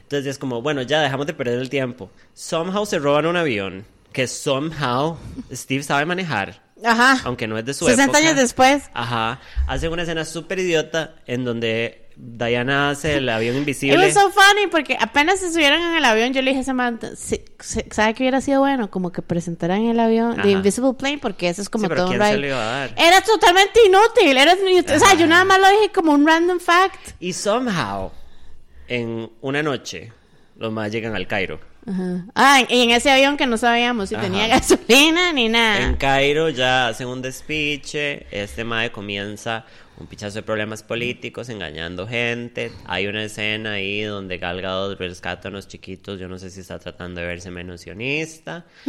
Entonces 0.06 0.28
es 0.28 0.38
como, 0.38 0.62
bueno, 0.62 0.82
ya 0.84 1.02
dejamos 1.02 1.26
de 1.28 1.34
perder 1.34 1.60
el 1.60 1.70
tiempo. 1.70 2.10
Somehow 2.34 2.86
se 2.86 3.00
roban 3.00 3.26
un 3.26 3.36
avión 3.38 3.86
que 4.14 4.28
somehow 4.28 5.18
Steve 5.52 5.84
sabe 5.84 6.06
manejar, 6.06 6.62
Ajá. 6.84 7.18
aunque 7.26 7.48
no 7.48 7.58
es 7.58 7.66
de 7.66 7.74
su 7.74 7.86
60 7.86 8.04
época. 8.04 8.18
años 8.20 8.36
después. 8.36 8.84
Ajá. 8.94 9.42
Hacen 9.68 9.92
una 9.92 10.04
escena 10.04 10.24
súper 10.26 10.60
idiota 10.60 11.16
en 11.26 11.44
donde 11.44 12.08
Diana 12.16 12.92
hace 12.92 13.16
el 13.18 13.28
avión 13.28 13.56
It 13.56 13.60
invisible. 13.60 13.98
was 13.98 14.14
so 14.14 14.32
funny 14.32 14.68
porque 14.72 14.96
apenas 15.02 15.42
se 15.42 15.52
subieron 15.52 15.82
en 15.82 15.98
el 15.98 16.06
avión, 16.06 16.32
yo 16.34 16.42
le 16.42 16.52
dije 16.52 16.62
a 16.62 16.64
Samantha, 16.64 17.10
¿sabe 17.92 18.14
que 18.14 18.24
hubiera 18.24 18.40
sido 18.40 18.62
bueno? 18.62 18.90
Como 18.90 19.12
que 19.12 19.22
presentaran 19.22 19.82
el 19.86 20.00
avión, 20.00 20.34
Ajá. 20.34 20.44
The 20.44 20.52
Invisible 20.52 20.94
Plane, 20.94 21.18
porque 21.18 21.50
eso 21.50 21.62
es 21.62 21.68
como 21.70 21.84
Sí, 21.86 21.90
pero 21.90 22.04
todo 22.04 22.12
un 22.12 22.18
¿quién 22.18 22.22
se 22.26 22.32
ride. 22.36 22.42
lo 22.42 22.48
iba 22.48 22.62
a 22.62 22.80
dar? 22.88 22.94
Era 22.98 23.22
totalmente 23.22 23.80
inútil, 23.86 24.38
era, 24.38 24.54
o 24.54 25.00
sea, 25.00 25.16
yo 25.16 25.28
nada 25.28 25.44
más 25.44 25.60
lo 25.60 25.68
dije 25.72 25.92
como 25.94 26.14
un 26.14 26.26
random 26.26 26.60
fact. 26.62 27.10
Y 27.20 27.34
somehow, 27.34 28.12
en 28.88 29.30
una 29.42 29.64
noche, 29.64 30.12
los 30.58 30.72
más 30.72 30.92
llegan 30.92 31.16
al 31.16 31.28
Cairo. 31.28 31.60
Ajá. 31.88 32.26
Ah, 32.34 32.64
y 32.68 32.82
en 32.82 32.92
ese 32.92 33.12
avión 33.12 33.38
que 33.38 33.46
no 33.46 33.58
sabíamos 33.58 34.10
si 34.10 34.16
Ajá. 34.16 34.24
tenía 34.24 34.48
gasolina 34.48 35.32
ni 35.34 35.50
nada. 35.50 35.84
En 35.86 35.96
Cairo 35.98 36.50
ya 36.50 36.88
hacen 36.88 37.08
un 37.08 37.22
despiche, 37.22 38.26
este 38.32 38.64
mae 38.64 38.92
comienza 38.92 39.66
un 39.98 40.08
pichazo 40.08 40.36
de 40.36 40.44
problemas 40.44 40.84
políticos, 40.84 41.48
engañando 41.48 42.06
gente. 42.08 42.72
Hay 42.86 43.08
una 43.08 43.24
escena 43.24 43.74
ahí 43.74 44.02
donde 44.02 44.38
Gal 44.40 44.62
Gadot 44.62 45.00
rescata 45.00 45.48
a 45.48 45.52
unos 45.52 45.68
chiquitos, 45.68 46.20
yo 46.20 46.28
no 46.28 46.38
sé 46.38 46.50
si 46.50 46.60
está 46.62 46.80
tratando 46.80 47.22
de 47.22 47.28
verse 47.28 47.50
menos 47.52 47.82
sionista. 47.82 48.66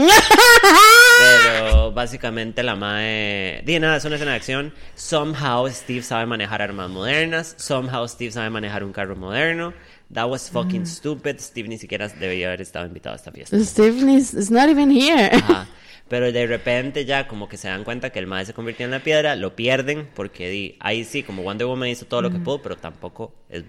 Pero 1.18 1.92
básicamente 1.92 2.62
la 2.62 2.76
mae... 2.76 3.62
Di 3.64 3.79
nada, 3.79 3.96
es 3.96 4.05
una 4.05 4.16
escena 4.16 4.33
de 4.33 4.37
acción. 4.37 4.74
Somehow 4.94 5.68
Steve 5.68 6.02
sabe 6.02 6.26
manejar 6.26 6.62
armas 6.62 6.90
modernas. 6.90 7.55
Somehow 7.59 8.07
Steve 8.09 8.33
sabe 8.33 8.50
manejar 8.50 8.85
un 8.85 8.92
carro 8.92 9.16
moderno. 9.16 9.72
That 10.12 10.29
was 10.29 10.50
fucking 10.50 10.87
stupid. 10.87 11.38
Steve 11.40 11.68
ni 11.68 11.79
siquiera 11.79 12.09
debería 12.09 12.48
haber 12.48 12.61
estado 12.61 12.87
invitado 12.87 13.14
a 13.14 13.16
esta 13.16 13.33
fiesta. 13.33 13.59
Stephanie's 13.59 14.35
is 14.35 14.50
not 14.50 14.68
even 14.68 14.90
here. 14.90 15.31
Ajá. 15.33 15.66
Pero 16.09 16.31
de 16.31 16.46
repente 16.46 17.05
ya 17.05 17.26
como 17.26 17.48
que 17.48 17.57
se 17.57 17.68
dan 17.68 17.83
cuenta 17.83 18.11
que 18.11 18.20
el 18.20 18.29
mae 18.29 18.44
se 18.46 18.55
convirtió 18.55 18.85
en 18.85 18.92
la 18.92 19.00
piedra, 19.00 19.35
lo 19.35 19.57
pierden 19.57 20.09
porque 20.14 20.48
di, 20.48 20.76
ahí 20.79 21.05
sí, 21.05 21.24
como 21.24 21.42
Wonder 21.42 21.66
Woman 21.66 21.88
hizo 21.88 22.07
todo 22.07 22.22
lo 22.22 22.31
que 22.31 22.38
pudo, 22.38 22.62
pero 22.62 22.76
tampoco 22.76 23.35
es 23.48 23.64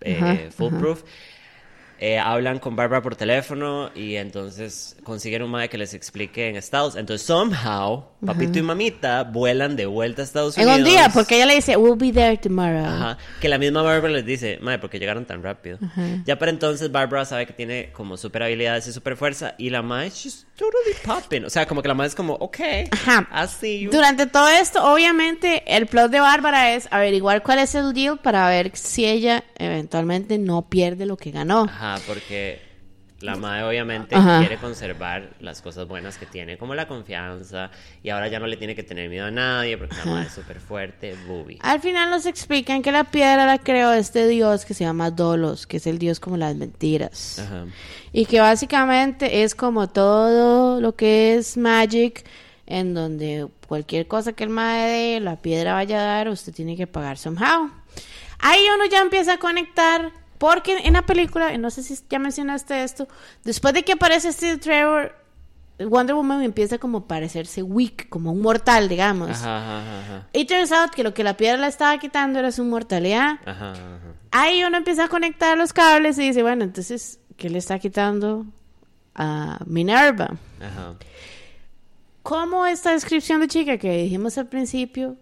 eh, 0.00 0.50
foolproof. 0.54 1.02
Eh, 2.00 2.18
hablan 2.18 2.58
con 2.58 2.74
Barbara 2.76 3.00
por 3.02 3.16
teléfono 3.16 3.90
y 3.94 4.16
entonces 4.16 4.96
consiguen 5.04 5.42
un 5.42 5.50
mae 5.50 5.68
que 5.68 5.78
les 5.78 5.94
explique 5.94 6.48
en 6.48 6.56
Estados. 6.56 6.96
Entonces, 6.96 7.26
somehow, 7.26 8.04
papito 8.24 8.58
y 8.58 8.62
mamita 8.62 9.22
vuelan 9.22 9.76
de 9.76 9.86
vuelta 9.86 10.22
a 10.22 10.24
Estados 10.24 10.58
En 10.58 10.64
Unidos. 10.64 10.78
un 10.80 10.84
día, 10.86 11.08
porque 11.14 11.36
ella 11.36 11.46
le 11.46 11.54
dice, 11.54 11.76
we'll 11.76 11.96
be 11.96 12.12
there 12.12 12.36
tomorrow. 12.36 12.84
Ajá, 12.84 13.18
que 13.40 13.48
la 13.48 13.58
misma 13.58 13.82
Barbara 13.82 14.12
les 14.12 14.26
dice, 14.26 14.58
madre, 14.60 14.78
porque 14.80 14.98
llegaron 14.98 15.24
tan 15.24 15.42
rápido. 15.42 15.78
Ya 16.26 16.38
para 16.38 16.50
entonces 16.50 16.90
Barbara 16.90 17.24
sabe 17.24 17.46
que 17.46 17.52
tiene 17.52 17.90
como 17.92 18.16
super 18.16 18.42
habilidades 18.42 18.86
y 18.88 18.92
super 18.92 19.16
fuerza 19.16 19.54
y 19.58 19.70
la 19.70 19.82
madre, 19.82 20.10
she's 20.10 20.46
totally 20.56 20.94
popping. 21.04 21.44
O 21.44 21.50
sea, 21.50 21.66
como 21.66 21.80
que 21.82 21.88
la 21.88 21.94
madre 21.94 22.08
es 22.08 22.14
como, 22.14 22.34
ok, 22.34 22.58
Ajá. 22.90 23.28
I 23.32 23.46
see 23.48 23.80
you. 23.80 23.90
Durante 23.90 24.26
todo 24.26 24.48
esto, 24.48 24.84
obviamente, 24.92 25.62
el 25.66 25.86
plot 25.86 26.10
de 26.10 26.20
Bárbara 26.20 26.72
es 26.74 26.88
averiguar 26.90 27.42
cuál 27.42 27.60
es 27.60 27.74
el 27.74 27.92
deal 27.92 28.18
para 28.18 28.48
ver 28.48 28.72
si 28.74 29.04
ella 29.04 29.44
eventualmente 29.58 30.38
no 30.38 30.62
pierde 30.68 31.06
lo 31.06 31.16
que 31.16 31.30
ganó. 31.30 31.64
Ajá, 31.64 31.83
porque 32.06 32.74
la 33.20 33.36
madre 33.36 33.64
obviamente 33.64 34.14
Ajá. 34.14 34.40
quiere 34.40 34.58
conservar 34.58 35.30
las 35.40 35.62
cosas 35.62 35.88
buenas 35.88 36.18
que 36.18 36.26
tiene, 36.26 36.58
como 36.58 36.74
la 36.74 36.86
confianza, 36.86 37.70
y 38.02 38.10
ahora 38.10 38.28
ya 38.28 38.38
no 38.38 38.46
le 38.46 38.56
tiene 38.56 38.74
que 38.74 38.82
tener 38.82 39.08
miedo 39.08 39.26
a 39.26 39.30
nadie 39.30 39.78
porque 39.78 39.96
la 39.96 40.04
madre 40.04 40.26
es 40.26 40.34
súper 40.34 40.60
fuerte, 40.60 41.16
booby. 41.26 41.58
Al 41.62 41.80
final 41.80 42.10
nos 42.10 42.26
explican 42.26 42.82
que 42.82 42.92
la 42.92 43.04
piedra 43.04 43.46
la 43.46 43.58
creó 43.58 43.92
este 43.92 44.26
dios 44.28 44.64
que 44.64 44.74
se 44.74 44.84
llama 44.84 45.10
Dolos, 45.10 45.66
que 45.66 45.78
es 45.78 45.86
el 45.86 45.98
dios 45.98 46.20
como 46.20 46.36
las 46.36 46.54
mentiras. 46.56 47.38
Ajá. 47.38 47.66
Y 48.12 48.26
que 48.26 48.40
básicamente 48.40 49.42
es 49.42 49.54
como 49.54 49.88
todo 49.88 50.80
lo 50.80 50.94
que 50.94 51.36
es 51.36 51.56
Magic, 51.56 52.24
en 52.66 52.94
donde 52.94 53.48
cualquier 53.66 54.06
cosa 54.06 54.32
que 54.32 54.44
el 54.44 54.50
mae 54.50 54.88
dé, 54.88 55.20
la 55.20 55.36
piedra 55.36 55.74
vaya 55.74 55.98
a 56.00 56.04
dar, 56.04 56.28
usted 56.28 56.52
tiene 56.52 56.76
que 56.76 56.86
pagar 56.86 57.18
somehow. 57.18 57.70
Ahí 58.38 58.60
uno 58.74 58.84
ya 58.86 59.00
empieza 59.00 59.34
a 59.34 59.38
conectar, 59.38 60.12
porque 60.44 60.76
en 60.84 60.92
la 60.92 61.06
película, 61.06 61.56
no 61.56 61.70
sé 61.70 61.82
si 61.82 61.98
ya 62.10 62.18
mencionaste 62.18 62.84
esto, 62.84 63.08
después 63.44 63.72
de 63.72 63.82
que 63.82 63.92
aparece 63.92 64.30
Steve 64.30 64.58
Trevor, 64.58 65.16
Wonder 65.78 66.14
Woman 66.14 66.42
empieza 66.42 66.76
como 66.76 66.98
a 66.98 67.08
parecerse 67.08 67.62
weak, 67.62 68.10
como 68.10 68.30
un 68.30 68.42
mortal, 68.42 68.90
digamos. 68.90 69.30
Ajá, 69.30 69.56
ajá, 69.56 70.00
ajá. 70.00 70.28
Y 70.34 70.44
turns 70.44 70.70
out 70.70 70.90
que 70.90 71.02
lo 71.02 71.14
que 71.14 71.24
la 71.24 71.38
piedra 71.38 71.56
le 71.56 71.66
estaba 71.66 71.96
quitando 71.98 72.40
era 72.40 72.52
su 72.52 72.62
mortalidad. 72.62 73.38
Ahí 74.32 74.62
uno 74.64 74.76
empieza 74.76 75.04
a 75.04 75.08
conectar 75.08 75.56
los 75.56 75.72
cables 75.72 76.18
y 76.18 76.26
dice, 76.26 76.42
bueno, 76.42 76.62
entonces, 76.62 77.20
¿qué 77.38 77.48
le 77.48 77.56
está 77.56 77.78
quitando 77.78 78.44
a 79.14 79.60
Minerva? 79.64 80.36
Ajá. 80.60 80.96
Como 82.22 82.66
esta 82.66 82.92
descripción 82.92 83.40
de 83.40 83.48
chica 83.48 83.78
que 83.78 83.96
dijimos 83.96 84.36
al 84.36 84.48
principio, 84.48 85.16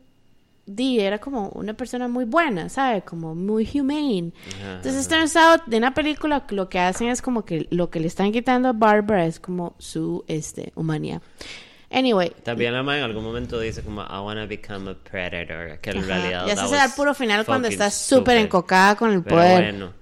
Di 0.65 1.01
era 1.01 1.19
como 1.19 1.49
una 1.51 1.75
persona 1.75 2.07
muy 2.07 2.25
buena, 2.25 2.69
¿sabe? 2.69 3.03
Como 3.03 3.35
muy 3.35 3.69
humane. 3.75 4.33
Ajá, 4.61 4.77
Entonces, 4.77 5.09
turns 5.09 5.35
out, 5.37 5.63
en 5.71 5.83
la 5.83 5.93
película 5.93 6.45
lo 6.51 6.69
que 6.69 6.79
hacen 6.79 7.09
es 7.09 7.21
como 7.21 7.45
que 7.45 7.67
lo 7.71 7.91
que 7.91 7.99
le 7.99 8.07
están 8.07 8.31
quitando 8.31 8.69
a 8.69 8.73
Barbara 8.73 9.27
es 9.27 9.41
como 9.41 9.75
su 9.79 10.25
este, 10.29 10.73
humanidad. 10.77 11.21
Anyway. 11.91 12.31
También 12.43 12.73
la 12.73 12.83
madre 12.83 13.01
en 13.01 13.05
algún 13.05 13.25
momento 13.25 13.61
dice 13.61 13.83
como 13.83 14.03
I 14.03 14.19
wanna 14.25 14.47
become 14.47 14.91
a 14.91 14.95
predator, 14.95 15.79
que 15.81 15.91
en 15.91 15.99
ajá, 15.99 16.07
realidad 16.07 16.49
ese 16.49 16.67
será 16.69 16.85
el 16.87 16.93
puro 16.93 17.13
final 17.13 17.45
cuando 17.45 17.69
está 17.69 17.91
súper 17.91 18.39
encocada 18.39 18.97
con 18.97 19.13
el 19.13 19.23
Pero 19.23 19.37
poder. 19.37 19.73
bueno. 19.73 19.93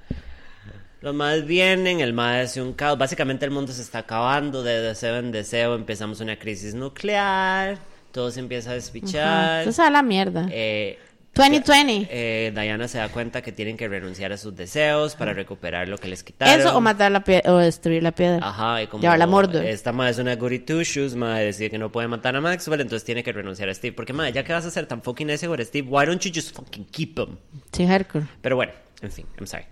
Los 1.00 1.14
más 1.14 1.46
vienen, 1.46 2.00
el 2.00 2.12
más 2.12 2.44
hace 2.44 2.60
un 2.60 2.74
caos. 2.74 2.98
Básicamente 2.98 3.46
el 3.46 3.50
mundo 3.50 3.72
se 3.72 3.80
está 3.80 4.00
acabando 4.00 4.62
de 4.62 4.82
deseo 4.82 5.16
en 5.16 5.32
deseo. 5.32 5.74
Empezamos 5.74 6.20
una 6.20 6.38
crisis 6.38 6.74
nuclear. 6.74 7.78
Todo 8.12 8.30
se 8.30 8.40
empieza 8.40 8.70
a 8.70 8.74
despichar. 8.74 9.66
Eso 9.68 9.82
va 9.82 9.88
a 9.88 9.90
la 9.90 10.02
mierda. 10.02 10.48
Eh, 10.50 10.98
2020. 11.34 12.08
eh, 12.10 12.52
Diana 12.52 12.88
se 12.88 12.98
da 12.98 13.08
cuenta 13.08 13.40
que 13.40 13.52
tienen 13.52 13.76
que 13.76 13.86
renunciar 13.88 14.32
a 14.32 14.36
sus 14.36 14.54
deseos 14.56 15.14
para 15.14 15.32
recuperar 15.32 15.88
lo 15.88 15.96
que 15.96 16.08
les 16.08 16.24
quitaron. 16.24 16.60
Eso 16.60 16.76
o 16.76 16.80
matar 16.80 17.12
la 17.12 17.22
piedra 17.22 17.52
o 17.52 17.58
destruir 17.58 18.02
la 18.02 18.10
piedra. 18.12 18.46
Ajá, 18.46 18.82
y 18.82 18.88
como 18.88 19.00
Llevarla 19.02 19.26
a 19.26 19.64
esta 19.64 19.92
madre 19.92 20.10
es 20.10 20.18
una 20.18 20.34
goody 20.34 20.58
two 20.58 20.82
shoes, 20.82 21.14
madre 21.14 21.44
decide 21.46 21.70
que 21.70 21.78
no 21.78 21.92
puede 21.92 22.08
matar 22.08 22.34
a 22.34 22.40
Maxwell, 22.40 22.80
entonces 22.80 23.04
tiene 23.04 23.22
que 23.22 23.32
renunciar 23.32 23.68
a 23.68 23.74
Steve. 23.74 23.92
Porque, 23.94 24.12
madre, 24.12 24.32
ya 24.32 24.42
que 24.42 24.52
vas 24.52 24.66
a 24.66 24.70
ser 24.70 24.86
tan 24.86 25.02
fucking 25.02 25.30
ese 25.30 25.46
con 25.46 25.64
Steve, 25.64 25.86
why 25.88 26.04
don't 26.04 26.20
you 26.20 26.32
just 26.34 26.54
fucking 26.54 26.84
keep 26.86 27.16
him? 27.18 27.36
Sí, 27.72 27.86
hardcore. 27.86 28.26
Pero 28.42 28.56
bueno, 28.56 28.72
en 29.00 29.12
fin, 29.12 29.26
I'm 29.38 29.46
sorry. 29.46 29.66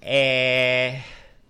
Eh, 0.00 1.02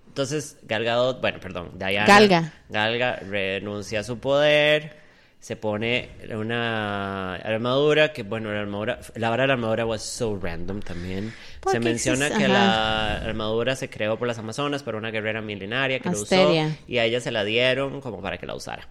entonces, 0.08 0.58
Gal 0.64 0.84
Gadot, 0.84 1.20
bueno, 1.20 1.38
perdón, 1.40 1.70
Diana. 1.78 2.06
Galga. 2.06 2.52
Galga 2.68 3.16
renuncia 3.16 4.00
a 4.00 4.02
su 4.04 4.18
poder, 4.18 4.96
se 5.44 5.56
pone 5.56 6.08
una 6.34 7.34
armadura 7.34 8.14
que, 8.14 8.22
bueno, 8.22 8.50
la 8.50 8.60
armadura, 8.60 8.98
la 9.14 9.28
verdad 9.28 9.48
la 9.48 9.52
armadura 9.52 9.84
was 9.84 10.00
so 10.00 10.38
random 10.42 10.80
también. 10.80 11.34
¿Por 11.60 11.72
Se 11.72 11.80
menciona 11.80 12.28
existe? 12.28 12.46
que 12.46 12.50
Ajá. 12.50 12.62
la 12.64 13.14
armadura 13.28 13.76
se 13.76 13.90
creó 13.90 14.18
por 14.18 14.26
las 14.26 14.38
Amazonas, 14.38 14.82
por 14.82 14.94
una 14.94 15.10
guerrera 15.10 15.42
milenaria 15.42 16.00
que 16.00 16.08
Asteria. 16.08 16.62
lo 16.64 16.68
usó 16.70 16.78
y 16.88 16.96
a 16.96 17.04
ella 17.04 17.20
se 17.20 17.30
la 17.30 17.44
dieron 17.44 18.00
como 18.00 18.22
para 18.22 18.38
que 18.38 18.46
la 18.46 18.54
usara. 18.54 18.88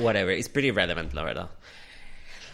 Whatever, 0.00 0.36
it's 0.36 0.48
pretty 0.48 0.72
relevant, 0.72 1.12
la 1.14 1.22
verdad. 1.22 1.48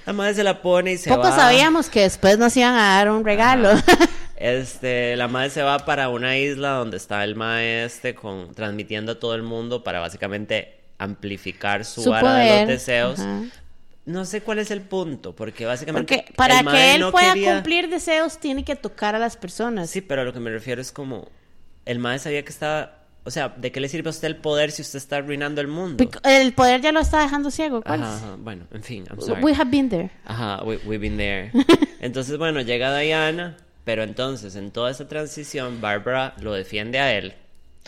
La 0.04 0.12
madre 0.12 0.34
se 0.34 0.44
la 0.44 0.60
pone 0.60 0.92
y 0.92 0.98
se 0.98 1.08
Poco 1.08 1.22
va. 1.22 1.34
sabíamos 1.34 1.88
que 1.88 2.00
después 2.02 2.36
nos 2.36 2.54
iban 2.58 2.74
a 2.74 2.96
dar 2.96 3.10
un 3.10 3.24
regalo. 3.24 3.70
Este, 4.36 5.16
la 5.16 5.28
madre 5.28 5.48
se 5.48 5.62
va 5.62 5.78
para 5.78 6.08
una 6.10 6.36
isla 6.36 6.72
donde 6.72 6.96
está 6.98 7.22
el 7.24 7.36
mae 7.36 7.84
este 7.84 8.14
con, 8.14 8.52
transmitiendo 8.52 9.12
a 9.12 9.18
todo 9.18 9.34
el 9.34 9.44
mundo 9.44 9.82
para 9.84 10.00
básicamente 10.00 10.83
amplificar 11.04 11.84
su, 11.84 12.02
Su 12.02 12.12
de 12.12 12.20
los 12.22 12.68
deseos. 12.68 13.20
ajá. 13.20 13.42
No 14.06 14.26
sé 14.26 14.42
cuál 14.42 14.58
es 14.58 14.70
el 14.70 14.82
punto, 14.82 15.34
porque 15.34 15.64
básicamente 15.64 16.16
Porque 16.18 16.32
para 16.34 16.60
el 16.60 16.66
que 16.66 16.94
él 16.94 17.00
no 17.00 17.10
pueda 17.10 17.32
quería- 17.32 17.54
cumplir 17.54 17.88
deseos, 17.88 18.38
tiene 18.38 18.62
que 18.62 18.76
tocar 18.76 19.14
a 19.14 19.18
las 19.18 19.38
personas. 19.38 19.88
Sí, 19.88 20.02
pero 20.02 20.20
a 20.20 20.24
lo 20.24 20.32
que 20.34 20.40
me 20.40 20.50
refiero 20.50 20.82
es 20.82 20.92
como 20.92 21.28
el 21.86 21.98
mae 22.00 22.18
sabía 22.18 22.44
que 22.44 22.50
estaba, 22.50 22.98
o 23.24 23.30
sea, 23.30 23.48
¿de 23.56 23.72
qué 23.72 23.80
le 23.80 23.88
sirve 23.88 24.08
a 24.08 24.10
usted 24.10 24.28
el 24.28 24.36
poder 24.36 24.72
si 24.72 24.82
usted 24.82 24.98
está 24.98 25.16
arruinando 25.16 25.62
el 25.62 25.68
mundo? 25.68 26.04
El 26.22 26.52
poder 26.52 26.82
ya 26.82 26.92
lo 26.92 27.00
está 27.00 27.22
dejando 27.22 27.50
ciego. 27.50 27.80
¿cuál 27.80 28.02
Ajá, 28.02 28.16
ajá, 28.16 28.36
bueno, 28.38 28.66
en 28.72 28.82
fin, 28.82 29.04
I'm 29.08 29.22
sorry. 29.22 29.42
We 29.42 29.54
have 29.54 29.70
been 29.70 29.88
there. 29.88 30.10
Ajá, 30.26 30.62
we, 30.64 30.76
we've 30.84 30.98
been 31.00 31.16
there. 31.16 31.50
Entonces, 32.00 32.36
bueno, 32.36 32.60
llega 32.60 32.94
Diana, 32.98 33.56
pero 33.84 34.02
entonces 34.02 34.54
en 34.56 34.70
toda 34.70 34.90
esa 34.90 35.08
transición, 35.08 35.80
Barbara 35.80 36.34
lo 36.42 36.52
defiende 36.52 36.98
a 36.98 37.14
él 37.16 37.32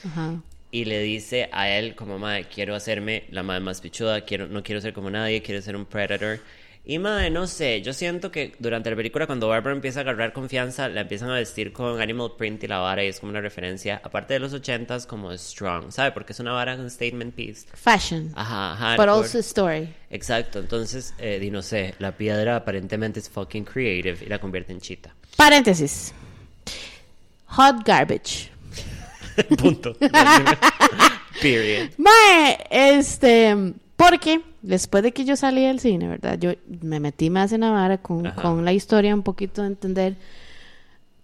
Ajá. 0.02 0.36
Y 0.70 0.84
le 0.84 1.00
dice 1.00 1.48
a 1.52 1.68
él 1.70 1.94
como, 1.94 2.18
madre, 2.18 2.46
quiero 2.52 2.74
hacerme 2.74 3.24
la 3.30 3.42
madre 3.42 3.60
más 3.60 3.80
pichuda, 3.80 4.22
quiero, 4.22 4.48
no 4.48 4.62
quiero 4.62 4.80
ser 4.80 4.92
como 4.92 5.10
nadie, 5.10 5.42
quiero 5.42 5.62
ser 5.62 5.76
un 5.76 5.86
predator. 5.86 6.40
Y 6.88 7.00
madre, 7.00 7.30
no 7.30 7.48
sé, 7.48 7.82
yo 7.82 7.92
siento 7.92 8.30
que 8.30 8.54
durante 8.60 8.88
la 8.90 8.94
película 8.94 9.26
cuando 9.26 9.48
Barbara 9.48 9.74
empieza 9.74 9.98
a 9.98 10.02
agarrar 10.02 10.32
confianza, 10.32 10.88
la 10.88 11.00
empiezan 11.00 11.30
a 11.30 11.34
vestir 11.34 11.72
con 11.72 12.00
animal 12.00 12.34
print 12.38 12.62
y 12.62 12.68
la 12.68 12.78
vara 12.78 13.02
y 13.02 13.08
es 13.08 13.18
como 13.18 13.30
una 13.30 13.40
referencia, 13.40 14.00
aparte 14.04 14.34
de 14.34 14.38
los 14.38 14.52
ochentas, 14.52 15.04
como 15.04 15.36
strong, 15.36 15.90
¿sabe? 15.90 16.12
Porque 16.12 16.32
es 16.32 16.38
una 16.38 16.52
vara 16.52 16.76
con 16.76 16.88
statement 16.88 17.34
piece. 17.34 17.66
Fashion. 17.74 18.30
Ajá, 18.36 18.94
But 18.96 19.06
hardcore. 19.06 19.10
also 19.10 19.38
story. 19.40 19.88
Exacto, 20.10 20.60
entonces, 20.60 21.12
eh, 21.18 21.40
di 21.40 21.50
no 21.50 21.60
sé, 21.60 21.96
la 21.98 22.12
piedra 22.12 22.54
aparentemente 22.54 23.18
es 23.18 23.28
fucking 23.28 23.64
creative 23.64 24.24
y 24.24 24.28
la 24.28 24.38
convierte 24.38 24.72
en 24.72 24.80
chita. 24.80 25.12
Paréntesis. 25.36 26.14
Hot 27.46 27.84
garbage. 27.84 28.50
Punto. 29.58 29.96
Period. 31.40 31.90
Mae, 31.98 32.58
este, 32.70 33.74
porque 33.96 34.40
después 34.62 35.02
de 35.02 35.12
que 35.12 35.24
yo 35.24 35.36
salí 35.36 35.64
del 35.64 35.80
cine, 35.80 36.08
¿verdad? 36.08 36.38
Yo 36.38 36.52
me 36.82 37.00
metí 37.00 37.30
más 37.30 37.52
en 37.52 37.60
la 37.62 37.70
vara 37.70 37.98
con, 37.98 38.26
Ajá. 38.26 38.40
con 38.42 38.64
la 38.64 38.72
historia, 38.72 39.14
un 39.14 39.22
poquito 39.22 39.62
de 39.62 39.68
entender. 39.68 40.16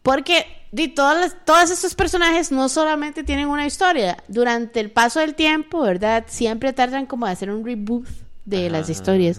Porque 0.03 0.45
di, 0.73 0.89
todas 0.89 1.19
las- 1.19 1.45
todos 1.45 1.71
estos 1.71 1.95
personajes 1.95 2.51
no 2.53 2.69
solamente 2.69 3.23
tienen 3.25 3.49
una 3.49 3.67
historia. 3.67 4.17
Durante 4.29 4.81
el 4.81 4.91
paso 4.91 5.21
del 5.21 5.35
tiempo, 5.35 5.81
¿verdad? 5.83 6.25
Siempre 6.29 6.73
tardan 6.73 7.07
como 7.07 7.27
de 7.27 7.33
hacer 7.33 7.51
un 7.51 7.65
reboot 7.65 8.07
de 8.45 8.67
Ajá, 8.67 8.79
las 8.79 8.91
historias. 8.91 9.39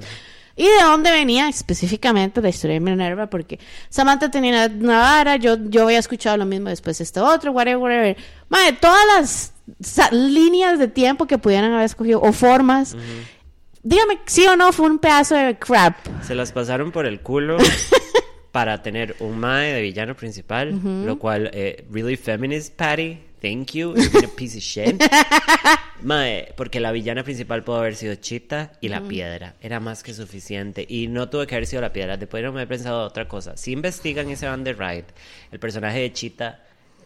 ¿Y 0.56 0.66
de 0.66 0.84
dónde 0.84 1.12
venía 1.12 1.50
específicamente 1.50 2.42
la 2.42 2.50
historia 2.50 2.76
de 2.76 2.80
Minerva? 2.80 3.28
Porque 3.28 3.60
Samantha 3.90 4.30
tenía 4.30 4.70
una, 4.80 5.00
vara, 5.00 5.36
yo, 5.38 5.58
yo 5.70 5.84
había 5.84 5.98
escuchado 5.98 6.38
lo 6.38 6.46
mismo 6.46 6.70
después 6.70 7.02
este 7.02 7.20
otro, 7.20 7.52
whatever, 7.52 7.78
whatever. 7.78 8.18
Madre, 8.50 8.74
todas 8.74 9.04
las 9.08 10.12
líneas 10.12 10.78
de 10.78 10.88
tiempo 10.88 11.26
que 11.26 11.38
pudieran 11.38 11.72
haber 11.74 11.86
escogido, 11.86 12.22
o 12.22 12.32
formas. 12.34 12.96
Dígame, 13.82 14.20
sí 14.26 14.46
o 14.46 14.56
no, 14.56 14.72
fue 14.72 14.90
un 14.90 15.00
pedazo 15.00 15.36
de 15.36 15.58
crap. 15.58 15.96
Se 16.22 16.36
las 16.36 16.52
pasaron 16.52 16.92
por 16.92 17.06
el 17.06 17.22
culo 17.22 17.58
para 18.52 18.82
tener 18.84 19.16
un 19.20 19.40
mae 19.40 19.74
de 19.74 19.82
villano 19.82 20.16
principal, 20.16 20.80
lo 21.06 21.18
cual, 21.18 21.50
eh, 21.54 21.86
really 21.92 22.16
feminist, 22.16 22.76
Patty. 22.76 23.20
Thank 23.44 23.76
you. 23.76 23.94
Being 23.94 24.24
a 24.24 24.28
piece 24.30 24.56
of 24.56 24.64
shit. 24.64 25.04
Mae, 26.02 26.54
porque 26.56 26.80
la 26.80 26.94
villana 26.94 27.26
principal 27.26 27.62
pudo 27.66 27.80
haber 27.80 27.98
sido 27.98 28.16
Chita 28.16 28.72
y 28.80 28.88
la 28.88 29.02
piedra. 29.02 29.56
Era 29.60 29.82
más 29.82 30.02
que 30.02 30.14
suficiente. 30.14 30.86
Y 30.88 31.08
no 31.10 31.28
tuve 31.28 31.46
que 31.46 31.56
haber 31.56 31.68
sido 31.68 31.82
la 31.82 31.92
piedra. 31.92 32.16
Después 32.16 32.42
no 32.42 32.54
me 32.54 32.62
he 32.62 32.68
pensado 32.68 33.06
otra 33.06 33.28
cosa. 33.28 33.58
Si 33.58 33.74
investigan 33.74 34.30
y 34.30 34.38
se 34.38 34.48
van 34.48 34.64
de 34.64 34.72
right, 34.72 35.06
el 35.52 35.60
personaje 35.60 36.00
de 36.00 36.14
Chita 36.14 36.64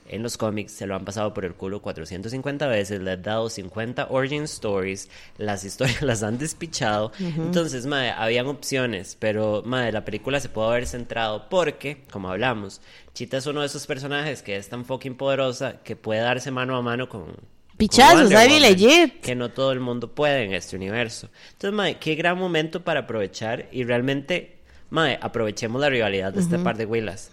en 0.10 0.24
los 0.24 0.38
cómics 0.38 0.72
se 0.72 0.88
lo 0.88 0.95
han 0.95 1.05
pasado 1.05 1.34
por 1.34 1.45
el 1.45 1.53
culo 1.53 1.82
450 1.82 2.68
veces, 2.68 3.01
le 3.01 3.12
han 3.12 3.22
dado 3.22 3.49
50 3.49 4.08
origin 4.10 4.43
stories, 4.43 5.10
las 5.38 5.64
historias 5.64 6.01
las 6.03 6.24
han 6.24 6.38
despichado. 6.38 7.12
Entonces, 7.20 7.86
madre, 7.86 8.12
habían 8.12 8.47
opciones, 8.47 9.18
pero 9.20 9.64
madre, 9.66 9.91
la 9.91 10.05
película 10.05 10.39
se 10.39 10.49
pudo 10.49 10.70
haber 10.70 10.88
centrado 10.88 11.49
porque, 11.49 12.03
como 12.12 12.30
hablamos, 12.30 12.82
Chita 13.14 13.38
es 13.38 13.47
uno 13.47 13.62
de 13.62 13.68
esos 13.68 13.88
personajes 13.88 14.41
que 14.41 14.58
es 14.58 14.70
tan 14.70 14.86
fucking 14.86 15.16
poderosa 15.16 15.82
que 15.84 15.95
puede 15.95 16.22
darse 16.22 16.51
mano 16.51 16.76
a 16.76 16.82
mano 16.82 17.10
con 17.10 17.36
Pichazos, 17.78 18.24
Wonder 18.24 18.39
I 18.39 18.47
be 18.47 18.53
Woman, 18.55 18.62
legit. 18.62 19.22
Que 19.22 19.36
no 19.36 19.49
todo 19.49 19.72
el 19.72 19.80
mundo 19.80 20.14
puede 20.14 20.43
en 20.43 20.53
este 20.53 20.76
universo. 20.76 21.30
Entonces, 21.51 21.74
madre, 21.74 21.97
qué 21.99 22.16
gran 22.16 22.38
momento 22.38 22.84
para 22.84 23.01
aprovechar 23.01 23.70
y 23.72 23.84
realmente 23.84 24.57
Mae, 24.89 25.19
aprovechemos 25.21 25.81
la 25.81 25.89
rivalidad 25.89 26.33
de 26.33 26.39
este 26.41 26.57
par 26.59 26.77
de 26.77 26.85
huilas. 26.85 27.31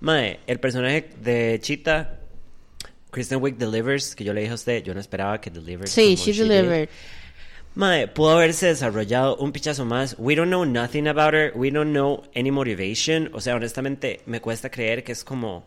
Mae, 0.00 0.40
el 0.46 0.58
personaje 0.58 1.08
de 1.22 1.58
Cheetah, 1.62 2.18
Kristen 3.10 3.40
Wiig 3.40 3.56
delivers, 3.56 4.14
que 4.16 4.24
yo 4.24 4.32
le 4.32 4.40
dije 4.40 4.52
a 4.52 4.56
usted, 4.56 4.82
yo 4.82 4.92
no 4.92 5.00
esperaba 5.00 5.40
que 5.40 5.50
delivers. 5.50 5.90
Sí, 5.90 6.16
she 6.16 6.32
did. 6.32 6.48
delivered. 6.48 6.88
Mae, 7.76 8.08
pudo 8.08 8.30
haberse 8.30 8.66
desarrollado 8.68 9.36
un 9.36 9.52
pichazo 9.52 9.84
más. 9.84 10.16
We 10.18 10.34
don't 10.34 10.48
know 10.48 10.64
nothing 10.64 11.06
about 11.06 11.34
her. 11.34 11.52
We 11.54 11.70
don't 11.70 11.92
know 11.92 12.22
any 12.34 12.50
motivation. 12.50 13.30
O 13.34 13.40
sea, 13.40 13.54
honestamente, 13.54 14.22
me 14.26 14.40
cuesta 14.40 14.70
creer 14.70 15.04
que 15.04 15.12
es 15.12 15.22
como. 15.22 15.62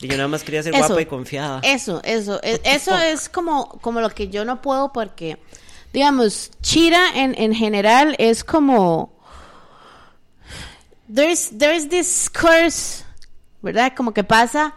Y 0.00 0.08
yo 0.08 0.16
nada 0.16 0.26
más 0.28 0.42
quería 0.42 0.62
ser 0.64 0.74
Eso. 0.74 0.86
guapa 0.88 1.02
y 1.02 1.06
confiada. 1.06 1.60
Eso, 1.62 2.02
eso, 2.02 2.40
e- 2.42 2.60
eso 2.64 2.98
es 2.98 3.28
como, 3.28 3.68
como 3.80 4.00
lo 4.00 4.10
que 4.10 4.26
yo 4.28 4.44
no 4.44 4.60
puedo 4.60 4.92
porque, 4.92 5.38
digamos, 5.92 6.50
Chira 6.60 7.00
en, 7.14 7.36
en 7.38 7.54
general 7.54 8.16
es 8.18 8.42
como, 8.42 9.13
there's, 11.14 11.50
there's 11.50 11.88
this 11.88 12.28
curse, 12.28 13.04
¿verdad? 13.62 13.94
Como 13.96 14.12
que 14.12 14.24
pasa 14.24 14.74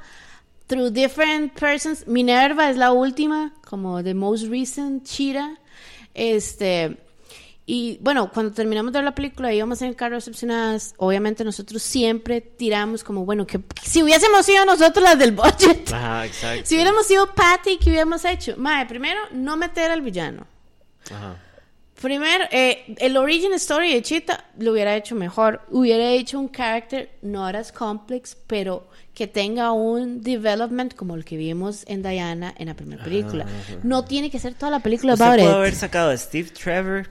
through 0.68 0.92
different 0.92 1.54
persons. 1.54 2.06
Minerva 2.08 2.70
es 2.70 2.78
la 2.78 2.92
última, 2.92 3.54
como 3.68 4.04
the 4.04 4.14
most 4.14 4.48
recent 4.48 5.04
Chira. 5.06 5.58
Este, 6.14 6.98
y 7.66 7.98
bueno, 8.02 8.32
cuando 8.32 8.54
terminamos 8.54 8.94
de 8.94 9.00
ver 9.00 9.06
la 9.06 9.16
película 9.16 9.54
íbamos 9.54 9.82
en 9.82 9.90
el 9.90 9.96
carro 9.96 10.16
recepcionadas, 10.16 10.94
obviamente 10.98 11.44
nosotros 11.44 11.82
siempre 11.84 12.42
tiramos 12.42 13.04
como, 13.04 13.26
bueno, 13.26 13.46
que 13.46 13.60
si 13.84 14.04
hubiésemos 14.04 14.46
sido 14.46 14.66
nosotros 14.66 15.04
las 15.04 15.20
del 15.20 15.32
budget. 15.32 15.92
Ajá, 15.92 16.26
exacto. 16.26 16.64
Si 16.66 16.76
hubiéramos 16.76 17.06
sido 17.06 17.34
Patty, 17.34 17.78
¿qué 17.78 17.90
hubiéramos 17.90 18.24
hecho? 18.26 18.56
Mae, 18.58 18.86
primero, 18.86 19.20
no 19.32 19.58
meter 19.58 19.92
al 19.92 20.02
villano. 20.02 20.46
Ajá. 21.12 21.38
Primero, 22.02 22.46
eh, 22.52 22.96
el 23.00 23.18
origin 23.18 23.54
story 23.54 23.94
de 23.94 24.02
Cheetah 24.04 24.46
lo 24.60 24.72
hubiera 24.72 24.96
hecho 24.96 25.16
mejor. 25.16 25.62
Hubiera 25.72 26.12
hecho 26.12 26.40
un 26.40 26.50
character 26.50 27.10
not 27.24 27.56
as 27.56 27.72
complex, 27.72 28.38
pero 28.46 28.88
que 29.16 29.26
tenga 29.26 29.72
un 29.72 30.22
development 30.22 30.94
como 30.94 31.16
el 31.16 31.26
que 31.26 31.38
vimos 31.38 31.84
en 31.88 32.04
Diana 32.04 32.54
en 32.58 32.68
la 32.68 32.76
primera 32.76 33.04
película. 33.04 33.48
No 33.82 34.06
tiene 34.06 34.30
que 34.30 34.38
ser 34.38 34.54
toda 34.54 34.70
la 34.70 34.80
película 34.80 35.14
Usted 35.14 35.26
about 35.26 35.40
pudo 35.40 35.56
haber 35.56 35.74
sacado 35.74 36.12
a 36.12 36.18
Steve 36.18 36.50
Trevor 36.50 37.10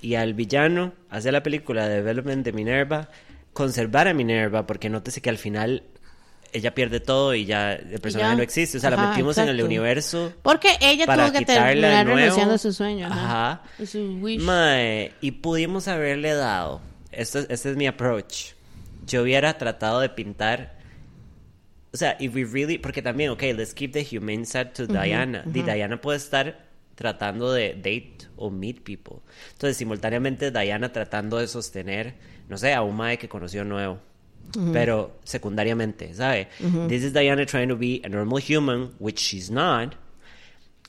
y 0.00 0.16
al 0.16 0.34
villano, 0.34 0.92
hacer 1.08 1.32
la 1.32 1.44
película 1.44 1.86
de 1.86 1.96
Development 1.96 2.44
de 2.44 2.52
Minerva, 2.52 3.08
conservar 3.52 4.08
a 4.08 4.14
Minerva, 4.14 4.66
porque 4.66 4.90
nótese 4.90 5.20
que 5.20 5.30
al 5.30 5.38
final 5.38 5.84
ella 6.52 6.74
pierde 6.74 7.00
todo 7.00 7.34
y 7.34 7.46
ya 7.46 7.72
el 7.72 7.98
personaje 8.00 8.32
ya. 8.32 8.36
no 8.36 8.42
existe. 8.42 8.78
O 8.78 8.80
sea, 8.80 8.90
la 8.90 9.08
metimos 9.08 9.38
en 9.38 9.48
el 9.48 9.62
universo. 9.62 10.32
Porque 10.42 10.76
ella 10.80 11.06
tuvo 11.06 11.32
que 11.32 11.44
terminar 11.44 12.06
renunciando 12.06 12.54
a 12.54 12.58
su 12.58 12.72
sueño. 12.72 13.06
Ajá. 13.06 13.62
Su 13.84 14.18
wish. 14.20 14.42
Mae, 14.42 15.12
y 15.20 15.30
pudimos 15.32 15.88
haberle 15.88 16.34
dado. 16.34 16.80
Esto, 17.10 17.40
este 17.48 17.70
es 17.70 17.76
mi 17.76 17.86
approach. 17.86 18.52
Yo 19.06 19.22
hubiera 19.22 19.56
tratado 19.56 20.00
de 20.00 20.10
pintar. 20.10 20.78
O 21.92 21.96
sea, 21.96 22.16
if 22.20 22.34
we 22.34 22.44
really. 22.44 22.78
Porque 22.78 23.02
también, 23.02 23.30
ok, 23.30 23.42
let's 23.54 23.74
keep 23.74 23.92
the 23.92 24.04
humane 24.04 24.44
side 24.44 24.72
to 24.74 24.86
Diana. 24.86 25.42
Di 25.46 25.62
Diana 25.62 26.00
puede 26.00 26.18
estar 26.18 26.72
tratando 26.94 27.52
de 27.52 27.74
date 27.74 28.28
o 28.36 28.50
meet 28.50 28.82
people. 28.82 29.16
Entonces, 29.52 29.76
simultáneamente, 29.76 30.50
Diana 30.50 30.92
tratando 30.92 31.38
de 31.38 31.48
sostener, 31.48 32.14
no 32.48 32.58
sé, 32.58 32.74
a 32.74 32.82
un 32.82 32.96
mae 32.96 33.18
que 33.18 33.28
conoció 33.28 33.64
nuevo. 33.64 33.98
Pero 34.72 35.18
secundariamente, 35.24 36.12
¿sabe? 36.14 36.48
This 36.88 37.02
is 37.04 37.12
Diana 37.12 37.46
trying 37.46 37.68
to 37.68 37.76
be 37.76 38.00
a 38.04 38.08
normal 38.08 38.40
human, 38.42 38.90
which 38.98 39.18
she's 39.18 39.50
not 39.50 39.94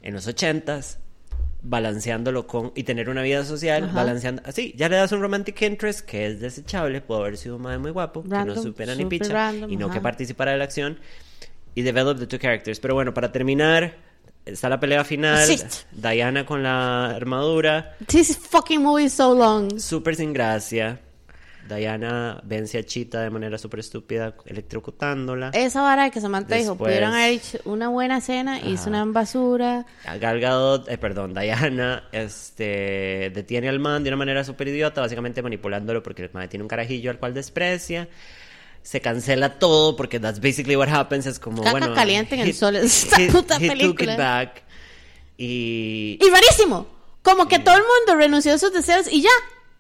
en 0.02 0.14
los 0.14 0.28
ochentas, 0.28 1.00
balanceándolo 1.62 2.46
con 2.46 2.74
y 2.76 2.84
tener 2.84 3.10
una 3.10 3.22
vida 3.22 3.46
social, 3.46 3.86
Ajá. 3.86 3.94
balanceando 3.94 4.42
así, 4.46 4.74
ya 4.76 4.90
le 4.90 4.98
das 4.98 5.14
un 5.14 5.22
romantic 5.22 5.62
interest 5.62 6.02
que 6.02 6.28
es 6.28 6.42
desechable, 6.42 7.00
puede 7.00 7.22
haber 7.22 7.38
sido 7.38 7.56
un 7.56 7.62
madre 7.62 7.78
muy 7.80 7.92
guapo, 7.92 8.22
que 8.24 8.28
no 8.30 8.36
Random, 8.36 8.62
supera 8.64 8.96
ni 8.96 9.06
picha 9.06 9.32
random, 9.32 9.72
y 9.72 9.78
no 9.78 9.86
ajá. 9.86 9.94
que 9.96 10.02
participara 10.02 10.52
de 10.52 10.58
la 10.58 10.66
acción 10.66 11.00
y 11.74 11.82
develop 11.84 12.20
the 12.20 12.28
two 12.28 12.38
characters. 12.38 12.82
Pero 12.82 12.96
bueno, 12.96 13.14
para 13.14 13.32
terminar, 13.32 13.96
está 14.46 14.68
la 14.68 14.78
pelea 14.80 15.06
final, 15.06 15.48
Sí. 15.48 15.58
Diana 15.94 16.46
con 16.46 16.64
la 16.64 17.12
armadura, 17.16 17.96
This 18.08 18.38
fucking 18.38 18.82
movie 18.84 19.06
is 19.06 19.14
so 19.14 19.34
long. 19.34 19.80
súper 19.80 20.18
sin 20.18 20.34
gracia. 20.34 21.00
Diana 21.68 22.42
vence 22.44 22.78
a 22.78 22.84
Chita 22.84 23.22
de 23.22 23.30
manera 23.30 23.58
súper 23.58 23.80
estúpida, 23.80 24.36
electrocutándola. 24.46 25.52
Esa 25.54 25.82
vara 25.82 26.10
que 26.10 26.20
Samantha 26.22 26.56
dijo, 26.56 26.76
pudieron 26.78 27.14
haber 27.14 27.32
hecho 27.32 27.60
una 27.66 27.88
buena 27.90 28.20
cena, 28.22 28.60
hizo 28.60 28.84
Ajá. 28.84 28.90
una 28.90 29.06
basura. 29.06 29.86
Gal 30.20 30.40
Gadot, 30.40 30.90
eh, 30.90 30.98
perdón, 30.98 31.34
Diana, 31.34 32.08
este, 32.12 33.32
detiene 33.34 33.70
al 33.70 33.80
man 33.80 34.04
de 34.04 34.10
una 34.10 34.18
manera 34.18 34.44
súper 34.44 34.68
idiota, 34.68 35.02
básicamente 35.02 35.42
manipulándolo 35.42 36.04
porque 36.04 36.24
el 36.24 36.30
man 36.34 36.50
tiene 36.50 36.64
un 36.64 36.70
carajillo 36.70 37.12
al 37.12 37.20
cual 37.20 37.34
desprecia. 37.34 38.08
se 38.82 39.00
cancela 39.00 39.60
todo 39.60 39.96
porque 39.96 40.20
that's 40.20 40.42
basically 40.42 40.76
what 40.76 40.90
happens. 40.90 41.26
Es 41.26 41.40
como, 41.40 41.64
Caca 41.64 41.72
bueno. 41.80 41.94
caliente 41.96 42.36
en 42.36 42.42
el 42.42 42.54
sol, 42.54 42.76
esta 42.76 43.16
he- 43.22 43.32
puta 43.32 43.56
he 43.56 43.70
película. 43.70 44.14
it 44.14 44.20
back. 44.20 44.64
Y. 45.38 46.20
Y 46.22 46.30
rarísimo. 46.30 46.88
Como 47.22 47.48
que 47.48 47.60
todo 47.60 47.76
el 47.78 47.82
mundo 47.84 48.20
renunció 48.22 48.54
a 48.54 48.58
sus 48.58 48.74
deseos 48.74 49.08
y 49.12 49.22
ya. 49.22 49.30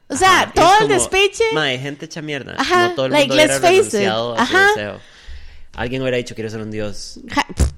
O 0.07 0.15
sea, 0.15 0.41
Ajá, 0.41 0.53
todo 0.53 0.79
el 0.81 0.87
despeche. 0.89 1.43
Mae, 1.53 1.79
gente 1.79 2.05
hecha 2.05 2.21
mierda. 2.21 2.55
Ajá, 2.57 2.89
no 2.89 2.95
todo 2.95 3.05
el 3.07 3.11
like, 3.13 3.27
mundo 3.27 3.43
hubiera 3.43 3.59
let's 3.59 3.85
face 3.85 4.03
it. 4.03 4.09
a 4.09 4.13
su 4.13 4.35
Ajá. 4.37 4.67
deseo. 4.67 4.99
Alguien 5.73 6.01
hubiera 6.01 6.17
dicho, 6.17 6.35
quiero 6.35 6.49
ser 6.49 6.61
un 6.61 6.71
dios. 6.71 7.19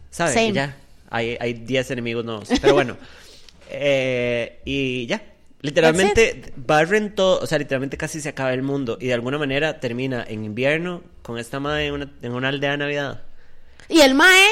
¿Sabes? 0.10 0.36
Y 0.36 0.52
ya. 0.52 0.76
Hay, 1.10 1.38
hay 1.40 1.54
10 1.54 1.92
enemigos 1.92 2.26
nuevos. 2.26 2.50
Pero 2.62 2.74
bueno. 2.74 2.98
eh, 3.70 4.60
y 4.66 5.06
ya. 5.06 5.22
Literalmente 5.62 6.54
barren 6.56 7.16
todo. 7.16 7.40
O 7.40 7.48
sea, 7.48 7.58
literalmente 7.58 7.98
casi 7.98 8.22
se 8.22 8.30
acaba 8.30 8.54
el 8.54 8.64
mundo. 8.64 8.98
Y 9.00 9.08
de 9.08 9.14
alguna 9.14 9.38
manera 9.38 9.80
termina 9.80 10.26
en 10.28 10.44
invierno 10.44 11.04
con 11.22 11.38
esta 11.38 11.60
madre 11.60 11.88
en 11.88 11.94
una, 11.94 12.12
en 12.22 12.34
una 12.34 12.50
aldea 12.50 12.72
de 12.72 12.78
Navidad. 12.78 13.22
Y 13.88 14.02
el 14.02 14.14
Mae 14.14 14.48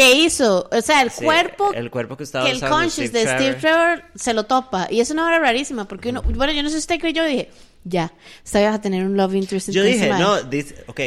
que 0.00 0.14
hizo, 0.14 0.68
o 0.70 0.80
sea, 0.80 1.02
el 1.02 1.10
Sí, 1.10 1.24
cuerpo, 1.24 1.72
el 1.74 1.90
cuerpo 1.90 2.16
que 2.16 2.24
estaba 2.24 2.46
que 2.46 2.52
el 2.52 2.60
conscious 2.60 3.08
Steve 3.08 3.10
de 3.10 3.20
Steve 3.22 3.54
Trevor. 3.54 3.60
Trevor 3.60 4.04
se 4.14 4.34
lo 4.34 4.44
topa. 4.44 4.88
Y 4.90 5.00
es 5.00 5.10
una 5.10 5.26
hora 5.26 5.38
rarísima, 5.38 5.86
porque 5.86 6.08
uno, 6.10 6.22
bueno, 6.22 6.52
yo 6.52 6.62
no 6.62 6.68
sé 6.68 6.76
si 6.76 6.80
usted 6.80 6.98
creyó, 6.98 7.26
y 7.26 7.30
dije, 7.30 7.50
ya, 7.84 8.12
esta 8.44 8.60
vez 8.60 8.68
a 8.68 8.80
tener 8.80 9.04
un 9.04 9.16
love 9.16 9.34
interest 9.34 9.68
Yo 9.70 9.82
con 9.82 9.90
ese 9.90 10.06
dije, 10.06 10.18
no, 10.18 10.48
this, 10.48 10.74
ok, 10.86 11.00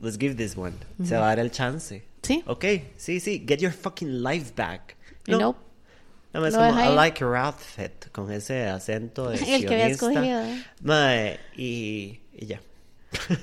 let's 0.00 0.18
give 0.18 0.34
this 0.34 0.56
one. 0.56 0.74
Se 1.04 1.16
va 1.16 1.24
a 1.24 1.28
dar 1.28 1.40
el 1.40 1.50
chance. 1.50 2.04
Sí. 2.22 2.42
Ok, 2.46 2.64
sí, 2.96 3.20
sí, 3.20 3.44
get 3.46 3.58
your 3.58 3.72
fucking 3.72 4.22
life 4.22 4.52
back. 4.56 4.96
No. 5.26 5.38
no. 5.38 5.56
No, 6.34 6.46
es 6.46 6.54
como, 6.54 6.78
I 6.78 6.94
like 6.94 7.20
your 7.20 7.36
outfit, 7.36 8.10
con 8.12 8.30
ese 8.30 8.66
acento 8.66 9.30
de 9.30 9.36
El 9.54 9.66
que 9.66 9.74
había 9.74 9.96
sionista. 9.96 10.10
escogido. 10.10 10.42
Mae, 10.82 11.40
y, 11.56 12.20
y 12.34 12.46
ya. 12.46 12.60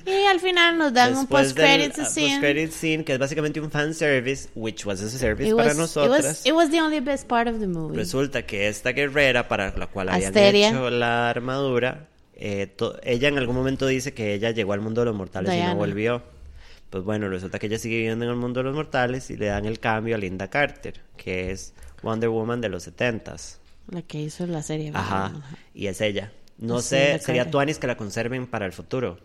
Y 0.06 0.24
al 0.26 0.38
final 0.40 0.78
nos 0.78 0.92
dan 0.92 1.14
un 1.14 1.20
Después 1.22 1.54
del, 1.54 1.64
post-credits 1.66 1.98
ah, 1.98 2.04
scene. 2.04 2.28
post-credit 2.28 2.70
scene, 2.70 3.04
que 3.04 3.12
es 3.14 3.18
básicamente 3.18 3.60
un 3.60 3.70
fanservice, 3.70 4.48
which 4.54 4.86
was 4.86 5.00
a 5.02 5.08
service 5.10 5.48
It 5.50 5.56
para 5.56 5.68
was, 5.68 5.74
it, 5.74 5.80
nosotras. 5.80 6.24
was, 6.24 6.46
it 6.46 6.52
was 6.52 6.70
the 6.70 6.80
only 6.80 7.00
best 7.00 7.26
part 7.26 7.48
of 7.48 7.58
the 7.58 7.66
movie. 7.66 7.96
Resulta 7.96 8.46
que 8.46 8.68
esta 8.68 8.92
guerrera 8.92 9.48
para 9.48 9.76
la 9.76 9.86
cual 9.88 10.08
habían 10.10 10.28
Asteria. 10.28 10.68
hecho 10.68 10.88
la 10.90 11.28
armadura, 11.30 12.06
eh, 12.34 12.74
ella 13.02 13.28
en 13.28 13.38
algún 13.38 13.56
momento 13.56 13.86
dice 13.86 14.14
que 14.14 14.34
ella 14.34 14.52
llegó 14.52 14.72
al 14.72 14.80
mundo 14.80 15.00
de 15.00 15.06
los 15.06 15.16
mortales 15.16 15.52
y 15.52 15.56
Diana. 15.56 15.72
no 15.72 15.76
volvió. 15.78 16.22
Pues 16.90 17.02
bueno, 17.02 17.28
resulta 17.28 17.58
que 17.58 17.66
ella 17.66 17.78
sigue 17.78 17.96
viviendo 17.96 18.24
en 18.24 18.30
el 18.30 18.36
mundo 18.36 18.60
de 18.60 18.64
los 18.64 18.74
mortales 18.74 19.28
y 19.30 19.36
le 19.36 19.46
dan 19.46 19.64
el 19.66 19.80
cambio 19.80 20.14
a 20.14 20.18
Linda 20.18 20.48
Carter, 20.48 21.00
que 21.16 21.50
es 21.50 21.74
Wonder 22.02 22.28
Woman 22.28 22.60
de 22.60 22.68
los 22.68 22.84
setentas. 22.84 23.58
La 23.90 24.02
que 24.02 24.18
hizo 24.20 24.46
la 24.46 24.62
serie. 24.62 24.92
Ajá, 24.94 25.30
¿verdad? 25.34 25.48
y 25.74 25.88
es 25.88 26.00
ella. 26.00 26.30
No 26.58 26.80
Sí, 26.80 26.90
sé, 26.90 27.18
sería. 27.18 27.50
Tuanis 27.50 27.78
que 27.78 27.86
la 27.88 27.96
conserven 27.96 28.46
para 28.46 28.64
el 28.66 28.72
futuro. 28.72 29.18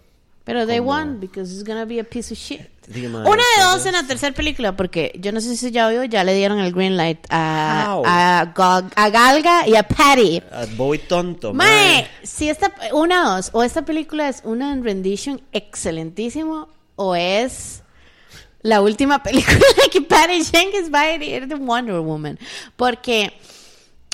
Pero 0.43 0.65
they 0.65 0.79
Como- 0.79 0.89
won 0.91 1.19
because 1.19 1.53
it's 1.53 1.63
gonna 1.63 1.85
be 1.85 1.99
a 1.99 2.03
piece 2.03 2.33
of 2.33 2.37
shit. 2.39 2.61
Una 2.93 3.43
de 3.57 3.63
dos 3.63 3.85
en 3.85 3.93
la 3.93 4.03
tercera 4.03 4.33
película, 4.35 4.75
porque 4.75 5.13
yo 5.19 5.31
no 5.31 5.39
sé 5.39 5.55
si 5.55 5.71
ya 5.71 5.87
vio, 5.87 6.03
ya 6.03 6.23
le 6.23 6.33
dieron 6.33 6.59
el 6.59 6.73
green 6.73 6.97
light 6.97 7.19
a, 7.29 7.93
a, 8.03 8.53
Gog- 8.53 8.91
a 8.95 9.09
Galga 9.09 9.67
y 9.67 9.75
a 9.75 9.83
Patty. 9.83 10.41
Ah, 10.51 10.65
Boy 10.75 10.97
tonto, 10.97 11.53
Mae, 11.53 11.67
mae. 11.67 12.07
si 12.23 12.49
esta, 12.49 12.73
una 12.93 13.35
dos, 13.35 13.49
o 13.53 13.63
esta 13.63 13.83
película 13.85 14.27
es 14.27 14.41
una 14.43 14.75
rendition 14.75 15.41
excelentísimo, 15.53 16.67
o 16.95 17.15
es 17.15 17.83
la 18.63 18.81
última 18.81 19.21
película 19.23 19.59
que 19.91 20.01
Patty 20.01 20.43
Jenkins 20.43 20.91
va 20.93 21.01
a 21.01 21.13
ir 21.13 21.47
de 21.47 21.55
Wonder 21.55 21.99
Woman. 21.99 22.37
Porque, 22.75 23.31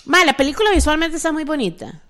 mae, 0.05 0.25
la 0.25 0.33
película 0.33 0.69
visualmente 0.71 1.17
está 1.17 1.31
muy 1.31 1.45
bonita. 1.45 2.01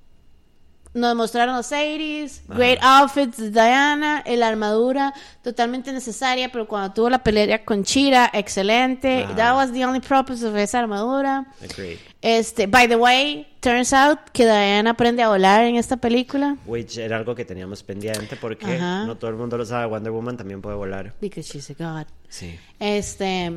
Nos 0.98 1.16
mostraron 1.16 1.56
los 1.56 1.72
80s, 1.72 2.42
great 2.48 2.80
outfits 2.82 3.38
de 3.38 3.52
Diana, 3.52 4.24
la 4.26 4.48
armadura 4.48 5.14
totalmente 5.44 5.94
necesaria, 5.94 6.52
pero 6.52 6.68
cuando 6.68 6.92
tuvo 6.92 7.10
la 7.12 7.20
pelea 7.24 7.64
con 7.64 7.84
Chira, 7.84 8.32
excelente. 8.34 9.24
Ajá. 9.26 9.36
That 9.36 9.56
was 9.56 9.72
the 9.72 9.86
only 9.86 10.00
purpose 10.00 10.44
of 10.44 10.56
esa 10.56 10.80
armadura. 10.80 11.46
Agreed. 11.64 12.00
Este, 12.20 12.66
by 12.66 12.88
the 12.88 12.96
way, 12.96 13.46
turns 13.60 13.94
out 13.94 14.18
que 14.34 14.44
Diana 14.46 14.90
aprende 14.90 15.22
a 15.22 15.30
volar 15.30 15.66
en 15.66 15.76
esta 15.76 15.98
película. 15.98 16.58
Which 16.66 16.98
era 16.98 17.18
algo 17.18 17.36
que 17.36 17.46
teníamos 17.46 17.84
pendiente 17.84 18.36
porque 18.36 18.66
Ajá. 18.66 19.06
no 19.06 19.16
todo 19.18 19.30
el 19.30 19.38
mundo 19.38 19.56
lo 19.56 19.66
sabe. 19.66 19.86
Wonder 19.86 20.12
Woman 20.12 20.36
también 20.36 20.62
puede 20.64 20.76
volar. 20.78 21.14
Because 21.22 21.48
she's 21.48 21.70
a 21.70 21.76
god. 21.78 22.08
Sí. 22.28 22.60
Este, 22.80 23.52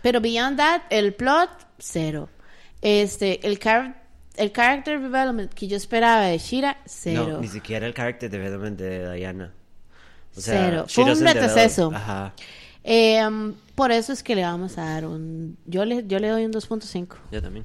pero 0.00 0.18
beyond 0.22 0.56
that, 0.56 0.82
el 0.88 1.12
plot, 1.12 1.50
cero. 1.78 2.30
Este, 2.80 3.46
el, 3.46 3.58
char- 3.58 4.02
el 4.36 4.52
character 4.52 5.00
development 5.00 5.52
que 5.52 5.68
yo 5.68 5.76
esperaba 5.76 6.26
de 6.26 6.38
Shira, 6.38 6.78
cero. 6.86 7.28
No, 7.28 7.40
ni 7.40 7.48
siquiera 7.48 7.86
el 7.86 7.94
character 7.94 8.30
development 8.30 8.78
de 8.78 9.14
Diana. 9.14 9.52
O 10.36 10.40
Cero. 10.40 10.86
Fue 10.88 11.04
un 11.04 11.20
retroceso. 11.20 11.92
Ajá. 11.94 12.34
Eh, 12.82 13.24
um, 13.26 13.54
por 13.74 13.92
eso 13.92 14.12
es 14.12 14.22
que 14.22 14.34
le 14.34 14.42
vamos 14.42 14.76
a 14.78 14.84
dar 14.84 15.06
un... 15.06 15.56
Yo 15.64 15.84
le, 15.84 16.04
yo 16.06 16.18
le 16.18 16.28
doy 16.28 16.44
un 16.44 16.52
2.5. 16.52 17.16
Yo 17.30 17.40
también. 17.40 17.64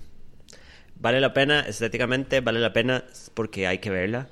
Vale 0.96 1.20
la 1.20 1.34
pena, 1.34 1.62
estéticamente, 1.62 2.42
vale 2.42 2.60
la 2.60 2.74
pena 2.74 3.04
porque 3.34 3.68
hay 3.68 3.80
que 3.80 3.90
verla. 3.90 4.28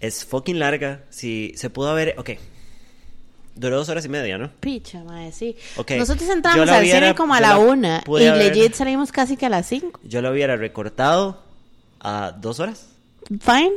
Es 0.00 0.24
fucking 0.24 0.58
larga. 0.58 1.04
Si 1.08 1.52
se 1.56 1.70
pudo 1.70 1.90
haber. 1.90 2.16
Ok. 2.18 2.30
Duró 3.56 3.76
dos 3.78 3.88
horas 3.88 4.04
y 4.04 4.08
media, 4.10 4.36
¿no? 4.38 4.50
Picha, 4.60 5.02
madre, 5.02 5.32
sí. 5.32 5.56
Nosotros 5.96 6.28
entramos 6.28 6.68
al 6.68 6.82
hubiera- 6.82 6.98
cine 7.00 7.14
como 7.14 7.34
a 7.34 7.40
la 7.40 7.58
una 7.58 8.04
y 8.06 8.26
haber- 8.26 8.54
legit 8.54 8.74
salimos 8.74 9.10
casi 9.10 9.36
que 9.38 9.46
a 9.46 9.48
las 9.48 9.66
5. 9.66 9.98
Yo 10.04 10.20
lo 10.22 10.30
hubiera 10.30 10.56
recortado 10.56 11.42
a 12.00 12.32
dos 12.38 12.60
horas. 12.60 12.86
Fine. 13.40 13.72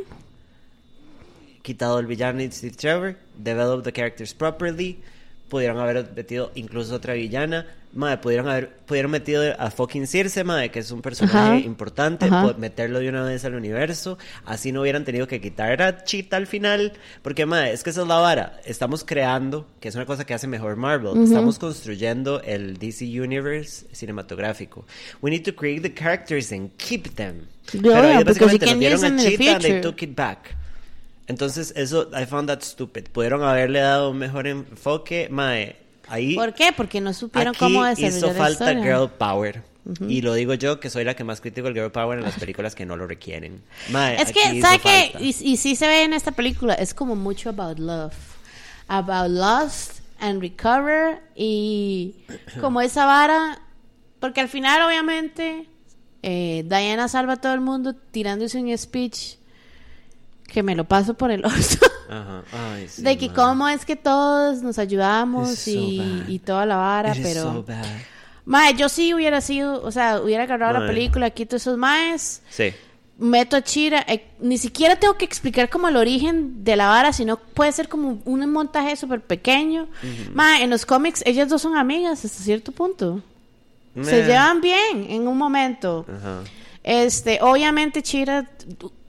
Quitado 1.62 1.98
el 1.98 2.06
villano 2.06 2.40
Steve 2.52 2.76
Trevor. 2.76 3.16
Develop 3.36 3.82
the 3.84 3.92
characters 3.92 4.34
properly. 4.34 4.98
Pudieron 5.50 5.78
haber 5.78 6.10
metido 6.16 6.50
incluso 6.54 6.94
otra 6.94 7.12
villana. 7.12 7.66
Madre, 7.92 8.18
pudieron 8.18 8.48
haber 8.48 8.70
pudieron 8.86 9.10
metido 9.10 9.42
a 9.58 9.68
fucking 9.72 10.06
Circe, 10.06 10.44
madre, 10.44 10.70
que 10.70 10.78
es 10.78 10.92
un 10.92 11.02
personaje 11.02 11.36
Ajá. 11.36 11.56
importante, 11.58 12.26
Ajá. 12.26 12.54
meterlo 12.56 13.00
de 13.00 13.08
una 13.08 13.24
vez 13.24 13.44
al 13.44 13.56
universo, 13.56 14.16
así 14.44 14.70
no 14.70 14.82
hubieran 14.82 15.04
tenido 15.04 15.26
que 15.26 15.40
quitar 15.40 15.82
a 15.82 16.04
Cheetah 16.04 16.36
al 16.36 16.46
final, 16.46 16.92
porque 17.22 17.46
madre, 17.46 17.72
es 17.72 17.82
que 17.82 17.90
esa 17.90 18.02
es 18.02 18.06
la 18.06 18.18
vara, 18.18 18.60
estamos 18.64 19.02
creando, 19.04 19.66
que 19.80 19.88
es 19.88 19.96
una 19.96 20.06
cosa 20.06 20.24
que 20.24 20.34
hace 20.34 20.46
mejor 20.46 20.76
Marvel, 20.76 21.20
estamos 21.24 21.58
construyendo 21.58 22.40
el 22.42 22.78
DC 22.78 23.04
Universe 23.20 23.86
cinematográfico. 23.92 24.86
We 25.20 25.30
need 25.32 25.42
to 25.44 25.54
create 25.54 25.82
the 25.82 25.92
characters 25.92 26.52
and 26.52 26.70
keep 26.76 27.16
them. 27.16 27.48
Yeah, 27.72 27.82
Pero 27.82 28.04
ellos 28.08 28.38
you 28.38 28.44
básicamente 28.46 28.66
nos 28.66 28.78
dieron 28.78 29.04
a 29.04 29.16
Cheetah, 29.16 29.58
they 29.58 29.70
future. 29.72 29.80
took 29.80 30.02
it 30.04 30.14
back. 30.16 30.56
Entonces, 31.30 31.72
eso, 31.76 32.10
I 32.12 32.26
found 32.26 32.48
that 32.48 32.60
stupid. 32.62 33.04
Pudieron 33.04 33.44
haberle 33.44 33.78
dado 33.78 34.10
un 34.10 34.18
mejor 34.18 34.48
enfoque, 34.48 35.28
mae. 35.30 35.76
Ahí, 36.08 36.34
¿Por 36.34 36.52
qué? 36.54 36.72
Porque 36.76 37.00
no 37.00 37.14
supieron 37.14 37.50
aquí 37.50 37.58
cómo 37.60 37.84
desarrollar 37.84 38.18
hizo 38.18 38.34
falta 38.34 38.74
girl 38.74 39.08
power. 39.08 39.62
Y 40.08 40.22
lo 40.22 40.34
digo 40.34 40.54
yo, 40.54 40.80
que 40.80 40.90
soy 40.90 41.04
la 41.04 41.14
que 41.14 41.22
más 41.22 41.40
critico 41.40 41.68
el 41.68 41.74
girl 41.74 41.92
power 41.92 42.18
en 42.18 42.24
las 42.24 42.34
películas 42.34 42.74
que 42.74 42.84
no 42.84 42.96
lo 42.96 43.06
requieren. 43.06 43.62
Mae, 43.90 44.20
Es 44.20 44.32
que, 44.32 44.40
hizo 44.56 44.66
¿sabe 44.66 44.80
qué? 44.80 45.12
Y, 45.20 45.28
y 45.28 45.56
sí 45.56 45.76
se 45.76 45.86
ve 45.86 46.02
en 46.02 46.14
esta 46.14 46.32
película, 46.32 46.74
es 46.74 46.94
como 46.94 47.14
mucho 47.14 47.50
about 47.50 47.78
love. 47.78 48.12
About 48.88 49.30
lost 49.30 50.00
and 50.18 50.40
recover 50.42 51.20
y 51.36 52.16
como 52.60 52.80
esa 52.80 53.06
vara, 53.06 53.62
porque 54.18 54.40
al 54.40 54.48
final 54.48 54.82
obviamente 54.82 55.68
eh, 56.24 56.64
Diana 56.66 57.06
salva 57.06 57.34
a 57.34 57.36
todo 57.36 57.54
el 57.54 57.60
mundo 57.60 57.94
tirándose 57.94 58.58
un 58.58 58.76
speech 58.76 59.38
que 60.50 60.62
me 60.62 60.74
lo 60.74 60.84
paso 60.84 61.14
por 61.14 61.30
el 61.30 61.44
orto. 61.44 61.86
Ajá. 62.08 62.42
Ay, 62.74 62.88
sí, 62.88 63.02
de 63.02 63.16
que 63.16 63.28
mae. 63.28 63.36
cómo 63.36 63.68
es 63.68 63.84
que 63.84 63.96
todos 63.96 64.62
nos 64.62 64.78
ayudamos 64.78 65.50
It's 65.50 65.60
so 65.64 65.70
y, 65.70 66.24
y 66.28 66.38
toda 66.40 66.66
la 66.66 66.76
vara, 66.76 67.16
It 67.16 67.22
pero... 67.22 67.42
so. 67.42 67.64
Mae, 68.44 68.74
yo 68.74 68.88
sí 68.88 69.14
hubiera 69.14 69.40
sido, 69.40 69.80
o 69.82 69.92
sea, 69.92 70.20
hubiera 70.20 70.42
agarrado 70.44 70.80
la 70.80 70.86
película, 70.86 71.30
quito 71.30 71.56
esos 71.56 71.76
maes, 71.78 72.42
Sí. 72.50 72.72
meto 73.18 73.54
a 73.56 73.62
Chira, 73.62 74.04
eh, 74.08 74.26
ni 74.40 74.58
siquiera 74.58 74.96
tengo 74.96 75.16
que 75.16 75.24
explicar 75.24 75.68
como 75.70 75.86
el 75.88 75.96
origen 75.96 76.64
de 76.64 76.74
la 76.74 76.88
vara, 76.88 77.12
sino 77.12 77.36
puede 77.36 77.70
ser 77.70 77.88
como 77.88 78.18
un 78.24 78.50
montaje 78.50 78.96
súper 78.96 79.20
pequeño. 79.20 79.86
Mae, 80.34 80.64
en 80.64 80.70
los 80.70 80.84
cómics 80.84 81.22
ellas 81.26 81.48
dos 81.48 81.62
son 81.62 81.76
amigas 81.76 82.24
hasta 82.24 82.42
cierto 82.42 82.72
punto. 82.72 83.22
Se 83.94 84.00
Meh. 84.00 84.26
llevan 84.26 84.60
bien 84.60 85.06
en 85.08 85.28
un 85.28 85.36
momento. 85.38 86.06
Ajá. 86.08 86.38
Este, 86.82 87.38
obviamente 87.42 88.02
Chira 88.02 88.48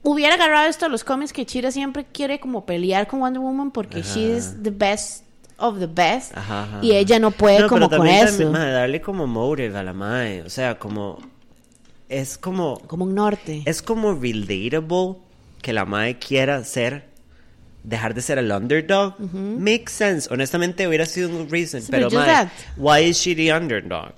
hubiera 0.02 0.34
agarrado 0.34 0.68
esto 0.68 0.86
a 0.86 0.88
los 0.88 1.04
cómics 1.04 1.32
que 1.32 1.46
Chira 1.46 1.70
siempre 1.70 2.04
quiere 2.04 2.40
como 2.40 2.66
pelear 2.66 3.06
con 3.06 3.20
Wonder 3.20 3.40
Woman 3.40 3.70
porque 3.70 4.00
Ajá. 4.00 4.14
she 4.14 4.36
is 4.36 4.62
the 4.62 4.70
best 4.70 5.24
of 5.58 5.78
the 5.78 5.86
best 5.86 6.36
Ajá, 6.36 6.78
y 6.82 6.92
ella 6.92 7.18
no 7.20 7.30
puede 7.30 7.60
No, 7.60 7.68
como 7.68 7.88
pero 7.88 8.00
con 8.00 8.08
también, 8.08 8.26
eso. 8.28 8.50
mae, 8.50 8.70
darle 8.72 9.00
como 9.00 9.26
motive 9.26 9.76
a 9.78 9.82
la 9.82 9.92
mae. 9.92 10.42
O 10.42 10.50
sea, 10.50 10.78
como. 10.78 11.18
Es 12.08 12.36
como. 12.36 12.78
Como 12.86 13.04
un 13.04 13.14
norte. 13.14 13.62
Es 13.64 13.80
como 13.82 14.14
relatable 14.14 15.16
que 15.60 15.72
la 15.72 15.84
mae 15.84 16.18
quiera 16.18 16.62
ser. 16.64 17.10
Dejar 17.84 18.14
de 18.14 18.22
ser 18.22 18.38
el 18.38 18.50
underdog. 18.52 19.14
Makes 19.18 19.90
sense. 19.92 20.28
Honestamente 20.32 20.86
hubiera 20.86 21.04
sido 21.06 21.28
un 21.30 21.48
reason. 21.50 21.80
Sí, 21.82 21.88
pero 21.90 22.08
that. 22.10 22.48
why 22.76 23.00
is 23.00 23.16
she 23.18 23.34
the 23.34 23.52
underdog? 23.52 24.12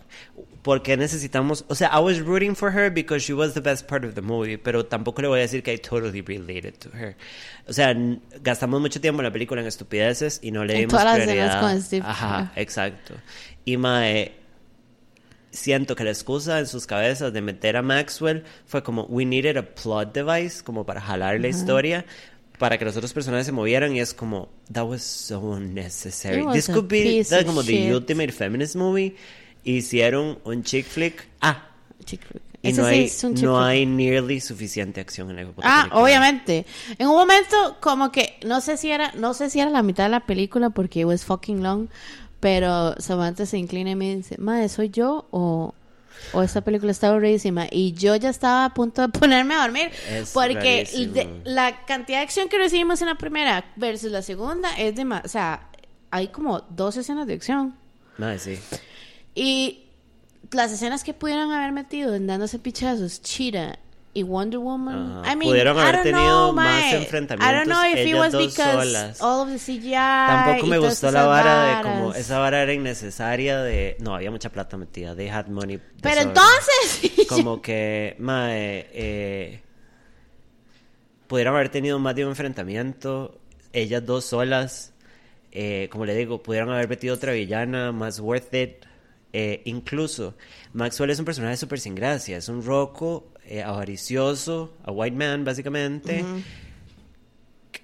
Porque 0.65 0.97
necesitamos, 0.97 1.67
o 1.69 1.75
sea, 1.75 1.91
I 1.95 2.01
was 2.03 2.21
rooting 2.21 2.57
for 2.57 2.73
her 2.73 2.91
because 2.91 3.23
she 3.23 3.35
was 3.35 3.53
the 3.53 3.61
best 3.61 3.87
part 3.87 4.03
of 4.03 4.15
the 4.15 4.23
movie, 4.23 4.57
pero 4.57 4.87
tampoco 4.87 5.21
le 5.21 5.29
voy 5.29 5.39
a 5.41 5.43
decir 5.43 5.63
que 5.63 5.75
I 5.75 5.79
totally 5.79 6.23
related 6.23 6.73
to 6.79 6.89
her. 6.97 7.17
O 7.69 7.73
sea, 7.75 7.95
gastamos 8.43 8.81
mucho 8.81 8.99
tiempo 8.99 9.21
en 9.21 9.25
la 9.27 9.31
película 9.31 9.61
en 9.61 9.67
estupideces 9.67 10.41
y 10.43 10.51
no 10.53 10.65
le 10.65 10.73
dimos 10.73 10.89
todas 10.93 11.05
las 11.05 11.27
prioridad. 11.27 11.61
con 11.61 11.83
Steve. 11.83 12.03
Ajá, 12.09 12.51
exacto. 12.57 13.13
Y 13.67 13.77
mae, 13.77 14.33
siento 15.51 15.95
que 15.97 16.05
la 16.05 16.11
excusa 16.11 16.59
en 16.59 16.67
sus 16.67 16.87
cabezas 16.87 17.31
de 17.35 17.43
meter 17.43 17.77
a 17.77 17.83
Maxwell 17.83 18.45
fue 18.67 18.83
como 18.83 19.05
we 19.05 19.27
needed 19.27 19.59
a 19.59 19.63
plot 19.75 20.15
device 20.15 20.65
como 20.65 20.87
para 20.87 21.01
jalar 21.03 21.41
la 21.41 21.49
historia 21.49 22.07
para 22.59 22.79
que 22.79 22.87
los 22.87 22.97
otros 22.97 23.13
personajes 23.13 23.45
se 23.45 23.53
movieran 23.53 23.95
y 23.95 24.01
es 24.01 24.15
como 24.15 24.49
that 24.73 24.85
was 24.85 25.03
so 25.03 25.41
unnecessary. 25.41 26.43
This 26.55 26.69
could 26.69 26.89
be 26.89 27.23
the- 27.23 27.37
of 27.41 27.45
como 27.45 27.63
the 27.63 27.73
shit. 27.73 27.93
ultimate 27.93 28.33
feminist 28.33 28.77
movie. 28.77 29.15
Hicieron 29.65 30.39
un 30.45 30.63
chick 30.63 30.87
flick. 30.87 31.27
Ah, 31.41 31.69
Chick 32.05 32.23
flick. 32.27 32.43
y 32.63 32.69
Ese 32.71 32.81
no, 32.83 32.89
sí 32.89 32.95
hay, 32.95 33.05
es 33.05 33.25
un 33.25 33.35
chick 33.35 33.45
no 33.45 33.57
flick. 33.57 33.67
hay 33.67 33.87
nearly 33.87 34.41
suficiente 34.41 35.01
acción 35.01 35.31
en 35.31 35.37
la 35.37 35.43
Ah, 35.63 35.83
película. 35.85 36.03
obviamente. 36.03 36.67
En 36.99 37.09
un 37.09 37.15
momento 37.17 37.77
como 37.81 38.13
que 38.13 38.39
no 38.45 38.61
sé 38.61 38.77
si 38.77 38.91
era 38.91 39.13
no 39.13 39.33
sé 39.35 39.49
si 39.51 39.61
era 39.61 39.71
la 39.71 39.83
mitad 39.83 40.05
de 40.05 40.11
la 40.11 40.21
película 40.21 40.71
porque 40.71 41.01
it 41.01 41.07
was 41.07 41.25
fucking 41.25 41.63
long, 41.63 41.89
pero 42.41 42.95
Samantha 43.01 43.47
se 43.47 43.57
inclina 43.59 43.91
y 43.93 43.97
me 43.97 44.17
dice, 44.17 44.37
"Madre, 44.39 44.69
soy 44.69 44.91
yo 44.91 45.27
o 45.31 45.75
o 46.33 46.43
esta 46.43 46.61
película 46.61 46.93
está 46.93 47.09
aburridísima 47.09 47.67
y 47.71 47.93
yo 47.93 48.15
ya 48.17 48.31
estaba 48.31 48.65
a 48.67 48.73
punto 48.73 49.03
de 49.03 49.09
ponerme 49.09 49.55
a 49.55 49.63
dormir 49.63 49.91
Es 50.09 50.31
porque 50.31 50.87
de- 51.13 51.41
la 51.45 51.85
cantidad 51.87 52.19
de 52.19 52.25
acción 52.25 52.49
que 52.49 52.57
recibimos 52.57 53.03
en 53.03 53.09
la 53.09 53.17
primera 53.17 53.65
versus 53.77 54.11
la 54.13 54.23
segunda 54.23 54.73
es 54.79 54.95
de 54.95 55.05
o 55.05 55.29
sea, 55.29 55.69
hay 56.11 56.29
como 56.29 56.61
dos 56.71 56.97
escenas 56.97 57.27
de 57.27 57.35
acción. 57.35 57.75
Mae, 58.17 58.39
sí. 58.39 58.59
Y 59.35 59.85
las 60.51 60.73
escenas 60.73 61.03
que 61.05 61.15
pudieran 61.15 61.51
haber 61.51 61.73
metido 61.73 62.15
en 62.15 62.27
dándose 62.27 62.59
pichazos, 62.59 63.21
Cheetah 63.23 63.79
y 64.13 64.23
Wonder 64.23 64.61
Woman. 64.61 65.19
Ajá. 65.25 65.33
I 65.33 65.37
mean, 65.37 65.51
Pudieron 65.51 65.77
I 65.77 65.81
haber 65.81 65.95
don't 65.97 66.05
tenido 66.05 66.47
know, 66.47 66.53
más 66.53 66.93
enfrentamientos, 66.95 67.53
I 67.53 67.57
don't 67.57 67.69
know 67.69 67.85
if 67.85 68.07
it 68.07 68.15
was 68.15 68.33
because 68.33 68.87
solas. 68.87 69.21
all 69.21 69.41
of 69.41 69.49
the 69.49 69.59
CGI. 69.59 69.91
Tampoco 69.93 70.67
me 70.69 70.79
gustó 70.79 71.11
la 71.11 71.27
vara 71.27 71.77
de 71.77 71.83
como 71.83 72.15
esa 72.15 72.39
vara 72.39 72.63
era 72.63 72.73
innecesaria 72.73 73.61
de 73.61 73.97
no 73.99 74.15
había 74.15 74.31
mucha 74.31 74.51
plata 74.51 74.77
metida 74.77 75.17
they 75.17 75.29
had 75.29 75.49
money 75.49 75.81
Pero 76.01 76.21
entonces. 76.21 77.27
como 77.29 77.61
que 77.61 78.15
mae 78.21 78.87
eh, 78.93 79.63
pudieron 81.27 81.57
haber 81.57 81.71
tenido 81.71 81.99
más 81.99 82.15
de 82.15 82.25
un 82.25 82.31
enfrentamiento 82.31 83.41
ellas 83.73 84.07
dos 84.07 84.27
solas 84.27 84.93
eh, 85.51 85.89
como 85.91 86.05
le 86.07 86.15
digo 86.15 86.41
pudieron 86.41 86.71
haber 86.71 86.89
metido 86.89 87.15
otra 87.17 87.33
villana 87.33 87.91
más 87.91 88.21
worth 88.21 88.55
it 88.55 88.85
Eh, 89.37 89.63
incluso 89.65 90.37
Maxwell 90.75 91.11
es 91.11 91.19
un 91.19 91.25
personaje 91.25 91.57
súper 91.57 91.81
sin 91.81 91.97
gracia 91.97 92.37
es 92.37 92.49
un 92.49 92.65
roco 92.65 93.33
eh, 93.45 93.65
avaricioso 93.65 94.77
a 94.85 94.93
white 94.93 95.17
man 95.17 95.45
básicamente. 95.45 96.25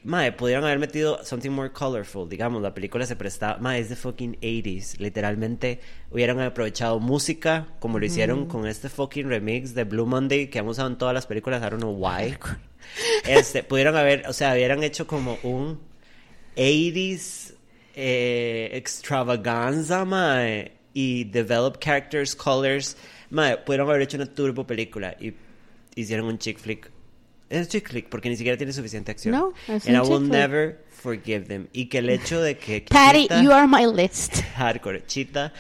Mae, 0.05 0.31
pudieron 0.31 0.65
haber 0.65 0.79
metido 0.79 1.25
something 1.25 1.51
more 1.51 1.73
colorful, 1.73 2.29
digamos, 2.29 2.63
la 2.63 2.73
película 2.73 3.05
se 3.05 3.17
prestaba, 3.17 3.59
mae, 3.59 3.81
es 3.81 3.89
de 3.89 3.97
fucking 3.97 4.39
80s, 4.41 4.99
literalmente 4.99 5.81
hubieran 6.13 6.39
aprovechado 6.41 7.01
música 7.01 7.67
como 7.81 7.99
lo 7.99 8.07
hicieron 8.07 8.47
con 8.47 8.69
este 8.69 8.89
fucking 8.89 9.29
remix 9.29 9.75
de 9.75 9.83
Blue 9.83 10.07
Monday 10.07 10.49
que 10.49 10.61
han 10.61 10.69
usado 10.69 10.89
en 10.89 10.99
todas 10.99 11.13
las 11.13 11.27
películas, 11.27 11.61
I 11.63 11.71
don't 11.71 11.81
know 11.81 11.93
why. 11.93 12.39
Este, 13.27 13.65
pudieron 13.65 13.97
haber, 13.97 14.27
o 14.29 14.33
sea, 14.33 14.55
hubieran 14.55 14.83
hecho 14.85 15.07
como 15.07 15.37
un 15.43 15.81
80s 16.57 17.55
eh, 17.95 18.71
extravaganza, 18.73 20.05
mae, 20.05 20.80
y 20.95 21.25
develop 21.25 21.79
characters, 21.79 22.35
colors, 22.35 22.97
mae, 23.31 23.57
pudieron 23.59 23.89
haber 23.89 24.03
hecho 24.03 24.17
una 24.17 24.27
turbo 24.27 24.67
película 24.67 25.17
y 25.21 25.35
hicieron 25.95 26.27
un 26.27 26.39
chick 26.39 26.59
flick. 26.59 26.91
Es 27.49 27.69
chick 27.69 27.89
flick 27.89 28.09
porque 28.09 28.29
ni 28.29 28.37
siquiera 28.37 28.57
tiene 28.57 28.73
suficiente 28.73 29.11
acción. 29.11 29.33
No, 29.35 29.53
es 29.69 29.87
And 29.87 29.97
un 29.99 30.05
I 30.05 30.09
will 30.09 30.19
flick. 30.21 30.31
never 30.33 30.85
forgive 30.91 31.47
them. 31.47 31.67
Y 31.73 31.87
que 31.87 31.99
el 31.99 32.11
hecho 32.11 32.41
de 32.41 32.57
que 32.57 32.83
Patty, 32.89 33.23
Chita- 33.29 33.43
you 33.43 33.51
are 33.53 33.67
my 33.67 33.87
list. 33.87 34.41
hardcore, 34.57 35.05
Chita, 35.07 35.53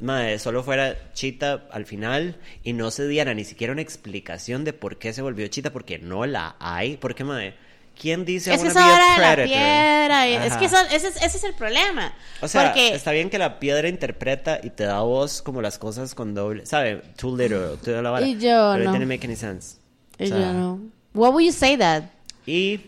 mae, 0.00 0.38
solo 0.38 0.62
fuera 0.62 1.12
Chita 1.12 1.68
al 1.70 1.84
final 1.86 2.36
y 2.62 2.72
no 2.72 2.90
se 2.90 3.06
diera 3.06 3.34
ni 3.34 3.44
siquiera 3.44 3.72
una 3.72 3.82
explicación 3.82 4.64
de 4.64 4.72
por 4.72 4.98
qué 4.98 5.12
se 5.12 5.20
volvió 5.22 5.46
Chita 5.48 5.70
porque 5.72 5.98
no 5.98 6.24
la 6.26 6.56
hay, 6.60 6.96
porque 6.96 7.24
mae, 7.24 7.54
¿quién 7.98 8.24
dice 8.24 8.52
Es 8.52 8.60
que 8.62 8.68
wanna 8.68 8.80
esa 8.80 8.86
be 8.86 8.92
a 8.92 8.94
hora 8.96 9.30
de 9.30 9.36
la 9.36 9.44
piedra. 9.44 10.28
y- 10.28 10.34
Es 10.34 10.56
que 10.56 10.64
eso- 10.66 10.76
ese, 10.90 11.08
es, 11.08 11.16
ese 11.16 11.36
es 11.38 11.44
el 11.44 11.54
problema. 11.54 12.12
O 12.40 12.48
sea, 12.48 12.64
porque 12.64 12.94
está 12.94 13.12
bien 13.12 13.30
que 13.30 13.38
la 13.38 13.58
piedra 13.58 13.88
interpreta 13.88 14.60
y 14.62 14.70
te 14.70 14.84
da 14.84 15.00
voz 15.00 15.40
como 15.42 15.62
las 15.62 15.78
cosas 15.78 16.14
con 16.14 16.34
doble, 16.34 16.66
¿sabe? 16.66 17.02
Too 17.16 17.36
literal, 17.36 17.78
toda 17.82 18.02
la 18.02 18.10
vara. 18.10 18.26
Y 18.26 18.34
yo 18.34 18.72
pero 18.74 18.84
no. 18.84 18.90
it 18.90 18.98
didn't 18.98 19.08
make 19.08 19.26
any 19.26 19.36
sense. 19.36 19.78
O 20.18 20.24
y 20.24 20.28
sea, 20.28 20.38
yo 20.38 20.52
no. 20.52 20.80
What 21.14 21.32
would 21.32 21.44
you 21.44 21.52
say 21.52 21.76
that? 21.78 22.04
Y 22.46 22.80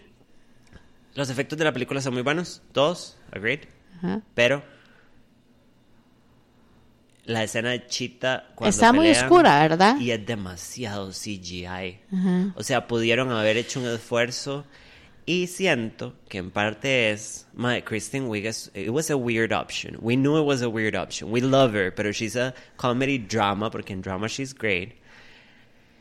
los 1.14 1.30
efectos 1.30 1.57
de 1.59 1.64
la 1.64 1.72
película 1.72 2.00
son 2.00 2.12
muy 2.14 2.22
buenos, 2.22 2.61
todos, 2.72 3.16
agreed. 3.32 3.61
Ajá. 3.98 4.20
Pero 4.34 4.62
la 7.24 7.42
escena 7.42 7.70
de 7.70 7.86
Chita 7.86 8.46
cuando 8.54 8.70
Está 8.70 8.92
muy 8.92 9.07
pelean, 9.07 9.24
oscura, 9.24 9.59
¿verdad? 9.62 9.98
Y 9.98 10.12
es 10.12 10.24
demasiado 10.24 11.11
CGI. 11.12 11.98
Ajá. 12.12 12.52
O 12.54 12.62
sea, 12.62 12.86
pudieron 12.86 13.32
haber 13.32 13.57
hecho 13.57 13.80
un 13.80 13.86
esfuerzo 13.88 14.64
y 15.26 15.48
siento 15.48 16.14
que 16.28 16.38
en 16.38 16.50
parte 16.52 17.10
es 17.10 17.46
my 17.54 17.82
Kristen 17.82 18.28
Wiig 18.28 18.46
is- 18.46 18.70
it 18.74 18.90
was 18.90 19.10
a 19.10 19.16
weird 19.16 19.52
option. 19.52 19.96
We 20.00 20.14
knew 20.16 20.38
it 20.40 20.46
was 20.46 20.62
a 20.62 20.68
weird 20.68 20.94
option. 20.94 21.32
We 21.32 21.40
love 21.40 21.74
her, 21.74 21.92
pero 21.92 22.12
she's 22.12 22.36
a 22.36 22.54
comedy 22.76 23.18
drama 23.18 23.70
porque 23.70 23.92
en 23.92 24.02
drama 24.02 24.28
she's 24.28 24.54
great. 24.54 24.94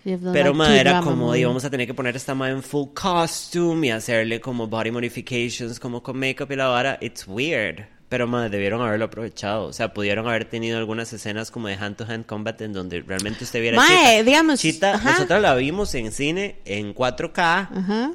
Pero 0.04 0.22
like 0.54 0.54
ma, 0.54 0.78
era 0.80 1.02
como, 1.02 1.36
íbamos 1.36 1.66
a 1.66 1.70
tener 1.72 1.88
que 1.88 1.96
poner 1.96 2.16
esta 2.16 2.36
ma 2.36 2.52
en 2.52 2.62
full 2.62 2.90
costume 2.94 3.88
y 3.88 3.90
hacerle 3.90 4.40
como 4.40 4.68
body 4.68 4.92
modifications, 4.92 5.80
como 5.80 6.04
con 6.04 6.20
makeup 6.20 6.52
y 6.52 6.56
la 6.56 6.68
vara. 6.68 6.98
It's 7.02 7.26
weird. 7.28 7.88
Pero 8.08 8.28
ma, 8.28 8.48
debieron 8.48 8.84
haberlo 8.84 9.06
aprovechado. 9.06 9.66
O 9.66 9.74
sea, 9.74 9.92
pudieron 9.96 10.28
haber 10.28 10.46
tenido 10.46 10.78
algunas 10.78 11.12
escenas 11.12 11.50
como 11.50 11.70
de 11.70 11.74
hand 11.74 11.96
to 11.98 12.06
hand 12.08 12.28
combat 12.28 12.62
en 12.62 12.72
donde 12.74 13.02
realmente 13.02 13.44
usted 13.46 13.60
viera 13.62 13.78
Mae, 13.78 13.88
Chita. 14.20 14.24
digamos, 14.24 14.60
Chita, 14.60 14.94
ajá. 14.94 15.12
nosotros 15.14 15.42
la 15.42 15.56
vimos 15.56 15.96
en 15.96 16.12
cine 16.12 16.58
en 16.66 16.94
4K 16.94 17.40
Ajá. 17.76 18.12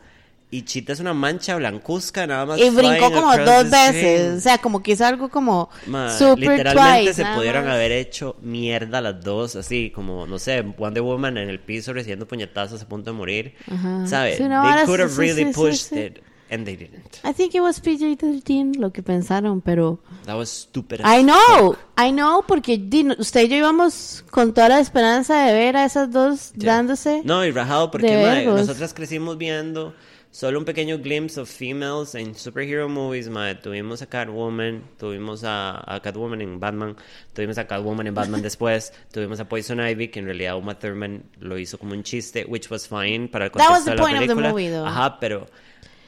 Y 0.53 0.63
Chita 0.63 0.93
es 0.93 1.01
una 1.01 1.15
mancha 1.15 1.55
blancuzca 1.57 2.27
nada 2.27 2.45
más. 2.45 2.59
Y 2.59 2.71
brincó 2.71 3.13
como 3.13 3.37
dos 3.37 3.71
veces. 3.71 4.39
O 4.39 4.41
sea, 4.41 4.59
como 4.59 4.83
que 4.83 4.93
hizo 4.93 5.07
algo 5.07 5.29
como 5.29 5.69
Ma, 5.87 6.11
super 6.17 6.39
literalmente 6.39 7.13
twice. 7.13 7.15
se 7.15 7.25
pudieron 7.37 7.65
más. 7.65 7.75
haber 7.75 7.93
hecho 7.93 8.37
mierda 8.43 9.01
las 9.01 9.23
dos, 9.23 9.55
así 9.55 9.91
como, 9.95 10.27
no 10.27 10.39
sé, 10.41 10.63
Wonder 10.63 11.03
Woman 11.03 11.39
en 11.39 11.49
el 11.49 11.61
piso 11.61 11.93
recibiendo 11.93 12.27
puñetazos 12.27 12.83
a 12.83 12.89
punto 12.89 13.13
de 13.13 13.17
morir. 13.17 13.55
Ajá. 13.71 14.07
¿Sabes? 14.07 14.39
Sí, 14.39 14.43
no, 14.45 14.63
they 14.63 14.85
could 14.87 15.01
have 15.01 15.11
sí, 15.13 15.19
really 15.19 15.45
sí, 15.45 15.53
pushed 15.53 15.93
it, 15.97 16.19
and 16.51 16.65
they 16.65 16.75
didn't. 16.75 17.19
I 17.25 17.33
think 17.33 17.55
it 17.55 17.61
was 17.61 17.81
PG-13 17.81 18.77
lo 18.77 18.91
que 18.93 19.05
pensaron, 19.05 19.61
pero... 19.61 20.01
That 20.27 20.37
was 20.37 20.51
stupid. 20.51 21.01
I 21.05 21.23
know. 21.23 21.77
I 21.97 22.11
know, 22.11 22.43
porque 22.47 22.75
usted 23.19 23.43
y 23.43 23.49
yo 23.49 23.57
íbamos 23.57 24.25
con 24.31 24.53
toda 24.53 24.69
la 24.71 24.81
esperanza 24.81 25.45
de 25.45 25.53
ver 25.53 25.77
a 25.77 25.85
esas 25.85 26.11
dos 26.11 26.53
Ya. 26.57 26.75
dándose. 26.75 27.23
No, 27.25 27.45
y 27.45 27.53
rajado 27.53 27.91
porque 27.93 28.45
nosotras 28.47 28.93
crecimos 28.95 29.39
viendo 29.39 29.95
solo 30.33 30.59
un 30.59 30.65
pequeño 30.65 30.99
glimpse 30.99 31.41
of 31.41 31.49
females 31.51 32.15
en 32.15 32.35
superhero 32.35 32.89
movies, 32.89 33.29
mae. 33.29 33.55
Tuvimos 33.57 34.01
a 34.03 34.07
Catwoman, 34.07 34.83
tuvimos 34.99 35.43
a, 35.45 35.83
a 35.93 36.01
Catwoman 36.01 36.41
en 36.41 36.61
Batman, 36.61 36.97
tuvimos 37.35 37.59
a 37.59 37.67
Catwoman 37.67 38.07
en 38.07 38.15
Batman 38.15 38.41
después, 38.49 38.93
tuvimos 39.13 39.41
a 39.41 39.49
Poison 39.49 39.81
Ivy, 39.81 40.09
que 40.09 40.21
en 40.21 40.27
realidad 40.27 40.57
Uma 40.57 40.79
Thurman 40.79 41.25
lo 41.41 41.59
hizo 41.59 41.79
como 41.79 41.93
un 41.95 42.03
chiste, 42.05 42.45
which 42.49 42.71
was 42.71 42.87
fine 42.87 43.29
para 43.29 43.47
el 43.47 43.51
That 43.51 43.71
was 43.71 43.85
contexto 43.85 43.91
the 43.91 43.91
de 43.91 43.97
la 43.97 44.03
point 44.03 44.17
of 44.17 44.21
the 44.23 44.27
película. 44.29 44.51
movie, 44.53 44.69
though. 44.71 44.87
Ajá, 44.87 45.19
pero 45.19 45.47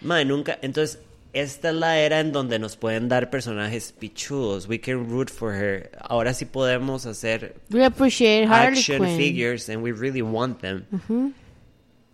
mae, 0.03 0.25
nunca, 0.25 0.59
entonces 0.62 1.01
esta 1.33 1.70
es 1.70 1.75
la 1.75 1.99
era 1.99 2.20
en 2.20 2.31
donde 2.31 2.59
nos 2.59 2.77
pueden 2.77 3.09
dar 3.09 3.29
personajes 3.31 3.93
pichudos. 3.99 4.68
We 4.68 4.79
can 4.79 5.09
root 5.11 5.31
for 5.31 5.53
her. 5.55 5.91
Ahora 6.01 6.33
sí 6.35 6.45
podemos 6.45 7.07
hacer 7.07 7.55
We 7.70 7.85
appreciate 7.85 8.47
Harley 8.47 8.79
action 8.79 8.99
Quinn. 9.03 9.16
figures 9.16 9.68
and 9.70 9.83
we 9.83 9.93
really 9.93 10.20
want 10.23 10.61
them. 10.61 10.85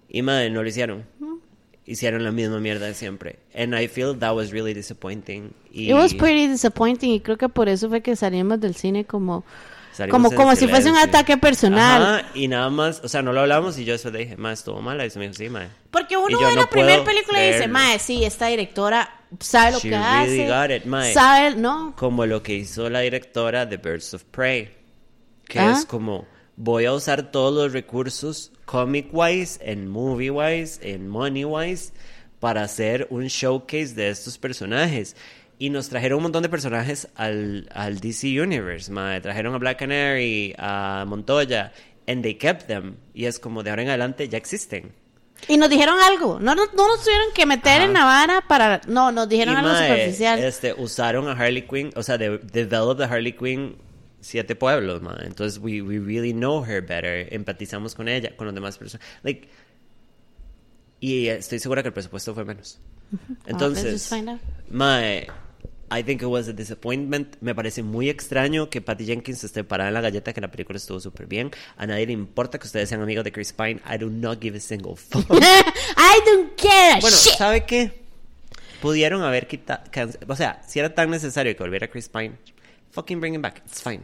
Y 0.08 0.22
madre, 0.22 0.50
no 0.50 0.62
lo 0.62 0.68
hicieron. 0.68 1.04
Hicieron 1.90 2.22
la 2.22 2.32
misma 2.32 2.60
mierda 2.60 2.84
de 2.86 2.92
siempre. 2.94 3.38
And 3.54 3.74
I 3.74 3.88
feel 3.88 4.18
that 4.18 4.34
was 4.34 4.50
really 4.50 4.74
disappointing. 4.74 5.52
Y 5.72 5.90
It 5.90 5.94
was 5.94 6.12
pretty 6.12 6.46
disappointing 6.46 7.12
y 7.12 7.20
creo 7.20 7.38
que 7.38 7.48
por 7.48 7.68
eso 7.68 7.88
fue 7.88 8.02
que 8.02 8.14
salimos 8.14 8.60
del 8.60 8.74
cine 8.74 9.04
como 9.06 9.42
salimos 9.92 10.12
como 10.30 10.30
como 10.36 10.54
si 10.56 10.68
fuese 10.68 10.90
un 10.90 10.96
silencio. 10.96 11.18
ataque 11.18 11.36
personal. 11.38 12.02
Ajá, 12.02 12.28
y 12.34 12.46
nada 12.46 12.68
más, 12.68 13.00
o 13.02 13.08
sea, 13.08 13.22
no 13.22 13.32
lo 13.32 13.40
hablamos 13.40 13.78
y 13.78 13.84
yo 13.86 13.94
después 13.94 14.12
le 14.12 14.20
dije, 14.20 14.36
ma, 14.36 14.52
estuvo 14.52 14.82
mala. 14.82 15.06
Y 15.06 15.10
se 15.10 15.18
me 15.18 15.24
dijo, 15.28 15.34
sí, 15.34 15.48
ma. 15.48 15.66
Porque 15.90 16.16
uno 16.16 16.38
ve 16.38 16.44
no 16.54 16.60
la 16.60 16.66
primera 16.68 17.02
película 17.04 17.42
y 17.44 17.52
dice, 17.54 17.68
mae, 17.68 17.98
sí, 17.98 18.22
esta 18.24 18.48
directora 18.48 19.08
sabe 19.40 19.72
lo 19.72 19.78
She 19.78 19.88
que 19.88 19.96
really 19.98 20.42
hace. 20.42 20.46
got 20.46 20.70
it, 20.82 20.84
mae. 20.84 21.14
Sabe, 21.14 21.56
no. 21.56 21.94
Como 21.96 22.26
lo 22.26 22.42
que 22.42 22.54
hizo 22.54 22.90
la 22.90 23.00
directora 23.00 23.64
de 23.64 23.78
Birds 23.78 24.12
of 24.12 24.24
Prey. 24.24 24.74
Que 25.46 25.58
Ah. 25.58 25.72
es 25.78 25.86
como, 25.86 26.26
voy 26.58 26.86
a 26.86 26.92
usar 26.92 27.30
todos 27.30 27.54
los 27.54 27.72
recursos 27.72 28.52
comic-wise, 28.64 29.60
en 29.62 29.88
movie-wise, 29.88 30.80
en 30.82 31.08
money-wise, 31.08 31.92
para 32.40 32.62
hacer 32.62 33.06
un 33.10 33.28
showcase 33.28 33.94
de 33.94 34.10
estos 34.10 34.38
personajes. 34.38 35.16
Y 35.60 35.70
nos 35.70 35.88
trajeron 35.88 36.18
un 36.18 36.24
montón 36.24 36.42
de 36.42 36.48
personajes 36.48 37.08
al, 37.14 37.68
al 37.72 38.00
DC 38.00 38.40
Universe, 38.40 38.90
mae. 38.92 39.20
Trajeron 39.20 39.54
a 39.54 39.58
Black 39.58 39.78
Canary, 39.78 40.54
a 40.58 41.04
Montoya, 41.06 41.72
and 42.06 42.22
they 42.22 42.34
kept 42.34 42.66
them. 42.66 42.96
Y 43.14 43.26
es 43.26 43.38
como 43.38 43.62
de 43.62 43.70
ahora 43.70 43.82
en 43.82 43.88
adelante 43.88 44.28
ya 44.28 44.38
existen. 44.38 44.92
Y 45.46 45.56
nos 45.56 45.70
dijeron 45.70 45.98
algo. 46.00 46.40
No, 46.40 46.56
no, 46.56 46.64
no 46.74 46.88
nos 46.88 47.04
tuvieron 47.04 47.32
que 47.32 47.46
meter 47.46 47.78
Ajá. 47.80 47.84
en 47.84 47.92
la 47.92 48.04
vara 48.04 48.44
para. 48.48 48.80
No, 48.88 49.12
nos 49.12 49.28
dijeron 49.28 49.54
Y, 49.54 49.56
algo 49.58 49.70
mae, 49.70 49.88
superficial. 49.88 50.38
Este, 50.40 50.74
usaron 50.74 51.28
a 51.28 51.32
Harley 51.32 51.62
Quinn, 51.62 51.92
o 51.94 52.02
sea, 52.02 52.18
de, 52.18 52.38
developed 52.38 53.04
a 53.04 53.06
Harley 53.06 53.32
Quinn 53.32 53.76
siete 54.20 54.54
pueblos, 54.56 55.02
mae. 55.02 55.26
Entonces, 55.26 55.58
we, 55.60 55.82
we 55.82 55.98
really 55.98 56.32
know 56.32 56.64
her 56.64 56.80
better. 56.80 57.32
Empatizamos 57.32 57.94
con 57.94 58.08
ella, 58.08 58.36
con 58.36 58.46
los 58.46 58.54
demás 58.54 58.78
personas. 58.78 59.06
Like, 59.22 59.48
y 61.00 61.28
estoy 61.28 61.58
segura 61.58 61.82
que 61.82 61.88
el 61.88 61.94
presupuesto 61.94 62.34
fue 62.34 62.44
menos. 62.44 62.78
Entonces, 63.46 64.12
out. 64.12 64.40
mae, 64.70 65.28
I 65.90 66.02
think 66.02 66.22
it 66.22 66.26
was 66.26 66.48
a 66.48 66.52
disappointment. 66.52 67.36
Me 67.40 67.54
parece 67.54 67.82
muy 67.82 68.10
extraño 68.10 68.68
que 68.68 68.80
Patty 68.80 69.06
Jenkins 69.06 69.42
esté 69.44 69.64
parada 69.64 69.88
en 69.88 69.94
la 69.94 70.00
galleta, 70.00 70.32
que 70.32 70.40
la 70.40 70.50
película 70.50 70.76
estuvo 70.76 71.00
súper 71.00 71.26
bien. 71.26 71.50
A 71.76 71.86
nadie 71.86 72.06
le 72.06 72.12
importa 72.12 72.58
que 72.58 72.66
ustedes 72.66 72.88
sean 72.88 73.00
amigos 73.00 73.24
de 73.24 73.32
Chris 73.32 73.52
Pine. 73.52 73.80
I 73.88 73.96
do 73.96 74.10
not 74.10 74.40
give 74.42 74.56
a 74.56 74.60
single 74.60 74.96
fuck. 74.96 75.24
I 75.30 76.20
don't 76.26 76.54
care. 76.56 77.00
Bueno, 77.00 77.16
shit. 77.16 77.34
¿sabe 77.38 77.64
qué? 77.64 78.02
Pudieron 78.82 79.22
haber 79.22 79.46
quitado. 79.46 79.82
O 80.28 80.36
sea, 80.36 80.62
si 80.66 80.78
era 80.78 80.94
tan 80.94 81.10
necesario 81.10 81.56
que 81.56 81.62
volviera 81.62 81.88
Chris 81.88 82.08
Pine, 82.08 82.36
fucking 82.90 83.20
bring 83.20 83.34
him 83.34 83.42
back. 83.42 83.62
It's 83.66 83.82
fine. 83.82 84.02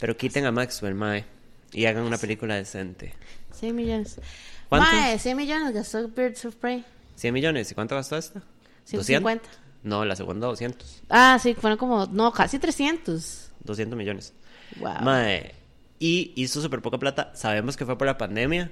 Pero 0.00 0.16
quiten 0.16 0.44
a 0.44 0.52
Maxwell, 0.52 0.94
mae. 0.94 1.24
Y 1.72 1.86
hagan 1.86 2.04
una 2.04 2.18
película 2.18 2.54
decente. 2.54 3.14
100 3.52 3.74
millones. 3.74 4.20
¿Cuánto? 4.68 4.90
Mae, 4.90 5.18
100 5.18 5.36
millones 5.36 5.74
gastó 5.74 6.08
Birds 6.08 6.44
of 6.44 6.56
Prey. 6.56 6.84
100 7.16 7.32
millones. 7.32 7.70
¿Y 7.70 7.74
cuánto 7.74 7.94
gastó 7.94 8.16
esta? 8.16 8.42
150. 8.84 9.48
No, 9.82 10.04
la 10.04 10.16
segunda 10.16 10.46
200. 10.48 11.02
Ah, 11.08 11.38
sí, 11.40 11.54
fueron 11.54 11.78
como. 11.78 12.06
No, 12.06 12.32
casi 12.32 12.58
300. 12.58 13.50
200 13.64 13.96
millones. 13.96 14.32
Wow. 14.80 15.00
Mae. 15.02 15.54
Y 15.98 16.32
hizo 16.36 16.60
súper 16.60 16.82
poca 16.82 16.98
plata. 16.98 17.32
Sabemos 17.34 17.76
que 17.76 17.86
fue 17.86 17.96
por 17.96 18.06
la 18.06 18.18
pandemia. 18.18 18.70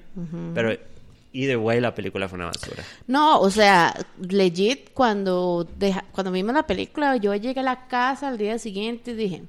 Pero 0.54 0.76
either 1.34 1.58
way, 1.58 1.80
la 1.80 1.94
película 1.94 2.28
fue 2.28 2.36
una 2.36 2.46
basura. 2.46 2.82
No, 3.06 3.40
o 3.40 3.50
sea, 3.50 3.94
legit, 4.18 4.90
cuando, 4.94 5.68
deja- 5.76 6.04
cuando 6.12 6.30
vimos 6.32 6.54
la 6.54 6.66
película, 6.66 7.16
yo 7.16 7.34
llegué 7.34 7.60
a 7.60 7.64
la 7.64 7.86
casa 7.88 8.28
al 8.28 8.38
día 8.38 8.58
siguiente 8.58 9.10
y 9.10 9.14
dije, 9.14 9.42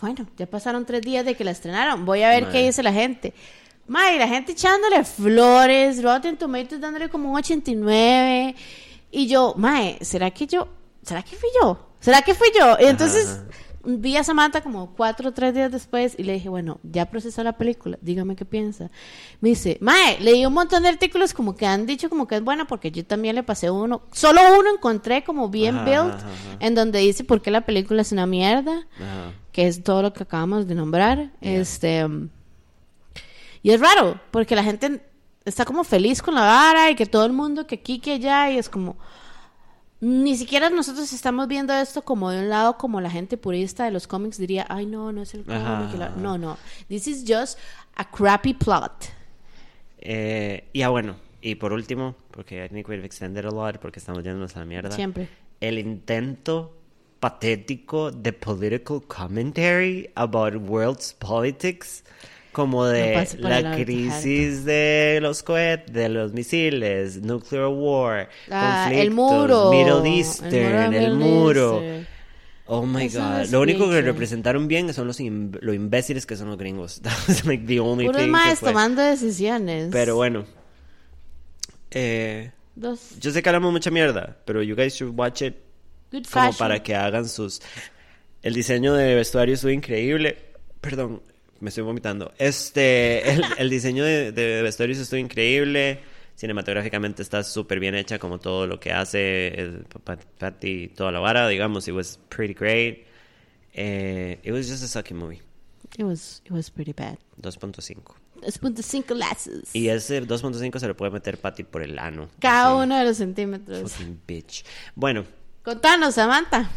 bueno, 0.00 0.26
ya 0.36 0.46
pasaron 0.46 0.84
tres 0.84 1.00
días 1.02 1.24
de 1.24 1.34
que 1.34 1.42
la 1.44 1.50
estrenaron, 1.52 2.04
voy 2.04 2.22
a 2.22 2.28
ver 2.28 2.48
qué 2.52 2.66
dice 2.66 2.82
la 2.82 2.92
gente. 2.92 3.32
Mae, 3.88 4.18
la 4.18 4.28
gente 4.28 4.52
echándole 4.52 5.04
flores, 5.04 6.02
Rotten 6.02 6.36
Tomatoes 6.36 6.80
dándole 6.80 7.08
como 7.08 7.30
un 7.30 7.36
89. 7.38 8.54
Y 9.12 9.26
yo, 9.28 9.54
Mae, 9.56 9.96
¿será 10.02 10.30
que 10.30 10.46
yo, 10.46 10.68
será 11.02 11.22
que 11.22 11.36
fui 11.36 11.48
yo? 11.62 11.78
¿Será 12.00 12.20
que 12.22 12.34
fui 12.34 12.48
yo? 12.58 12.76
Y 12.80 12.84
entonces 12.86 13.26
Ajá. 13.28 13.44
Vi 13.86 14.16
a 14.16 14.24
Samantha 14.24 14.60
como 14.60 14.90
cuatro 14.94 15.30
o 15.30 15.32
tres 15.32 15.54
días 15.54 15.70
después 15.72 16.14
y 16.18 16.24
le 16.24 16.34
dije, 16.34 16.48
bueno, 16.48 16.78
ya 16.82 17.06
procesó 17.06 17.42
la 17.44 17.56
película, 17.56 17.98
dígame 18.02 18.36
qué 18.36 18.44
piensa. 18.44 18.90
Me 19.40 19.50
dice, 19.50 19.78
Mae, 19.80 20.18
leí 20.20 20.44
un 20.44 20.52
montón 20.52 20.82
de 20.82 20.88
artículos 20.88 21.32
como 21.32 21.56
que 21.56 21.66
han 21.66 21.86
dicho 21.86 22.10
como 22.10 22.26
que 22.26 22.36
es 22.36 22.42
buena 22.42 22.66
porque 22.66 22.90
yo 22.90 23.04
también 23.04 23.36
le 23.36 23.42
pasé 23.42 23.70
uno, 23.70 24.02
solo 24.12 24.40
uno 24.58 24.74
encontré 24.74 25.24
como 25.24 25.48
bien 25.48 25.76
Ajá, 25.76 25.84
built, 25.84 26.14
ajá, 26.14 26.26
ajá. 26.26 26.56
en 26.60 26.74
donde 26.74 26.98
dice 26.98 27.24
por 27.24 27.40
qué 27.40 27.50
la 27.50 27.62
película 27.62 28.02
es 28.02 28.12
una 28.12 28.26
mierda 28.26 28.86
que 29.52 29.66
es 29.68 29.82
todo 29.82 30.02
lo 30.02 30.12
que 30.12 30.24
acabamos 30.24 30.66
de 30.66 30.74
nombrar. 30.74 31.30
Yeah. 31.40 31.60
Este 31.60 32.06
y 33.62 33.70
es 33.70 33.80
raro, 33.80 34.20
porque 34.30 34.54
la 34.54 34.62
gente 34.62 35.00
está 35.44 35.64
como 35.64 35.82
feliz 35.84 36.22
con 36.22 36.34
la 36.34 36.42
vara 36.42 36.90
y 36.90 36.94
que 36.94 37.06
todo 37.06 37.24
el 37.24 37.32
mundo 37.32 37.66
que 37.66 37.76
aquí 37.76 37.98
que 37.98 38.12
allá 38.14 38.50
y 38.50 38.58
es 38.58 38.68
como 38.68 38.96
ni 40.06 40.36
siquiera 40.36 40.70
nosotros 40.70 41.12
estamos 41.12 41.48
viendo 41.48 41.74
esto 41.74 42.02
como 42.02 42.30
de 42.30 42.38
un 42.38 42.48
lado 42.48 42.78
como 42.78 43.00
la 43.00 43.10
gente 43.10 43.36
purista 43.36 43.84
de 43.84 43.90
los 43.90 44.06
cómics 44.06 44.38
diría, 44.38 44.64
"Ay, 44.68 44.86
no, 44.86 45.10
no 45.10 45.22
es 45.22 45.34
el 45.34 45.44
cómic." 45.44 45.98
La-. 45.98 46.10
No, 46.10 46.38
no. 46.38 46.56
This 46.88 47.08
is 47.08 47.24
just 47.26 47.58
a 47.96 48.08
crappy 48.08 48.54
plot. 48.54 49.06
Eh, 49.98 50.68
y 50.72 50.82
ah, 50.82 50.90
bueno. 50.90 51.16
Y 51.42 51.56
por 51.56 51.72
último, 51.72 52.14
porque 52.30 52.64
I 52.64 52.68
think 52.68 52.88
we've 52.88 53.04
extended 53.04 53.44
a 53.46 53.50
lot, 53.50 53.78
porque 53.78 53.98
estamos 53.98 54.22
yéndonos 54.22 54.54
a 54.54 54.60
la 54.60 54.66
mierda. 54.66 54.92
Siempre. 54.92 55.28
El 55.60 55.76
intento 55.78 56.72
patético 57.18 58.12
de 58.12 58.32
political 58.32 59.02
commentary 59.08 60.08
about 60.14 60.54
world's 60.68 61.14
politics, 61.14 62.04
como 62.56 62.86
de 62.86 63.12
el 63.16 63.42
la 63.42 63.76
crisis 63.76 64.64
de 64.64 65.18
los 65.20 65.42
cohetes, 65.42 65.92
de 65.92 66.08
los 66.08 66.32
misiles, 66.32 67.20
nuclear 67.20 67.66
war, 67.66 68.30
Ah, 68.50 68.84
conflictos, 68.88 69.04
el 69.04 69.10
muro. 69.10 69.70
Middle 69.70 70.16
Eastern, 70.16 70.94
el 70.94 71.14
muro. 71.16 71.82
Eastern. 71.82 72.06
Oh 72.64 72.86
my 72.86 73.04
Eso 73.04 73.20
god. 73.20 73.46
Lo 73.50 73.60
único 73.60 73.90
que 73.90 74.00
representaron 74.00 74.68
bien 74.68 74.90
son 74.94 75.06
los 75.06 75.20
lo 75.20 75.74
imbéciles 75.74 76.24
que 76.24 76.34
son 76.34 76.48
los 76.48 76.56
gringos. 76.56 76.98
That 77.02 77.12
was 77.28 77.44
like 77.44 77.66
the 77.66 77.78
only 77.78 78.08
thing 78.08 78.32
fue. 78.56 78.70
tomando 78.70 79.02
decisiones. 79.02 79.90
Pero 79.92 80.16
bueno. 80.16 80.46
Eh, 81.90 82.52
Dos. 82.74 83.18
yo 83.20 83.32
sé 83.32 83.42
que 83.42 83.50
hablamos 83.50 83.70
mucha 83.70 83.90
mierda, 83.90 84.38
pero 84.46 84.62
you 84.62 84.74
guys 84.74 84.94
should 84.94 85.14
watch 85.14 85.42
it 85.42 85.56
Good 86.10 86.24
como 86.32 86.46
fashion. 86.46 86.58
para 86.58 86.82
que 86.82 86.94
hagan 86.94 87.28
sus... 87.28 87.60
El 88.42 88.54
diseño 88.54 88.94
de 88.94 89.14
vestuario 89.14 89.54
estuvo 89.54 89.70
increíble. 89.70 90.38
Perdón, 90.80 91.20
me 91.60 91.68
estoy 91.70 91.84
vomitando. 91.84 92.32
Este, 92.38 93.30
el, 93.32 93.44
el 93.58 93.70
diseño 93.70 94.04
de, 94.04 94.32
de 94.32 94.62
vestuarios 94.62 94.98
estuvo 94.98 95.18
increíble. 95.20 96.00
Cinematográficamente 96.34 97.22
está 97.22 97.42
súper 97.42 97.80
bien 97.80 97.94
hecha 97.94 98.18
como 98.18 98.38
todo 98.38 98.66
lo 98.66 98.78
que 98.78 98.92
hace 98.92 99.84
Patty, 100.38 100.88
toda 100.88 101.10
la 101.10 101.18
vara, 101.18 101.48
digamos. 101.48 101.88
It 101.88 101.94
was 101.94 102.18
pretty 102.28 102.52
great. 102.54 103.06
Eh, 103.72 104.38
it 104.42 104.52
was 104.52 104.68
just 104.68 104.82
a 104.84 104.86
sucky 104.86 105.14
movie. 105.14 105.40
It 105.96 106.04
was, 106.04 106.42
it 106.44 106.50
was 106.52 106.70
pretty 106.70 106.92
bad. 106.92 107.16
2.5. 107.40 108.02
2.5 108.42 109.14
lazos. 109.14 109.74
Y 109.74 109.88
ese 109.88 110.22
2.5 110.22 110.78
se 110.78 110.88
lo 110.88 110.94
puede 110.96 111.10
meter 111.10 111.38
Patty 111.38 111.64
por 111.64 111.82
el 111.82 111.98
ano. 111.98 112.28
Cada 112.38 112.74
Así, 112.74 112.82
uno 112.84 112.98
de 112.98 113.04
los 113.04 113.16
centímetros. 113.16 113.92
Fucking 113.92 114.20
bitch. 114.26 114.62
Bueno, 114.94 115.24
Contanos, 115.62 116.14
Samantha. 116.16 116.68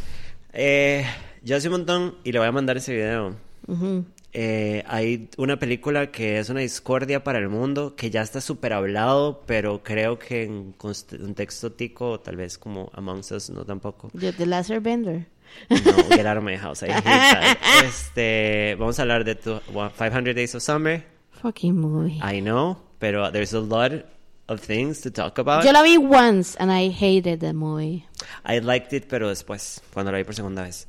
eh, 0.54 1.06
yo 1.44 1.58
hace 1.58 1.68
un 1.68 1.74
montón 1.74 2.16
y 2.24 2.32
le 2.32 2.40
voy 2.40 2.48
a 2.48 2.52
mandar 2.54 2.78
ese 2.78 2.94
video. 2.94 3.36
Ujú. 3.68 4.06
Eh, 4.32 4.84
hay 4.88 5.30
una 5.38 5.58
película 5.58 6.12
que 6.12 6.38
es 6.38 6.50
una 6.50 6.60
discordia 6.60 7.24
para 7.24 7.40
el 7.40 7.50
mundo, 7.50 7.96
que 7.96 8.12
ya 8.12 8.22
está 8.22 8.42
súper 8.42 8.74
hablado, 8.74 9.42
pero 9.48 9.82
creo 9.84 10.20
que 10.20 10.44
en 10.44 10.78
const- 10.78 11.18
contexto 11.20 11.72
tico, 11.72 12.20
tal 12.20 12.36
vez 12.36 12.58
como 12.60 12.92
Amongst 12.94 13.32
Us, 13.32 13.50
no 13.50 13.66
tampoco. 13.66 14.12
Yo, 14.14 14.32
The 14.34 14.46
Laser 14.46 14.80
Bender. 14.82 15.26
No, 15.70 15.78
get 16.16 16.28
out 16.28 16.38
of 16.38 16.44
my 16.44 16.56
house, 16.58 16.84
I 16.84 16.92
hate 16.92 17.04
that. 17.04 17.58
Este, 17.84 18.76
vamos 18.78 19.00
a 19.00 19.02
hablar 19.02 19.24
de 19.24 19.34
tu- 19.34 19.60
500 19.98 20.36
Days 20.36 20.54
of 20.54 20.62
Summer. 20.62 21.04
Fucking 21.42 21.76
movie. 21.76 22.20
I 22.24 22.40
know, 22.42 22.78
pero 23.00 23.32
there's 23.32 23.54
a 23.56 23.60
lot 23.60 24.06
of 24.48 24.62
things 24.62 25.02
to 25.02 25.12
talk 25.12 25.40
about. 25.40 25.64
Yo 25.66 25.72
la 25.72 25.82
vi 25.82 25.98
once 25.98 26.56
and 26.60 26.72
I 26.72 26.92
hated 26.92 27.40
the 27.40 27.54
movie. 27.54 28.06
I 28.46 28.60
liked 28.60 28.94
it, 28.94 29.06
pero 29.10 29.30
después, 29.30 29.82
cuando 29.92 30.12
la 30.12 30.20
vi 30.20 30.24
por 30.24 30.36
segunda 30.36 30.62
vez. 30.64 30.88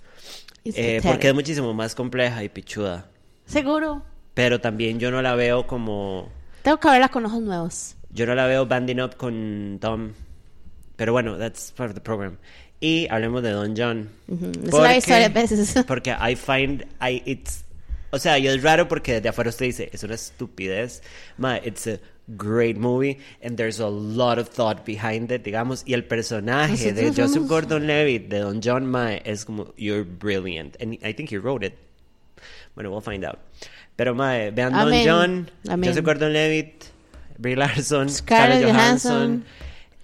Eh, 0.64 1.01
porque 1.03 1.28
es 1.28 1.34
muchísimo 1.34 1.72
más 1.72 1.95
compleja 1.95 2.45
y 2.45 2.51
pichuda. 2.51 3.07
Seguro. 3.51 4.03
Pero 4.35 4.61
también 4.61 4.99
yo 4.99 5.11
no 5.11 5.23
la 5.23 5.35
veo 5.35 5.67
como... 5.67 6.29
Tengo 6.63 6.79
que 6.79 6.89
verla 6.89 7.09
con 7.09 7.27
ojos 7.27 7.43
nuevos. 7.43 7.97
Yo 8.13 8.27
no 8.27 8.35
la 8.35 8.47
veo 8.47 8.67
banding 8.67 9.01
up 9.01 9.17
con 9.17 9.79
Tom. 9.81 10.13
Pero 10.97 11.13
bueno, 11.13 11.39
that's 11.39 11.73
part 11.73 11.91
of 11.91 11.95
the 11.95 12.01
program. 12.01 12.37
Y 12.81 13.07
hablemos 13.11 13.43
de 13.43 13.51
Don 13.51 13.75
John. 13.77 14.09
Ujú, 14.29 14.53
esa 14.69 14.79
la 14.83 14.93
he 14.93 14.95
visto 14.97 15.11
varias 15.11 15.33
veces. 15.33 15.85
Porque 15.87 16.11
I 16.13 16.35
find 16.37 16.85
I 17.01 17.23
it's 17.27 17.65
o 18.13 18.19
sea, 18.19 18.39
y 18.39 18.49
es 18.49 18.63
raro 18.63 18.89
porque 18.89 19.15
desde 19.15 19.29
afuera 19.29 19.51
usted 19.51 19.67
dice, 19.67 19.89
es 19.93 20.03
una 20.03 20.15
estupidez. 20.15 21.03
Ma, 21.39 21.59
it's 21.59 21.87
a 21.87 22.01
great 22.27 22.77
movie 22.77 23.19
and 23.43 23.57
there's 23.57 23.81
a 23.81 23.89
lot 23.89 24.39
of 24.39 24.49
thought 24.49 24.85
behind 24.85 25.31
it, 25.31 25.43
digamos, 25.45 25.83
y 25.87 25.95
el 25.95 26.05
personaje 26.05 26.93
de 26.93 27.03
Nosotros 27.03 27.17
Joseph 27.17 27.43
somos- 27.43 27.49
Gordon-Levitt, 27.49 28.29
de 28.29 28.39
Don 28.41 28.61
John 28.63 28.87
Ma, 28.87 29.15
es 29.15 29.45
como 29.45 29.73
you're 29.77 30.03
brilliant 30.05 30.77
and 30.83 30.95
I 31.05 31.15
think 31.15 31.31
he 31.31 31.39
wrote 31.39 31.65
it. 31.65 31.75
Bueno, 32.75 32.91
we'll 32.91 33.03
find 33.03 33.25
out. 33.25 33.39
Pero, 33.97 34.14
mae, 34.14 34.51
vean 34.51 34.73
Don 34.73 34.93
John, 35.05 35.51
Amén. 35.68 35.91
Joseph 35.91 36.05
Gordon-Levitt, 36.05 36.85
Brie 37.39 37.57
Larson, 37.57 38.09
Scarlett 38.09 38.64
Johansson, 38.64 39.45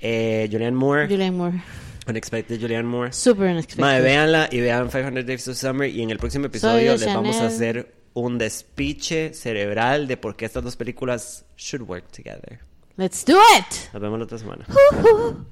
eh, 0.00 0.48
Julianne 0.50 0.76
Moore. 0.76 1.06
Julian 1.08 1.36
Moore. 1.36 1.62
Unexpected 2.08 2.60
Julianne 2.60 2.86
Moore. 2.86 3.12
Super 3.12 3.46
unexpected. 3.50 3.80
Mae, 3.80 4.00
véanla 4.00 4.48
y 4.52 4.60
vean 4.60 4.88
500 4.90 5.26
Days 5.26 5.48
of 5.48 5.56
Summer. 5.56 5.88
Y 5.88 6.02
en 6.02 6.10
el 6.10 6.18
próximo 6.18 6.46
episodio 6.46 6.92
les 6.92 7.00
Chanel. 7.00 7.16
vamos 7.16 7.36
a 7.40 7.46
hacer 7.46 7.94
un 8.14 8.38
despiche 8.38 9.34
cerebral 9.34 10.06
de 10.06 10.16
por 10.16 10.36
qué 10.36 10.44
estas 10.44 10.62
dos 10.62 10.76
películas 10.76 11.44
should 11.56 11.82
work 11.88 12.10
together. 12.12 12.60
Let's 12.96 13.24
do 13.24 13.36
it. 13.58 13.92
Nos 13.92 14.00
vemos 14.00 14.18
la 14.18 14.24
otra 14.24 14.38
semana. 14.38 14.64
Uh 14.68 14.74
-huh. 14.74 15.44